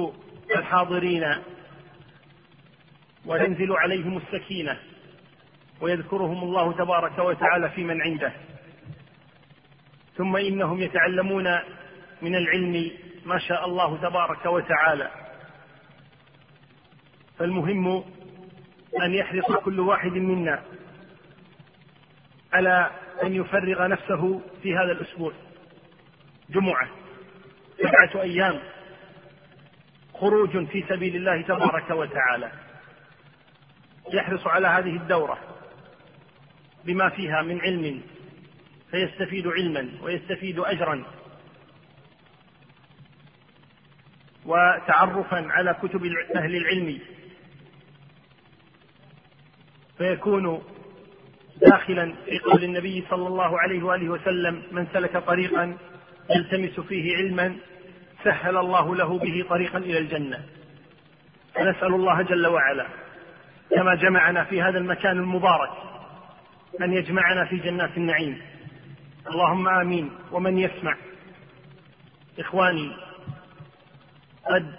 الحاضرين 0.57 1.35
وتنزل 3.27 3.73
عليهم 3.73 4.17
السكينة 4.17 4.79
ويذكرهم 5.81 6.43
الله 6.43 6.73
تبارك 6.73 7.19
وتعالى 7.19 7.71
في 7.71 7.85
من 7.85 8.03
عنده. 8.03 8.33
ثم 10.17 10.37
إنهم 10.37 10.81
يتعلمون 10.81 11.59
من 12.23 12.35
العلم 12.35 12.91
ما 13.27 13.39
شاء 13.39 13.67
الله 13.67 13.97
تبارك 13.97 14.47
وتعالى. 14.47 15.11
فالمهم 17.39 18.05
أن 19.03 19.15
يحرص 19.15 19.53
كل 19.53 19.81
واحد 19.81 20.13
منا 20.13 20.63
على 22.53 22.91
أن 23.23 23.35
يفرغ 23.35 23.87
نفسه 23.87 24.41
في 24.63 24.77
هذا 24.77 24.93
الأسبوع. 24.93 25.33
جمعة 26.51 26.89
سبعة 27.79 28.23
أيام 28.23 28.61
خروج 30.15 30.67
في 30.67 30.85
سبيل 30.89 31.17
الله 31.17 31.43
تبارك 31.43 31.91
وتعالى. 31.91 32.51
يحرص 34.13 34.47
على 34.47 34.69
هذه 34.69 34.97
الدورة 34.97 35.39
بما 36.85 37.09
فيها 37.09 37.43
من 37.43 37.61
علم 37.61 38.03
فيستفيد 38.95 39.47
علما 39.47 39.89
ويستفيد 40.03 40.59
أجرا 40.59 41.05
وتعرفا 44.47 45.47
على 45.51 45.75
كتب 45.83 46.05
أهل 46.37 46.57
العلم 46.57 46.99
فيكون 49.99 50.63
داخلا 51.61 52.15
في 52.25 52.39
قول 52.39 52.65
النبي 52.65 53.05
صلى 53.11 53.27
الله 53.27 53.61
عليه 53.61 53.83
وآله 53.83 54.09
وسلم 54.11 54.63
من 54.73 54.87
سلك 54.93 55.17
طريقا 55.17 55.77
يلتمس 56.31 56.81
فيه 56.81 57.17
علما 57.17 57.57
سهل 58.25 58.57
الله 58.57 58.97
له 58.97 59.19
به 59.19 59.45
طريقا 59.49 59.79
إلى 59.79 59.99
الجنة. 59.99 60.45
فنسأل 61.55 61.95
الله 61.95 62.23
جل 62.23 62.47
وعلا 62.47 62.87
كما 63.71 63.95
جمعنا 63.95 64.45
في 64.45 64.63
هذا 64.63 64.79
المكان 64.79 65.19
المبارك 65.19 65.71
أن 66.81 66.93
يجمعنا 66.93 67.45
في 67.45 67.57
جنات 67.57 67.97
النعيم. 67.97 68.54
اللهم 69.27 69.69
آمين. 69.69 70.11
ومن 70.33 70.59
يسمع 70.59 70.97
إخواني 72.39 72.97
قد 74.51 74.75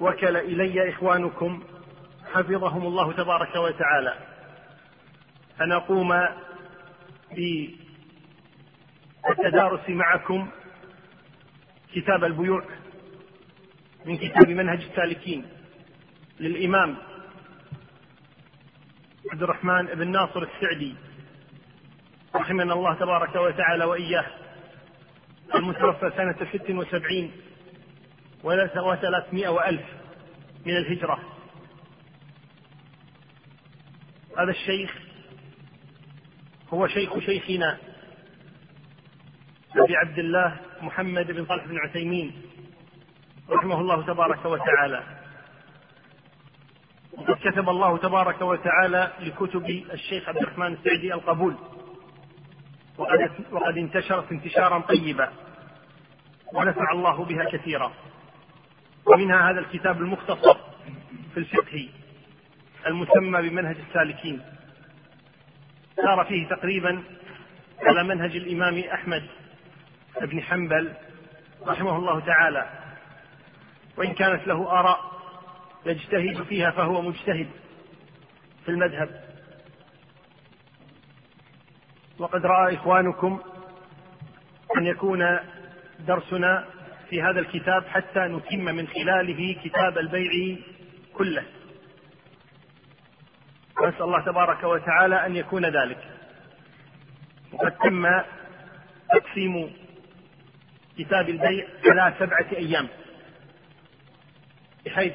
وكل 0.00 0.36
إلي 0.36 0.90
إخوانكم 0.90 1.62
حفظهم 2.34 2.86
الله 2.86 3.12
تبارك 3.12 3.56
وتعالى. 3.56 4.14
ان 5.60 5.72
اقوم 5.72 6.28
بالتدارس 9.28 9.88
معكم 9.88 10.50
كتاب 11.94 12.24
البيوع 12.24 12.64
من 14.06 14.16
كتاب 14.16 14.48
منهج 14.48 14.82
السالكين 14.82 15.46
للإمام 16.40 16.96
عبد 19.32 19.42
الرحمن 19.42 19.86
بن 19.86 20.08
ناصر 20.08 20.42
السعدي. 20.42 20.94
رحمنا 22.34 22.72
الله 22.74 22.94
تبارك 22.94 23.36
وتعالى 23.36 23.84
وإياه. 23.84 24.26
المتوفى 25.54 26.10
سنة 26.16 26.50
ست 26.52 26.70
وسبعين 26.70 27.32
وثلاثمائة 28.44 29.48
وألف 29.48 29.86
من 30.66 30.76
الهجرة. 30.76 31.18
هذا 34.38 34.50
الشيخ 34.50 34.98
هو 36.74 36.86
شيخ 36.86 37.18
شيخنا 37.18 37.78
أبي 39.76 39.96
عبد 39.96 40.18
الله 40.18 40.60
محمد 40.80 41.26
بن 41.26 41.46
صالح 41.46 41.64
بن 41.64 41.78
عثيمين 41.78 42.42
رحمه 43.50 43.80
الله 43.80 44.06
تبارك 44.06 44.44
وتعالى. 44.44 45.02
وقد 47.12 47.36
كتب 47.44 47.68
الله 47.68 47.98
تبارك 47.98 48.42
وتعالى 48.42 49.12
لكتب 49.20 49.70
الشيخ 49.92 50.28
عبد 50.28 50.38
الرحمن 50.38 50.72
السعدي 50.72 51.14
القبول. 51.14 51.56
وقد 53.00 53.30
وقد 53.52 53.78
انتشرت 53.78 54.32
انتشارا 54.32 54.78
طيبا 54.78 55.32
ونفع 56.54 56.92
الله 56.92 57.24
بها 57.24 57.44
كثيرا. 57.44 57.92
ومنها 59.06 59.50
هذا 59.50 59.58
الكتاب 59.58 59.96
المختصر 59.96 60.56
في 61.34 61.36
الفقه 61.36 61.88
المسمى 62.86 63.48
بمنهج 63.48 63.76
السالكين. 63.88 64.42
سار 65.96 66.24
فيه 66.24 66.48
تقريبا 66.48 67.02
على 67.82 68.04
منهج 68.04 68.36
الإمام 68.36 68.78
أحمد 68.78 69.26
بن 70.22 70.42
حنبل 70.42 70.92
رحمه 71.66 71.96
الله 71.96 72.20
تعالى. 72.20 72.70
وإن 73.96 74.12
كانت 74.12 74.46
له 74.46 74.70
آراء 74.80 74.98
يجتهد 75.86 76.42
فيها 76.42 76.70
فهو 76.70 77.02
مجتهد 77.02 77.48
في 78.64 78.68
المذهب. 78.70 79.29
وقد 82.20 82.46
رأى 82.46 82.74
إخوانكم 82.74 83.40
أن 84.76 84.86
يكون 84.86 85.38
درسنا 86.06 86.64
في 87.10 87.22
هذا 87.22 87.40
الكتاب 87.40 87.84
حتى 87.86 88.20
نتم 88.20 88.64
من 88.64 88.88
خلاله 88.88 89.56
كتاب 89.64 89.98
البيع 89.98 90.56
كله. 91.14 91.42
ونسال 93.82 94.02
الله 94.02 94.24
تبارك 94.24 94.64
وتعالى 94.64 95.26
أن 95.26 95.36
يكون 95.36 95.64
ذلك. 95.64 95.98
وقد 97.52 97.72
تم 97.72 98.06
تقسيم 99.12 99.72
كتاب 100.98 101.28
البيع 101.28 101.66
على 101.86 102.14
سبعة 102.18 102.46
أيام. 102.52 102.88
بحيث 104.86 105.14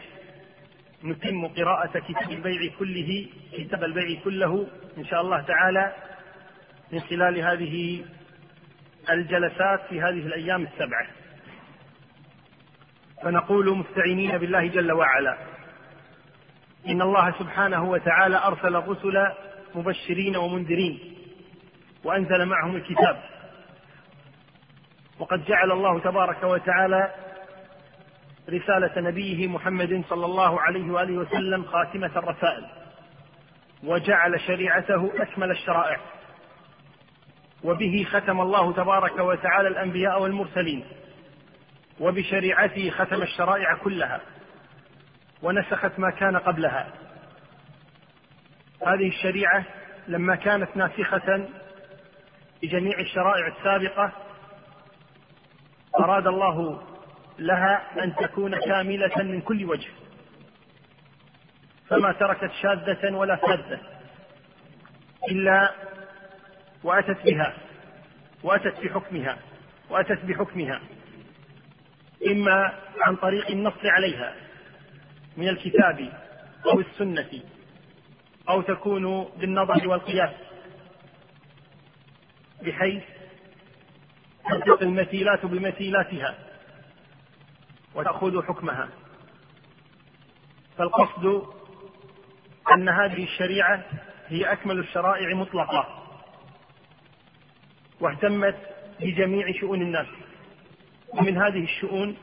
نتم 1.03 1.47
قراءة 1.47 1.99
كتاب 1.99 2.31
البيع 2.31 2.71
كله 2.79 3.27
كتاب 3.53 3.83
البيع 3.83 4.19
كله 4.23 4.67
إن 4.97 5.05
شاء 5.05 5.21
الله 5.21 5.41
تعالى 5.41 5.93
من 6.91 6.99
خلال 6.99 7.39
هذه 7.39 8.05
الجلسات 9.09 9.81
في 9.89 10.01
هذه 10.01 10.09
الأيام 10.09 10.63
السبعة. 10.63 11.07
فنقول 13.23 13.77
مستعينين 13.77 14.37
بالله 14.37 14.67
جل 14.67 14.91
وعلا. 14.91 15.37
إن 16.87 17.01
الله 17.01 17.31
سبحانه 17.31 17.89
وتعالى 17.89 18.37
أرسل 18.37 18.75
الرسل 18.75 19.27
مبشرين 19.75 20.37
ومنذرين. 20.37 20.99
وأنزل 22.03 22.45
معهم 22.45 22.75
الكتاب. 22.75 23.23
وقد 25.19 25.45
جعل 25.45 25.71
الله 25.71 25.99
تبارك 25.99 26.43
وتعالى 26.43 27.13
رسالة 28.49 29.01
نبيه 29.01 29.47
محمد 29.47 30.03
صلى 30.09 30.25
الله 30.25 30.61
عليه 30.61 30.91
وآله 30.91 31.13
وسلم 31.13 31.63
خاتمة 31.63 32.11
الرسائل. 32.15 32.65
وجعل 33.83 34.39
شريعته 34.39 35.11
أكمل 35.21 35.51
الشرائع. 35.51 35.99
وبه 37.65 38.07
ختم 38.11 38.41
الله 38.41 38.73
تبارك 38.73 39.19
وتعالى 39.19 39.67
الأنبياء 39.67 40.21
والمرسلين 40.21 40.85
وبشريعته 41.99 42.89
ختم 42.89 43.21
الشرائع 43.21 43.75
كلها 43.75 44.21
ونسخت 45.41 45.99
ما 45.99 46.09
كان 46.09 46.37
قبلها. 46.37 46.93
هذه 48.87 49.07
الشريعة 49.07 49.63
لما 50.07 50.35
كانت 50.35 50.77
ناسخة 50.77 51.47
لجميع 52.63 52.99
الشرائع 52.99 53.47
السابقة 53.47 54.11
أراد 55.99 56.27
الله 56.27 56.81
لها 57.39 58.03
أن 58.03 58.15
تكون 58.15 58.59
كاملة 58.59 59.23
من 59.23 59.41
كل 59.41 59.65
وجه 59.65 59.89
فما 61.89 62.11
تركت 62.11 62.51
شاذة 62.61 63.15
ولا 63.15 63.35
فاذة 63.35 63.79
إلا 65.31 65.71
وأتت 66.85 67.25
بها 67.25 67.53
وأتت 68.43 68.79
بحكمها 68.79 69.37
وأتت 69.89 70.25
بحكمها 70.25 70.81
إما 72.27 72.79
عن 73.01 73.15
طريق 73.15 73.51
النص 73.51 73.85
عليها 73.85 74.35
من 75.37 75.47
الكتاب 75.47 76.13
أو 76.65 76.79
السنة 76.79 77.41
أو 78.49 78.61
تكون 78.61 79.23
بالنظر 79.37 79.87
والقياس 79.87 80.33
بحيث 82.61 83.03
تلتقي 84.49 84.85
المثيلات 84.85 85.45
بمثيلاتها 85.45 86.35
وتأخذ 87.95 88.43
حكمها. 88.43 88.89
فالقصد 90.77 91.43
أن 92.73 92.89
هذه 92.89 93.23
الشريعة 93.23 93.85
هي 94.27 94.51
أكمل 94.51 94.79
الشرائع 94.79 95.35
مطلقة. 95.35 96.04
واهتمت 97.99 98.55
بجميع 98.99 99.51
شؤون 99.51 99.81
الناس. 99.81 100.07
ومن 101.13 101.37
هذه 101.37 101.63
الشؤون 101.63 102.17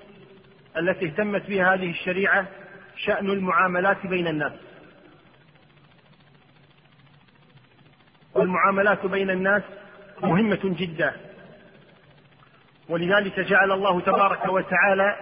التي 0.77 1.07
اهتمت 1.07 1.47
بها 1.47 1.75
هذه 1.75 1.91
الشريعة 1.91 2.47
شأن 2.97 3.31
المعاملات 3.31 4.07
بين 4.07 4.27
الناس. 4.27 4.53
والمعاملات 8.35 9.07
بين 9.07 9.31
الناس 9.31 9.63
مهمة 10.23 10.61
جدا. 10.65 11.13
ولذلك 12.89 13.41
جعل 13.41 13.73
الله 13.73 14.01
تبارك 14.01 14.49
وتعالى 14.49 15.17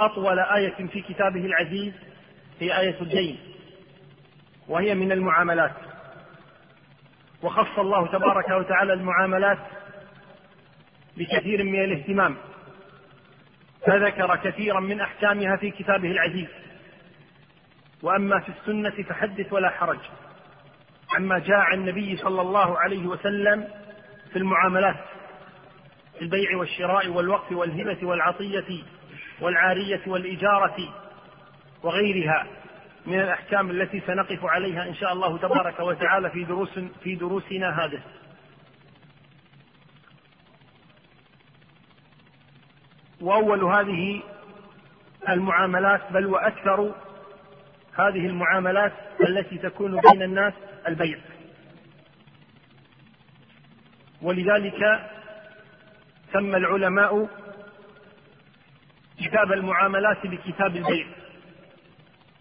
أطول 0.00 0.38
آية 0.38 0.86
في 0.86 1.00
كتابه 1.00 1.44
العزيز 1.46 1.92
هي 2.60 2.80
آية 2.80 3.00
الدين 3.00 3.38
وهي 4.68 4.94
من 4.94 5.12
المعاملات. 5.12 5.89
وخص 7.42 7.78
الله 7.78 8.06
تبارك 8.06 8.48
وتعالى 8.48 8.92
المعاملات 8.92 9.58
بكثير 11.16 11.64
من 11.64 11.84
الاهتمام. 11.84 12.36
فذكر 13.86 14.36
كثيرا 14.36 14.80
من 14.80 15.00
أحكامها 15.00 15.56
في 15.56 15.70
كتابه 15.70 16.10
العزيز. 16.10 16.48
وأما 18.02 18.40
في 18.40 18.48
السنة 18.48 19.02
فحدث 19.02 19.52
ولا 19.52 19.70
حرج. 19.70 19.98
عما 21.16 21.38
جاء 21.38 21.58
عن 21.58 21.78
النبي 21.78 22.16
صلى 22.16 22.40
الله 22.40 22.78
عليه 22.78 23.06
وسلم 23.06 23.68
في 24.32 24.38
المعاملات 24.38 25.04
في 26.18 26.22
البيع 26.22 26.56
والشراء 26.56 27.08
والوقف 27.08 27.52
والهبة 27.52 28.06
والعطية 28.06 28.82
والعارية 29.40 30.00
والإجارة 30.06 30.76
وغيرها 31.82 32.46
من 33.06 33.20
الأحكام 33.20 33.70
التي 33.70 34.00
سنقف 34.00 34.44
عليها 34.44 34.88
إن 34.88 34.94
شاء 34.94 35.12
الله 35.12 35.38
تبارك 35.38 35.80
وتعالى 35.80 36.30
في 36.30 36.44
دروس 36.44 36.78
في 37.02 37.14
دروسنا 37.14 37.84
هذه. 37.84 38.00
وأول 43.20 43.64
هذه 43.64 44.22
المعاملات 45.28 46.12
بل 46.12 46.26
وأكثر 46.26 46.94
هذه 47.98 48.26
المعاملات 48.26 48.92
التي 49.28 49.58
تكون 49.58 50.00
بين 50.00 50.22
الناس 50.22 50.52
البيع. 50.88 51.18
ولذلك 54.22 55.08
سمى 56.32 56.56
العلماء 56.56 57.28
كتاب 59.18 59.52
المعاملات 59.52 60.26
بكتاب 60.26 60.76
البيع. 60.76 61.19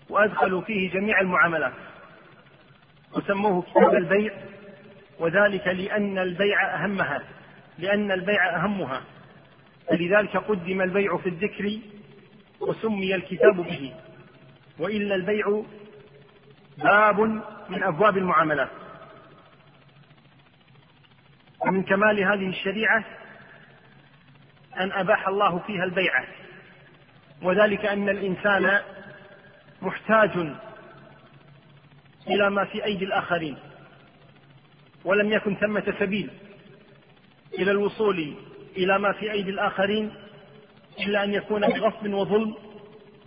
وادخلوا 0.10 0.62
فيه 0.62 0.92
جميع 0.92 1.20
المعاملات. 1.22 1.74
وسموه 3.14 3.62
كتاب 3.62 3.96
البيع 3.96 4.34
وذلك 5.20 5.68
لأن 5.68 6.18
البيع 6.18 6.84
أهمها 6.84 7.22
لأن 7.78 8.12
البيع 8.12 8.56
أهمها. 8.56 9.02
فلذلك 9.88 10.38
قدم 10.38 10.82
البيع 10.82 11.18
في 11.18 11.30
الذكر 11.30 11.80
وسمي 12.60 13.16
الكتاب 13.16 13.56
به. 13.56 13.94
وإلا 14.80 15.16
البيع 15.16 15.64
باب 16.78 17.20
من 17.70 17.84
أبواب 17.84 18.18
المعاملات. 18.18 18.70
ومن 21.60 21.84
كمال 21.84 22.24
هذه 22.24 22.50
الشريعة 22.50 23.06
أن 24.80 24.92
أباح 24.92 25.28
الله 25.28 25.60
فيها 25.60 25.84
البيعه 25.84 26.26
وذلك 27.42 27.86
أن 27.86 28.10
الإنسان 28.10 28.82
محتاج 29.82 30.32
إلى 32.28 32.50
ما 32.50 32.66
في 32.66 32.86
أيدي 32.86 33.06
الآخرين 33.06 33.58
ولم 35.06 35.32
يكن 35.32 35.56
ثمة 35.56 35.94
سبيل 36.00 36.30
إلى 37.60 37.72
الوصول 37.72 38.34
إلى 38.78 39.00
ما 39.00 39.12
في 39.12 39.32
أيدي 39.32 39.50
الآخرين 39.50 40.14
إلا 41.00 41.24
أن 41.24 41.34
يكون 41.34 41.68
بغصب 41.68 42.14
وظلم 42.14 42.56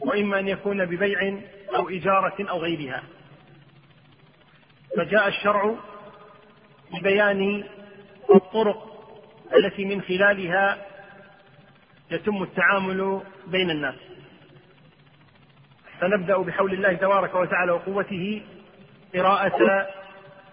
وإما 0.01 0.39
أن 0.39 0.49
يكون 0.49 0.85
ببيع 0.85 1.39
أو 1.74 1.89
إجارة 1.89 2.51
أو 2.51 2.59
غيرها. 2.59 3.03
فجاء 4.97 5.29
الشرع 5.29 5.74
ببيان 6.93 7.65
الطرق 8.35 8.93
التي 9.57 9.85
من 9.85 10.03
خلالها 10.03 10.87
يتم 12.11 12.43
التعامل 12.43 13.23
بين 13.47 13.70
الناس. 13.70 14.12
فنبدأ 16.03 16.37
بحول 16.37 16.73
الله 16.73 16.93
تبارك 16.93 17.35
وتعالى 17.35 17.73
وقوته 17.73 18.43
قراءة 19.15 19.87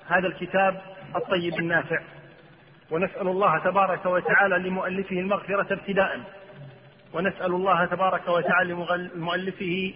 هذا 0.07 0.27
الكتاب 0.27 0.81
الطيب 1.15 1.59
النافع. 1.59 2.01
ونسأل 2.91 3.27
الله 3.27 3.59
تبارك 3.59 4.05
وتعالى 4.05 4.69
لمؤلفه 4.69 5.19
المغفرة 5.19 5.73
ابتداء. 5.73 6.21
ونسأل 7.13 7.53
الله 7.53 7.85
تبارك 7.85 8.27
وتعالى 8.27 8.73
لمؤلفه 9.15 9.93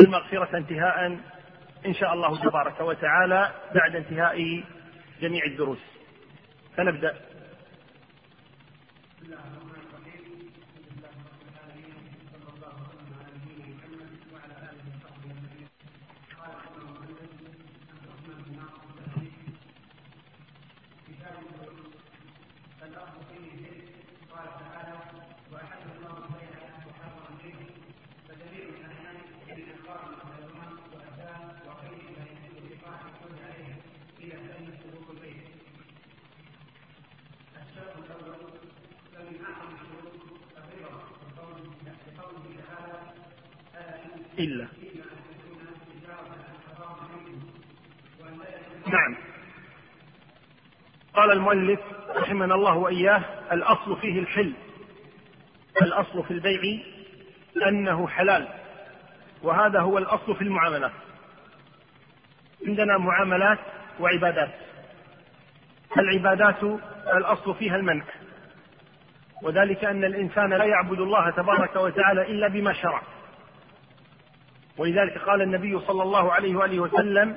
المغفرة 0.00 0.56
انتهاء. 0.56 1.18
إن 1.86 1.94
شاء 1.94 2.14
الله 2.14 2.42
تبارك 2.42 2.80
وتعالى 2.80 3.50
بعد 3.74 3.96
انتهاء 3.96 4.62
جميع 5.20 5.44
الدروس. 5.44 5.82
فنبدأ 6.76 7.14
إلا. 44.38 44.66
نعم. 48.86 49.16
قال 51.14 51.32
المؤلف 51.32 51.80
رحمنا 52.16 52.54
الله 52.54 52.76
وإياه 52.76 53.22
الأصل 53.52 54.00
فيه 54.00 54.20
الحل. 54.20 54.52
الأصل 55.82 56.24
في 56.24 56.30
البيع 56.30 56.82
أنه 57.68 58.08
حلال. 58.08 58.48
وهذا 59.42 59.80
هو 59.80 59.98
الأصل 59.98 60.36
في 60.36 60.42
المعاملات 60.42 60.92
عندنا 62.66 62.98
معاملات 62.98 63.58
وعبادات. 64.00 64.54
العبادات 65.98 66.62
الأصل 67.16 67.54
فيها 67.54 67.76
المنع. 67.76 68.04
وذلك 69.42 69.84
أن 69.84 70.04
الإنسان 70.04 70.50
لا 70.50 70.64
يعبد 70.64 71.00
الله 71.00 71.30
تبارك 71.30 71.76
وتعالى 71.76 72.22
إلا 72.22 72.48
بما 72.48 72.72
شرع. 72.72 73.02
ولذلك 74.78 75.18
قال 75.18 75.42
النبي 75.42 75.80
صلى 75.80 76.02
الله 76.02 76.32
عليه 76.32 76.56
وآله 76.56 76.80
وسلم 76.80 77.36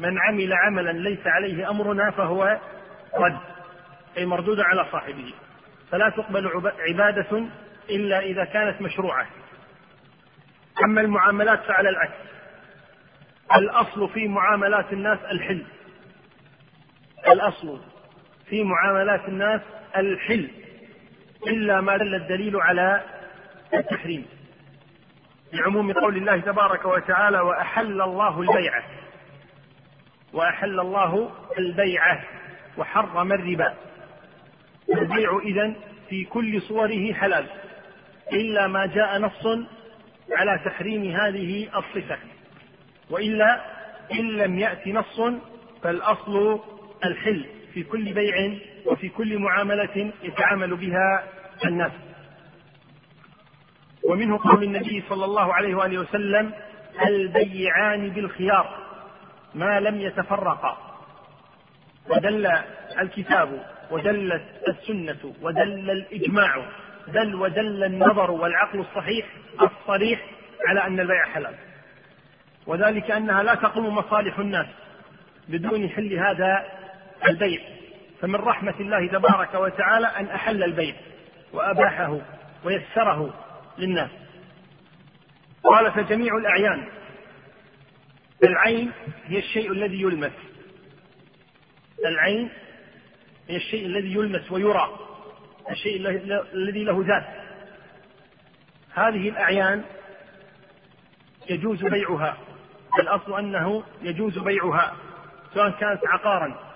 من 0.00 0.18
عمل 0.18 0.52
عملا 0.52 0.92
ليس 0.92 1.26
عليه 1.26 1.70
أمرنا 1.70 2.10
فهو 2.10 2.58
رد 3.14 3.38
أي 4.16 4.26
مردود 4.26 4.60
على 4.60 4.86
صاحبه. 4.92 5.32
فلا 5.90 6.08
تقبل 6.08 6.72
عبادة 6.88 7.44
إلا 7.90 8.20
إذا 8.20 8.44
كانت 8.44 8.82
مشروعة. 8.82 9.26
أما 10.84 11.00
المعاملات 11.00 11.62
فعلى 11.62 11.88
العكس. 11.88 12.12
الأصل 13.56 14.08
في 14.08 14.28
معاملات 14.28 14.92
الناس 14.92 15.18
الحل. 15.30 15.62
الأصل 17.28 17.80
في 18.48 18.64
معاملات 18.64 19.28
الناس 19.28 19.60
الحل. 19.96 20.50
إلا 21.46 21.80
ما 21.80 21.96
دل 21.96 22.14
الدليل 22.14 22.56
على 22.56 23.00
التحريم. 23.74 24.26
لعموم 25.52 25.92
قول 25.92 26.16
الله 26.16 26.36
تبارك 26.36 26.84
وتعالى 26.84 27.40
وأحل 27.40 28.02
الله 28.02 28.40
البيع. 28.40 28.82
وأحل 30.32 30.80
الله 30.80 31.30
البيع 31.58 32.02
وحرم 32.76 33.32
الربا. 33.32 33.74
البيع 34.98 35.40
إذن 35.44 35.76
في 36.08 36.24
كل 36.24 36.62
صوره 36.62 37.12
حلال. 37.12 37.46
إلا 38.32 38.66
ما 38.66 38.86
جاء 38.86 39.18
نص 39.18 39.46
على 40.32 40.60
تحريم 40.64 41.16
هذه 41.16 41.68
الصفة. 41.76 42.18
وإلا 43.10 43.60
إن 44.12 44.28
لم 44.36 44.58
يأت 44.58 44.88
نص 44.88 45.20
فالأصل 45.82 46.60
الحل 47.04 47.46
في 47.74 47.82
كل 47.82 48.12
بيع 48.12 48.54
وفي 48.86 49.08
كل 49.08 49.38
معاملة 49.38 50.12
يتعامل 50.22 50.76
بها 50.76 51.24
الناس. 51.64 51.92
ومنه 54.04 54.38
قول 54.38 54.62
النبي 54.62 55.02
صلى 55.08 55.24
الله 55.24 55.54
عليه 55.54 55.74
وآله 55.74 55.98
وسلم 55.98 56.52
البيعان 57.06 58.08
بالخيار 58.08 58.78
ما 59.54 59.80
لم 59.80 60.00
يتفرقا. 60.00 60.76
ودل 62.08 62.52
الكتاب 63.00 63.66
ودلت 63.90 64.42
السنة 64.68 65.34
ودل 65.42 65.90
الإجماع 65.90 66.66
بل 67.08 67.34
ودل 67.34 67.84
النظر 67.84 68.30
والعقل 68.30 68.80
الصحيح 68.80 69.26
الصريح 69.62 70.26
على 70.68 70.86
أن 70.86 71.00
البيع 71.00 71.24
حلال. 71.24 71.54
وذلك 72.66 73.10
أنها 73.10 73.42
لا 73.42 73.54
تقوم 73.54 73.94
مصالح 73.94 74.38
الناس 74.38 74.66
بدون 75.48 75.88
حل 75.88 76.12
هذا 76.12 76.64
البيع. 77.28 77.60
فمن 78.20 78.34
رحمة 78.34 78.74
الله 78.80 79.06
تبارك 79.06 79.54
وتعالى 79.54 80.06
أن 80.06 80.26
أحل 80.26 80.64
البيع 80.64 80.94
وأباحه 81.52 82.18
ويسره 82.64 83.34
للناس. 83.78 84.10
قال 85.64 85.92
فجميع 85.92 86.36
الأعيان. 86.36 86.88
العين 88.44 88.92
هي 89.24 89.38
الشيء 89.38 89.72
الذي 89.72 90.02
يلمس. 90.02 90.32
العين 92.06 92.50
هي 93.48 93.56
الشيء 93.56 93.86
الذي 93.86 94.12
يلمس 94.12 94.52
ويرى. 94.52 94.98
الشيء 95.70 95.96
الذي 96.54 96.84
له 96.84 97.04
ذات. 97.06 97.26
هذه 98.94 99.28
الأعيان 99.28 99.84
يجوز 101.50 101.84
بيعها. 101.84 102.36
الأصل 103.00 103.38
أنه 103.38 103.82
يجوز 104.02 104.38
بيعها 104.38 104.96
سواء 105.54 105.70
كانت 105.70 106.00
عقارا 106.06 106.72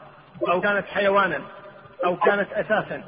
أو 0.48 0.60
كانت 0.60 0.86
حيوانا 0.86 1.40
أو 2.04 2.16
كانت 2.16 2.52
أثاثا 2.52 3.04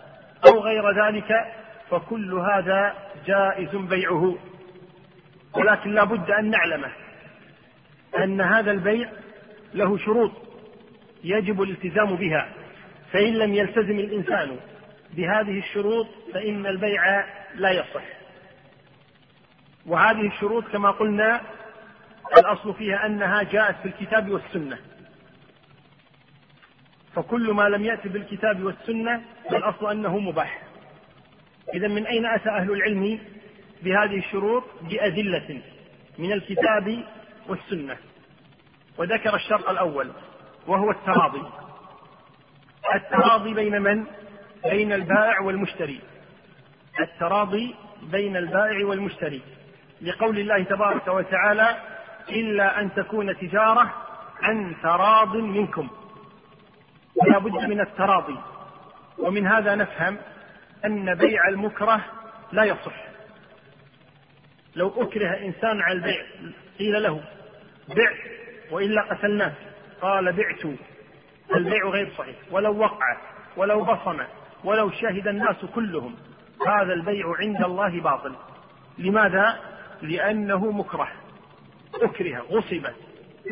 أو 0.47 0.61
غير 0.61 1.05
ذلك 1.07 1.55
فكل 1.91 2.35
هذا 2.35 2.95
جائز 3.29 3.77
بيعه 3.77 4.35
ولكن 5.55 5.95
لا 5.95 6.05
بد 6.05 6.31
أن 6.31 6.51
نعلم 6.51 6.85
أن 8.19 8.41
هذا 8.41 8.71
البيع 8.71 9.11
له 9.75 9.99
شروط 9.99 10.33
يجب 11.25 11.63
الالتزام 11.63 12.17
بها 12.17 12.49
فإن 13.13 13.35
لم 13.35 13.55
يلتزم 13.55 13.99
الإنسان 13.99 14.57
بهذه 15.13 15.59
الشروط 15.59 16.07
فإن 16.35 16.67
البيع 16.67 17.25
لا 17.55 17.71
يصح. 17.71 18.03
وهذه 19.87 20.27
الشروط 20.27 20.65
كما 20.65 20.91
قلنا 20.91 21.41
الأصل 22.39 22.75
فيها 22.75 23.07
أنها 23.07 23.43
جاءت 23.43 23.77
في 23.77 23.89
الكتاب 23.89 24.31
والسنة. 24.31 24.79
فكل 27.15 27.53
ما 27.53 27.69
لم 27.69 27.85
يأتي 27.85 28.09
بالكتاب 28.09 28.63
والسنة 28.63 29.23
فالأصل 29.51 29.91
أنه 29.91 30.19
مباح. 30.19 30.63
إذا 31.75 31.89
من 31.89 32.07
أين 32.07 32.27
أتى 32.27 32.49
أهل 32.49 32.71
العلم 32.71 33.19
بهذه 33.83 34.19
الشروط؟ 34.19 34.65
بأدلة 34.83 35.63
من 36.19 36.33
الكتاب 36.33 37.05
والسنة. 37.49 37.97
وذكر 38.99 39.35
الشرط 39.35 39.69
الأول 39.69 40.13
وهو 40.67 40.91
التراضي. 40.91 41.43
التراضي 42.95 43.55
بين 43.55 43.83
من؟ 43.83 44.05
بين 44.71 44.93
البائع 44.93 45.41
والمشتري. 45.41 46.01
التراضي 47.01 47.75
بين 48.03 48.37
البائع 48.37 48.87
والمشتري. 48.87 49.43
لقول 50.03 50.39
الله 50.39 50.63
تبارك 50.63 51.09
وتعالى 51.09 51.77
إلا 52.29 52.81
أن 52.81 52.95
تكون 52.95 53.39
تجارة 53.39 53.95
عن 54.43 54.77
تراض 54.83 55.37
منكم. 55.37 55.89
ولا 57.17 57.39
بد 57.39 57.69
من 57.69 57.81
التراضي. 57.81 58.39
ومن 59.19 59.47
هذا 59.47 59.75
نفهم 59.75 60.19
أن 60.85 61.15
بيع 61.15 61.49
المكره 61.49 62.05
لا 62.53 62.65
يصح. 62.65 63.05
لو 64.77 65.03
أكره 65.03 65.47
إنسان 65.47 65.81
على 65.81 65.99
البيع 65.99 66.25
قيل 66.79 67.03
له 67.03 67.21
بع 67.89 68.13
وإلا 68.71 69.03
قتلناك 69.03 69.55
قال 70.01 70.33
بعت. 70.33 70.65
البيع 71.57 71.89
غير 71.89 72.11
صحيح. 72.19 72.37
ولو 72.51 72.79
وقع 72.79 73.17
ولو 73.57 73.85
بصم 73.85 74.21
ولو 74.65 74.91
شهد 74.91 75.29
الناس 75.29 75.65
كلهم 75.75 76.17
هذا 76.67 76.93
البيع 76.93 77.25
عند 77.39 77.65
الله 77.65 78.01
باطل. 78.01 78.35
لماذا؟ 78.99 79.61
لأنه 80.03 80.71
مكره. 80.71 81.13
أكره 81.95 82.39
غصب 82.39 82.87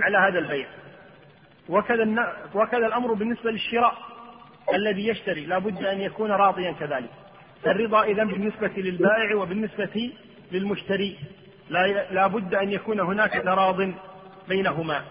على 0.02 0.18
هذا 0.18 0.38
البيع. 0.38 0.66
وكذا 1.68 2.36
وكذا 2.54 2.86
الأمر 2.86 3.14
بالنسبة 3.14 3.50
للشراء. 3.50 4.15
الذي 4.74 5.06
يشتري 5.06 5.46
لا 5.46 5.58
بد 5.58 5.84
أن 5.84 6.00
يكون 6.00 6.30
راضيا 6.30 6.72
كذلك. 6.72 7.10
الرضا 7.66 8.02
اذا 8.02 8.24
بالنسبة 8.24 8.72
للبائع 8.76 9.36
وبالنسبة 9.36 10.12
للمشتري. 10.52 11.18
لا 12.10 12.26
بد 12.26 12.54
أن 12.54 12.72
يكون 12.72 13.00
هناك 13.00 13.32
تراض 13.32 13.92
بينهما. 14.48 15.04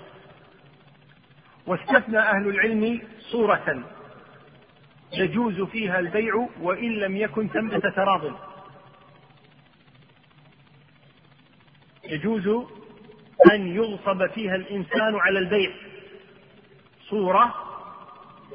واستثنى 1.67 2.19
أهل 2.19 2.47
العلم 2.47 3.01
صورة 3.19 3.83
يجوز 5.13 5.61
فيها 5.61 5.99
البيع 5.99 6.47
وإن 6.61 6.91
لم 6.91 7.17
يكن 7.17 7.47
ثمه 7.47 7.79
تراض. 7.79 8.21
يجوز 12.03 12.47
أن 13.51 13.75
يغصب 13.75 14.27
فيها 14.27 14.55
الإنسان 14.55 15.15
على 15.15 15.39
البيع. 15.39 15.71
صورة 17.09 17.55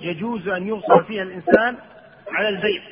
يجوز 0.00 0.48
أن 0.48 0.68
يغصب 0.68 1.04
فيها 1.04 1.22
الإنسان 1.22 1.76
على 2.28 2.48
البيع 2.48 2.82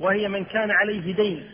وهي 0.00 0.28
من 0.28 0.44
كان 0.44 0.70
عليه 0.70 1.14
دين 1.14 1.50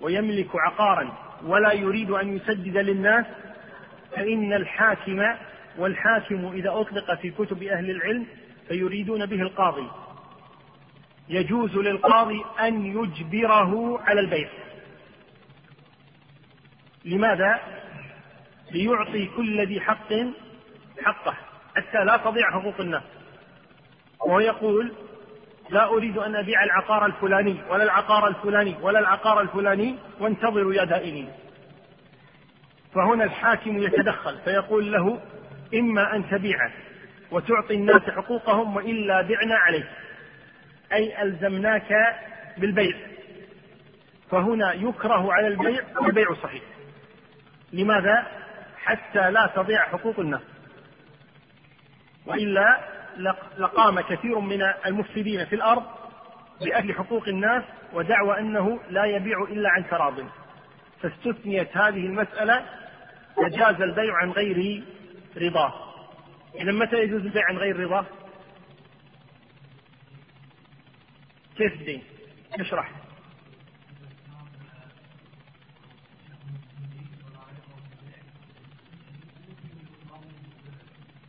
ويملك 0.00 0.48
عقارا 0.54 1.12
ولا 1.44 1.72
يريد 1.72 2.10
أن 2.10 2.36
يسدد 2.36 2.76
للناس 2.76 3.26
فإن 4.16 4.52
الحاكم 4.52 5.22
والحاكم 5.78 6.52
إذا 6.52 6.70
أطلق 6.70 7.14
في 7.14 7.30
كتب 7.30 7.62
أهل 7.62 7.90
العلم 7.90 8.26
فيريدون 8.68 9.26
به 9.26 9.42
القاضي. 9.42 9.90
يجوز 11.28 11.76
للقاضي 11.76 12.44
أن 12.60 12.86
يجبره 12.86 14.00
على 14.00 14.20
البيع. 14.20 14.48
لماذا؟ 17.04 17.60
ليعطي 18.70 19.26
كل 19.26 19.66
ذي 19.66 19.80
حق 19.80 20.12
حقه. 21.02 21.36
حتى 21.76 22.04
لا 22.04 22.16
تضيع 22.16 22.50
حقوق 22.50 22.80
الناس. 22.80 23.02
وهو 24.20 24.40
يقول 24.40 24.92
لا 25.70 25.84
أريد 25.84 26.18
أن 26.18 26.36
أبيع 26.36 26.64
العقار 26.64 27.06
الفلاني 27.06 27.56
ولا 27.70 27.84
العقار 27.84 28.28
الفلاني 28.28 28.76
ولا 28.82 28.98
العقار 28.98 29.40
الفلاني 29.40 29.98
وانتظروا 30.20 30.74
يا 30.74 30.84
دائنين 30.84 31.30
فهنا 32.94 33.24
الحاكم 33.24 33.82
يتدخل 33.82 34.38
فيقول 34.44 34.92
له 34.92 35.20
إما 35.74 36.16
أن 36.16 36.30
تبيعه 36.30 36.72
وتعطي 37.30 37.74
الناس 37.74 38.02
حقوقهم 38.02 38.76
وإلا 38.76 39.22
بعنا 39.22 39.54
عليك. 39.54 39.86
أي 40.92 41.22
ألزمناك 41.22 42.16
بالبيع. 42.58 42.96
فهنا 44.30 44.72
يكره 44.72 45.32
على 45.32 45.48
البيع 45.48 45.82
والبيع 46.00 46.34
صحيح. 46.42 46.62
لماذا؟ 47.72 48.26
حتى 48.84 49.30
لا 49.30 49.50
تضيع 49.56 49.82
حقوق 49.82 50.20
الناس. 50.20 50.53
وإلا 52.26 52.80
لقام 53.58 54.00
كثير 54.00 54.38
من 54.38 54.62
المفسدين 54.86 55.44
في 55.44 55.54
الأرض 55.54 55.82
بأكل 56.60 56.94
حقوق 56.94 57.28
الناس 57.28 57.62
ودعوى 57.92 58.38
أنه 58.38 58.80
لا 58.90 59.04
يبيع 59.04 59.42
إلا 59.42 59.70
عن 59.70 59.88
تراض 59.88 60.14
فاستثنيت 61.02 61.76
هذه 61.76 62.06
المسألة 62.06 62.66
وجاز 63.36 63.80
البيع 63.80 64.16
عن 64.16 64.30
غير 64.30 64.84
رضاه 65.36 65.74
إذا 66.54 66.72
متى 66.72 66.96
يجوز 66.96 67.20
البيع 67.20 67.48
عن 67.48 67.56
غير 67.56 67.80
رضاه؟ 67.80 68.06
كيف 71.56 71.72
الدين؟ 71.72 72.02
اشرح 72.60 72.90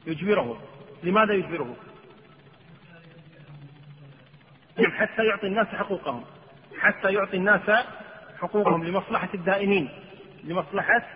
يجبره 0.07 0.74
لماذا 1.03 1.33
يجبره؟ 1.33 1.75
نعم، 4.77 4.91
حتى 4.91 5.25
يعطي 5.25 5.47
الناس 5.47 5.67
حقوقهم 5.67 6.23
حتى 6.79 7.13
يعطي 7.13 7.37
الناس 7.37 7.85
حقوقهم 8.39 8.83
لمصلحة 8.83 9.29
الدائنين 9.33 9.89
لمصلحة 10.43 11.07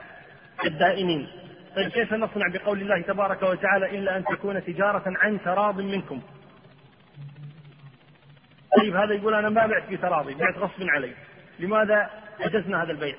الدائنين. 0.66 1.28
طيب 1.76 1.90
كيف 1.90 2.14
نصنع 2.14 2.48
بقول 2.48 2.82
الله 2.82 3.02
تبارك 3.02 3.44
وتعالى 3.44 3.98
إلا 4.00 4.18
أن 4.18 4.24
تكون 4.24 4.64
تجارة 4.64 5.04
عن 5.06 5.42
تراض 5.42 5.82
منكم؟ 5.82 6.22
طيب 8.78 8.96
هذا 8.96 9.14
يقول 9.14 9.34
أنا 9.34 9.50
ما 9.50 9.66
بعت 9.66 9.90
بتراضي 9.90 10.34
بعت 10.34 10.58
غصب 10.58 10.84
علي. 10.84 11.14
لماذا 11.60 12.10
أجزنا 12.40 12.84
هذا 12.84 12.92
البيع؟ 12.92 13.16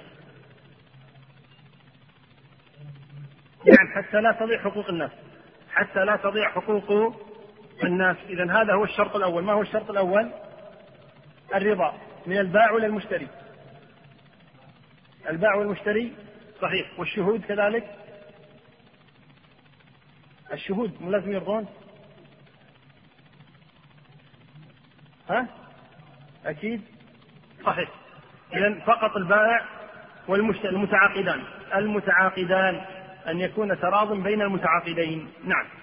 نعم 3.67 3.89
حتى 3.95 4.21
لا 4.21 4.33
تضيع 4.33 4.59
حقوق 4.59 4.89
الناس. 4.89 5.11
حتى 5.73 6.05
لا 6.05 6.17
تضيع 6.17 6.51
حقوق 6.51 7.17
الناس. 7.85 8.17
إذا 8.29 8.53
هذا 8.53 8.75
هو 8.75 8.85
الشرط 8.85 9.17
الأول. 9.17 9.45
ما 9.45 9.53
هو 9.53 9.63
الشرط 9.63 9.91
الأول؟ 9.91 10.33
الرضا 11.55 11.95
من 12.27 12.39
الباع 12.39 12.71
ولا 12.71 12.87
المشتري. 12.87 13.29
الباع 15.29 15.55
والمشتري 15.55 16.13
صحيح. 16.61 16.99
والشهود 16.99 17.45
كذلك؟ 17.45 17.97
الشهود 20.53 21.03
مو 21.03 21.11
لازم 21.11 21.33
يرضون؟ 21.33 21.67
ها؟ 25.31 25.47
أكيد؟ 26.47 26.83
صحيح. 27.65 27.89
إذا 28.55 28.81
فقط 28.81 29.17
البائع 29.17 29.65
والمشتري 30.29 30.69
المتعاقدان. 30.69 31.45
المتعاقدان. 31.75 32.87
أن 33.29 33.41
يكون 33.41 33.81
تراض 33.81 34.13
بين 34.13 34.43
المتعاقدين. 34.43 35.29
نعم. 35.45 35.80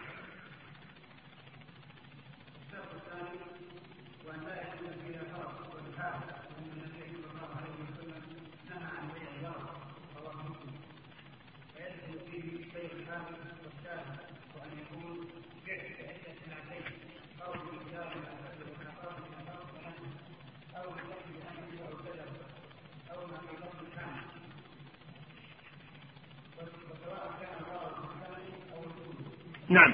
نعم. 29.69 29.93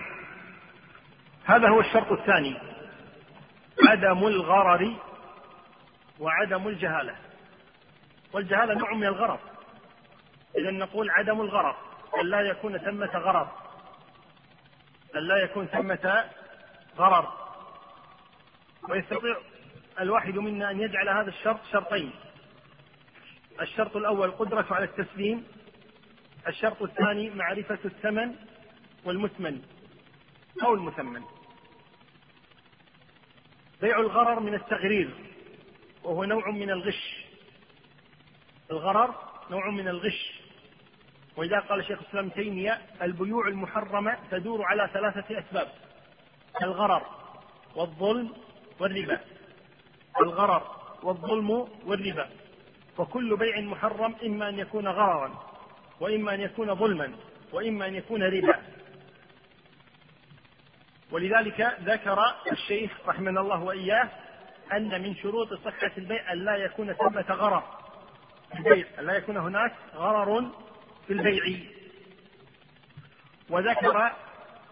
هذا 1.45 1.69
هو 1.69 1.79
الشرط 1.79 2.11
الثاني. 2.11 2.57
عدم 3.87 4.27
الغرر 4.27 4.95
وعدم 6.19 6.67
الجهالة. 6.67 7.15
والجهالة 8.33 8.73
نوع 8.73 8.93
من 8.93 9.05
الغرر. 9.05 9.39
إذا 10.57 10.71
نقول 10.71 11.09
عدم 11.09 11.41
الغرر 11.41 11.75
أن 12.21 12.25
لا 12.25 12.41
يكون 12.41 12.77
ثمة 12.77 13.17
غرر. 13.17 13.51
أن 15.15 15.21
لا 15.21 15.37
يكون 15.37 15.65
ثمة 15.65 16.25
غرر. 16.97 17.33
ويستطيع 18.89 19.37
الواحد 19.99 20.37
منا 20.37 20.71
أن 20.71 20.81
يجعل 20.81 21.09
هذا 21.09 21.29
الشرط 21.29 21.59
شرطين. 21.71 22.11
الشرط 23.61 23.95
الأول 23.95 24.31
قدرة 24.31 24.65
على 24.71 24.85
التسليم. 24.85 25.47
الشرط 26.47 26.81
الثاني 26.81 27.29
معرفة 27.29 27.79
الثمن. 27.85 28.35
والمثمن 29.05 29.61
أو 30.63 30.73
المثمن. 30.73 31.21
بيع 33.81 33.99
الغرر 33.99 34.39
من 34.39 34.53
التغرير 34.53 35.09
وهو 36.03 36.23
نوع 36.23 36.51
من 36.51 36.69
الغش. 36.69 37.25
الغرر 38.71 39.15
نوع 39.51 39.69
من 39.69 39.87
الغش. 39.87 40.41
ولذا 41.37 41.59
قال 41.59 41.85
شيخ 41.85 41.99
الإسلام 42.01 42.29
تيمية 42.29 42.81
البيوع 43.01 43.47
المحرمة 43.47 44.17
تدور 44.31 44.65
على 44.65 44.89
ثلاثة 44.93 45.39
أسباب 45.39 45.71
الغرر 46.61 47.05
والظلم 47.75 48.33
والربا. 48.79 49.19
الغرر 50.21 50.75
والظلم 51.03 51.67
والربا. 51.85 52.29
فكل 52.97 53.37
بيع 53.37 53.61
محرم 53.61 54.15
إما 54.25 54.49
أن 54.49 54.59
يكون 54.59 54.87
غررا 54.87 55.43
وإما 55.99 56.33
أن 56.33 56.41
يكون 56.41 56.75
ظلما 56.75 57.15
وإما 57.53 57.87
أن 57.87 57.95
يكون 57.95 58.23
ربا. 58.23 58.52
ولذلك 61.13 61.77
ذكر 61.81 62.19
الشيخ 62.51 62.91
رحمنا 63.07 63.41
الله 63.41 63.63
وإياه 63.63 64.09
أن 64.73 65.01
من 65.01 65.15
شروط 65.15 65.53
صحة 65.53 65.91
البيع 65.97 66.33
أن 66.33 66.37
لا 66.37 66.55
يكون 66.55 66.93
ثمة 66.93 67.25
غرر 67.29 67.63
في 68.51 68.57
البيع 68.57 68.85
أن 68.99 69.05
لا 69.05 69.13
يكون 69.13 69.37
هناك 69.37 69.73
غرر 69.95 70.51
في 71.07 71.13
البيع. 71.13 71.59
وذكر 73.49 74.11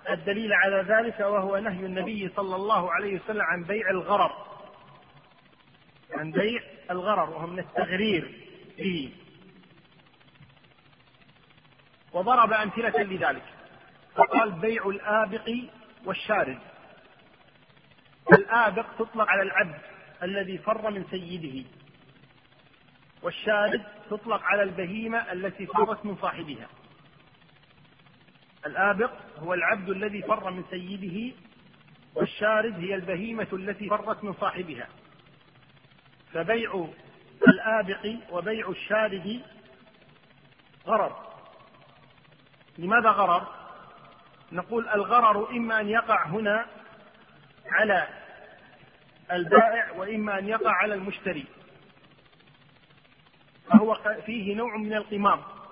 الدليل 0.10 0.54
على 0.54 0.82
ذلك 0.82 1.20
وهو 1.20 1.58
نهي 1.58 1.86
النبي 1.86 2.30
صلى 2.36 2.56
الله 2.56 2.94
عليه 2.94 3.20
وسلم 3.20 3.42
عن 3.42 3.64
بيع 3.64 3.90
الغرر. 3.90 4.32
عن 6.12 6.32
بيع 6.32 6.62
الغرر 6.92 7.30
وهو 7.30 7.48
من 7.48 7.60
التغرير 7.60 8.48
به. 8.78 9.14
وضرب 12.14 12.54
أمثلة 12.54 13.04
لذلك. 13.04 13.44
فقال 14.16 14.52
بيع 14.52 14.88
الآبق 14.88 15.50
والشارد. 16.06 16.60
الآبق 18.34 18.86
تطلق 18.99 19.30
على 19.30 19.41
العبد 19.41 19.82
الذي 20.23 20.57
فر 20.57 20.90
من 20.90 21.06
سيده. 21.11 21.69
والشارد 23.22 23.84
تطلق 24.10 24.44
على 24.44 24.64
البهيمة 24.64 25.32
التي 25.32 25.65
فرت 25.65 26.06
من 26.06 26.15
صاحبها. 26.15 26.68
الآبق 28.65 29.11
هو 29.38 29.53
العبد 29.53 29.90
الذي 29.90 30.22
فر 30.22 30.49
من 30.49 30.64
سيده 30.69 31.36
والشارد 32.15 32.80
هي 32.80 32.95
البهيمة 32.95 33.48
التي 33.53 33.90
فرت 33.90 34.23
من 34.23 34.34
صاحبها. 34.34 34.88
فبيع 36.34 36.88
الآبق 37.48 38.15
وبيع 38.32 38.69
الشارد 38.69 39.41
غرر. 40.88 41.32
لماذا 42.78 43.10
غرر؟ 43.10 43.61
نقول 44.52 44.90
الغرر 44.90 45.49
إما 45.49 45.80
أن 45.80 45.90
يقع 45.90 46.26
هنا 46.26 46.65
على 47.72 48.07
البائع 49.32 49.91
وإما 49.91 50.40
أن 50.40 50.48
يقع 50.48 50.72
على 50.72 50.94
المشتري. 50.94 51.45
فهو 53.69 53.95
فيه 54.26 54.56
نوع 54.56 54.78
من 54.78 54.94
القمار. 54.94 55.68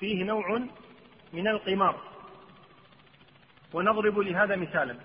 فيه 0.00 0.24
نوع 0.24 0.66
من 1.32 1.48
القمار. 1.48 2.00
ونضرب 3.72 4.18
لهذا 4.18 4.56
مثالا. 4.56 4.96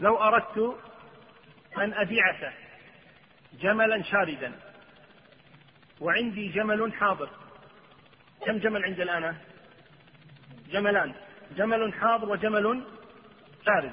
لو 0.00 0.16
أردت 0.16 0.78
أن 1.78 1.94
أبيعك 1.94 2.52
جملا 3.52 4.02
شاردا 4.02 4.52
وعندي 6.00 6.48
جمل 6.48 6.94
حاضر 6.94 7.30
كم 8.46 8.58
جمل 8.58 8.84
عندي 8.84 9.02
الآن؟ 9.02 9.36
جملان. 10.70 11.14
جمل 11.56 11.94
حاضر 11.94 12.28
وجمل 12.28 12.84
شارد 13.66 13.92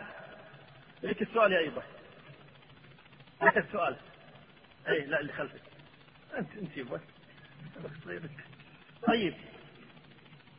لك 1.03 1.21
السؤال 1.21 1.51
يا 1.51 1.59
أيضا. 1.59 1.83
لك 3.41 3.57
السؤال. 3.57 3.95
أي 4.87 5.05
لا 5.05 5.19
اللي 5.19 5.33
خلفك. 5.33 5.61
أنت 6.37 6.57
أنت 6.57 6.77
يبغى 6.77 6.99
طيب. 9.07 9.33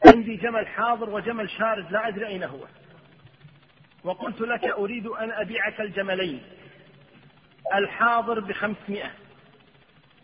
عندي 0.07 0.37
جمل 0.37 0.67
حاضر 0.67 1.11
وجمل 1.11 1.51
شارد 1.51 1.93
لا 1.93 2.09
أدري 2.09 2.27
أين 2.27 2.43
هو. 2.43 2.67
وقلت 4.05 4.41
لك 4.41 4.65
أريد 4.65 5.07
أن 5.07 5.33
أبيعك 5.33 5.81
الجملين. 5.81 6.43
الحاضر 7.75 8.41
بخمسمائة 8.41 9.11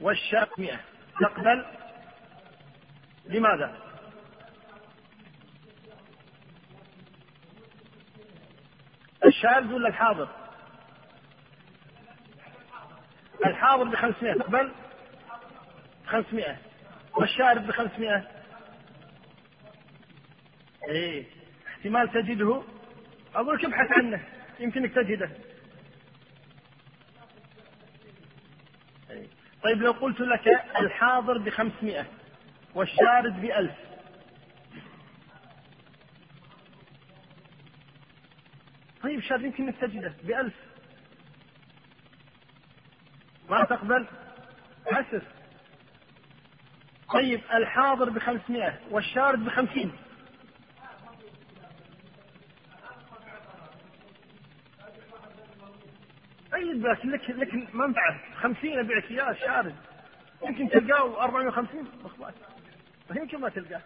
والشارد 0.00 0.48
مئة 0.58 0.80
تقبل؟ 1.20 1.64
لماذا؟ 3.26 3.89
الشارد 9.26 9.72
ولا 9.72 9.88
الحاضر 9.88 10.28
الحاضر 13.46 13.84
بخمسمائة 13.84 14.34
تقبل؟ 14.34 14.72
خمسمائة. 16.06 16.56
والشارد 17.16 17.66
بخمسمائة؟ 17.66 18.28
إيه. 20.88 21.24
احتمال 21.68 22.12
تجده؟ 22.12 22.62
أقول 23.34 23.56
لك 23.56 23.64
ابحث 23.64 23.92
عنه. 23.98 24.24
يمكنك 24.60 24.94
تجده. 24.94 25.30
إيه. 29.10 29.26
طيب 29.62 29.82
لو 29.82 29.92
قلت 29.92 30.20
لك 30.20 30.48
الحاضر 30.80 31.38
بخمسمائة 31.38 32.06
والشارد 32.74 33.40
بألف 33.40 33.72
طيب 39.02 39.18
الشارد 39.18 39.42
يمكن 39.42 39.64
انك 39.64 39.76
تجده 39.76 40.14
بألف. 40.24 40.54
ما 43.50 43.64
تقبل؟ 43.64 44.06
حسس 44.86 45.22
طيب 47.14 47.40
الحاضر 47.54 48.10
بخمسمائة 48.10 48.78
والشارد 48.90 49.44
بخمسين. 49.44 49.92
طيب 56.52 56.82
بس 56.82 57.04
لك 57.04 57.30
لك 57.30 57.54
منفعة. 57.74 58.20
خمسين 58.34 58.78
أبيعك 58.78 59.10
إياه 59.10 59.32
شارد. 59.32 59.74
يمكن 60.46 60.68
تلقاه 60.68 61.22
450 61.24 61.88
مخبات 62.04 62.34
يمكن 63.16 63.40
ما 63.40 63.48
تلقاه. 63.48 63.82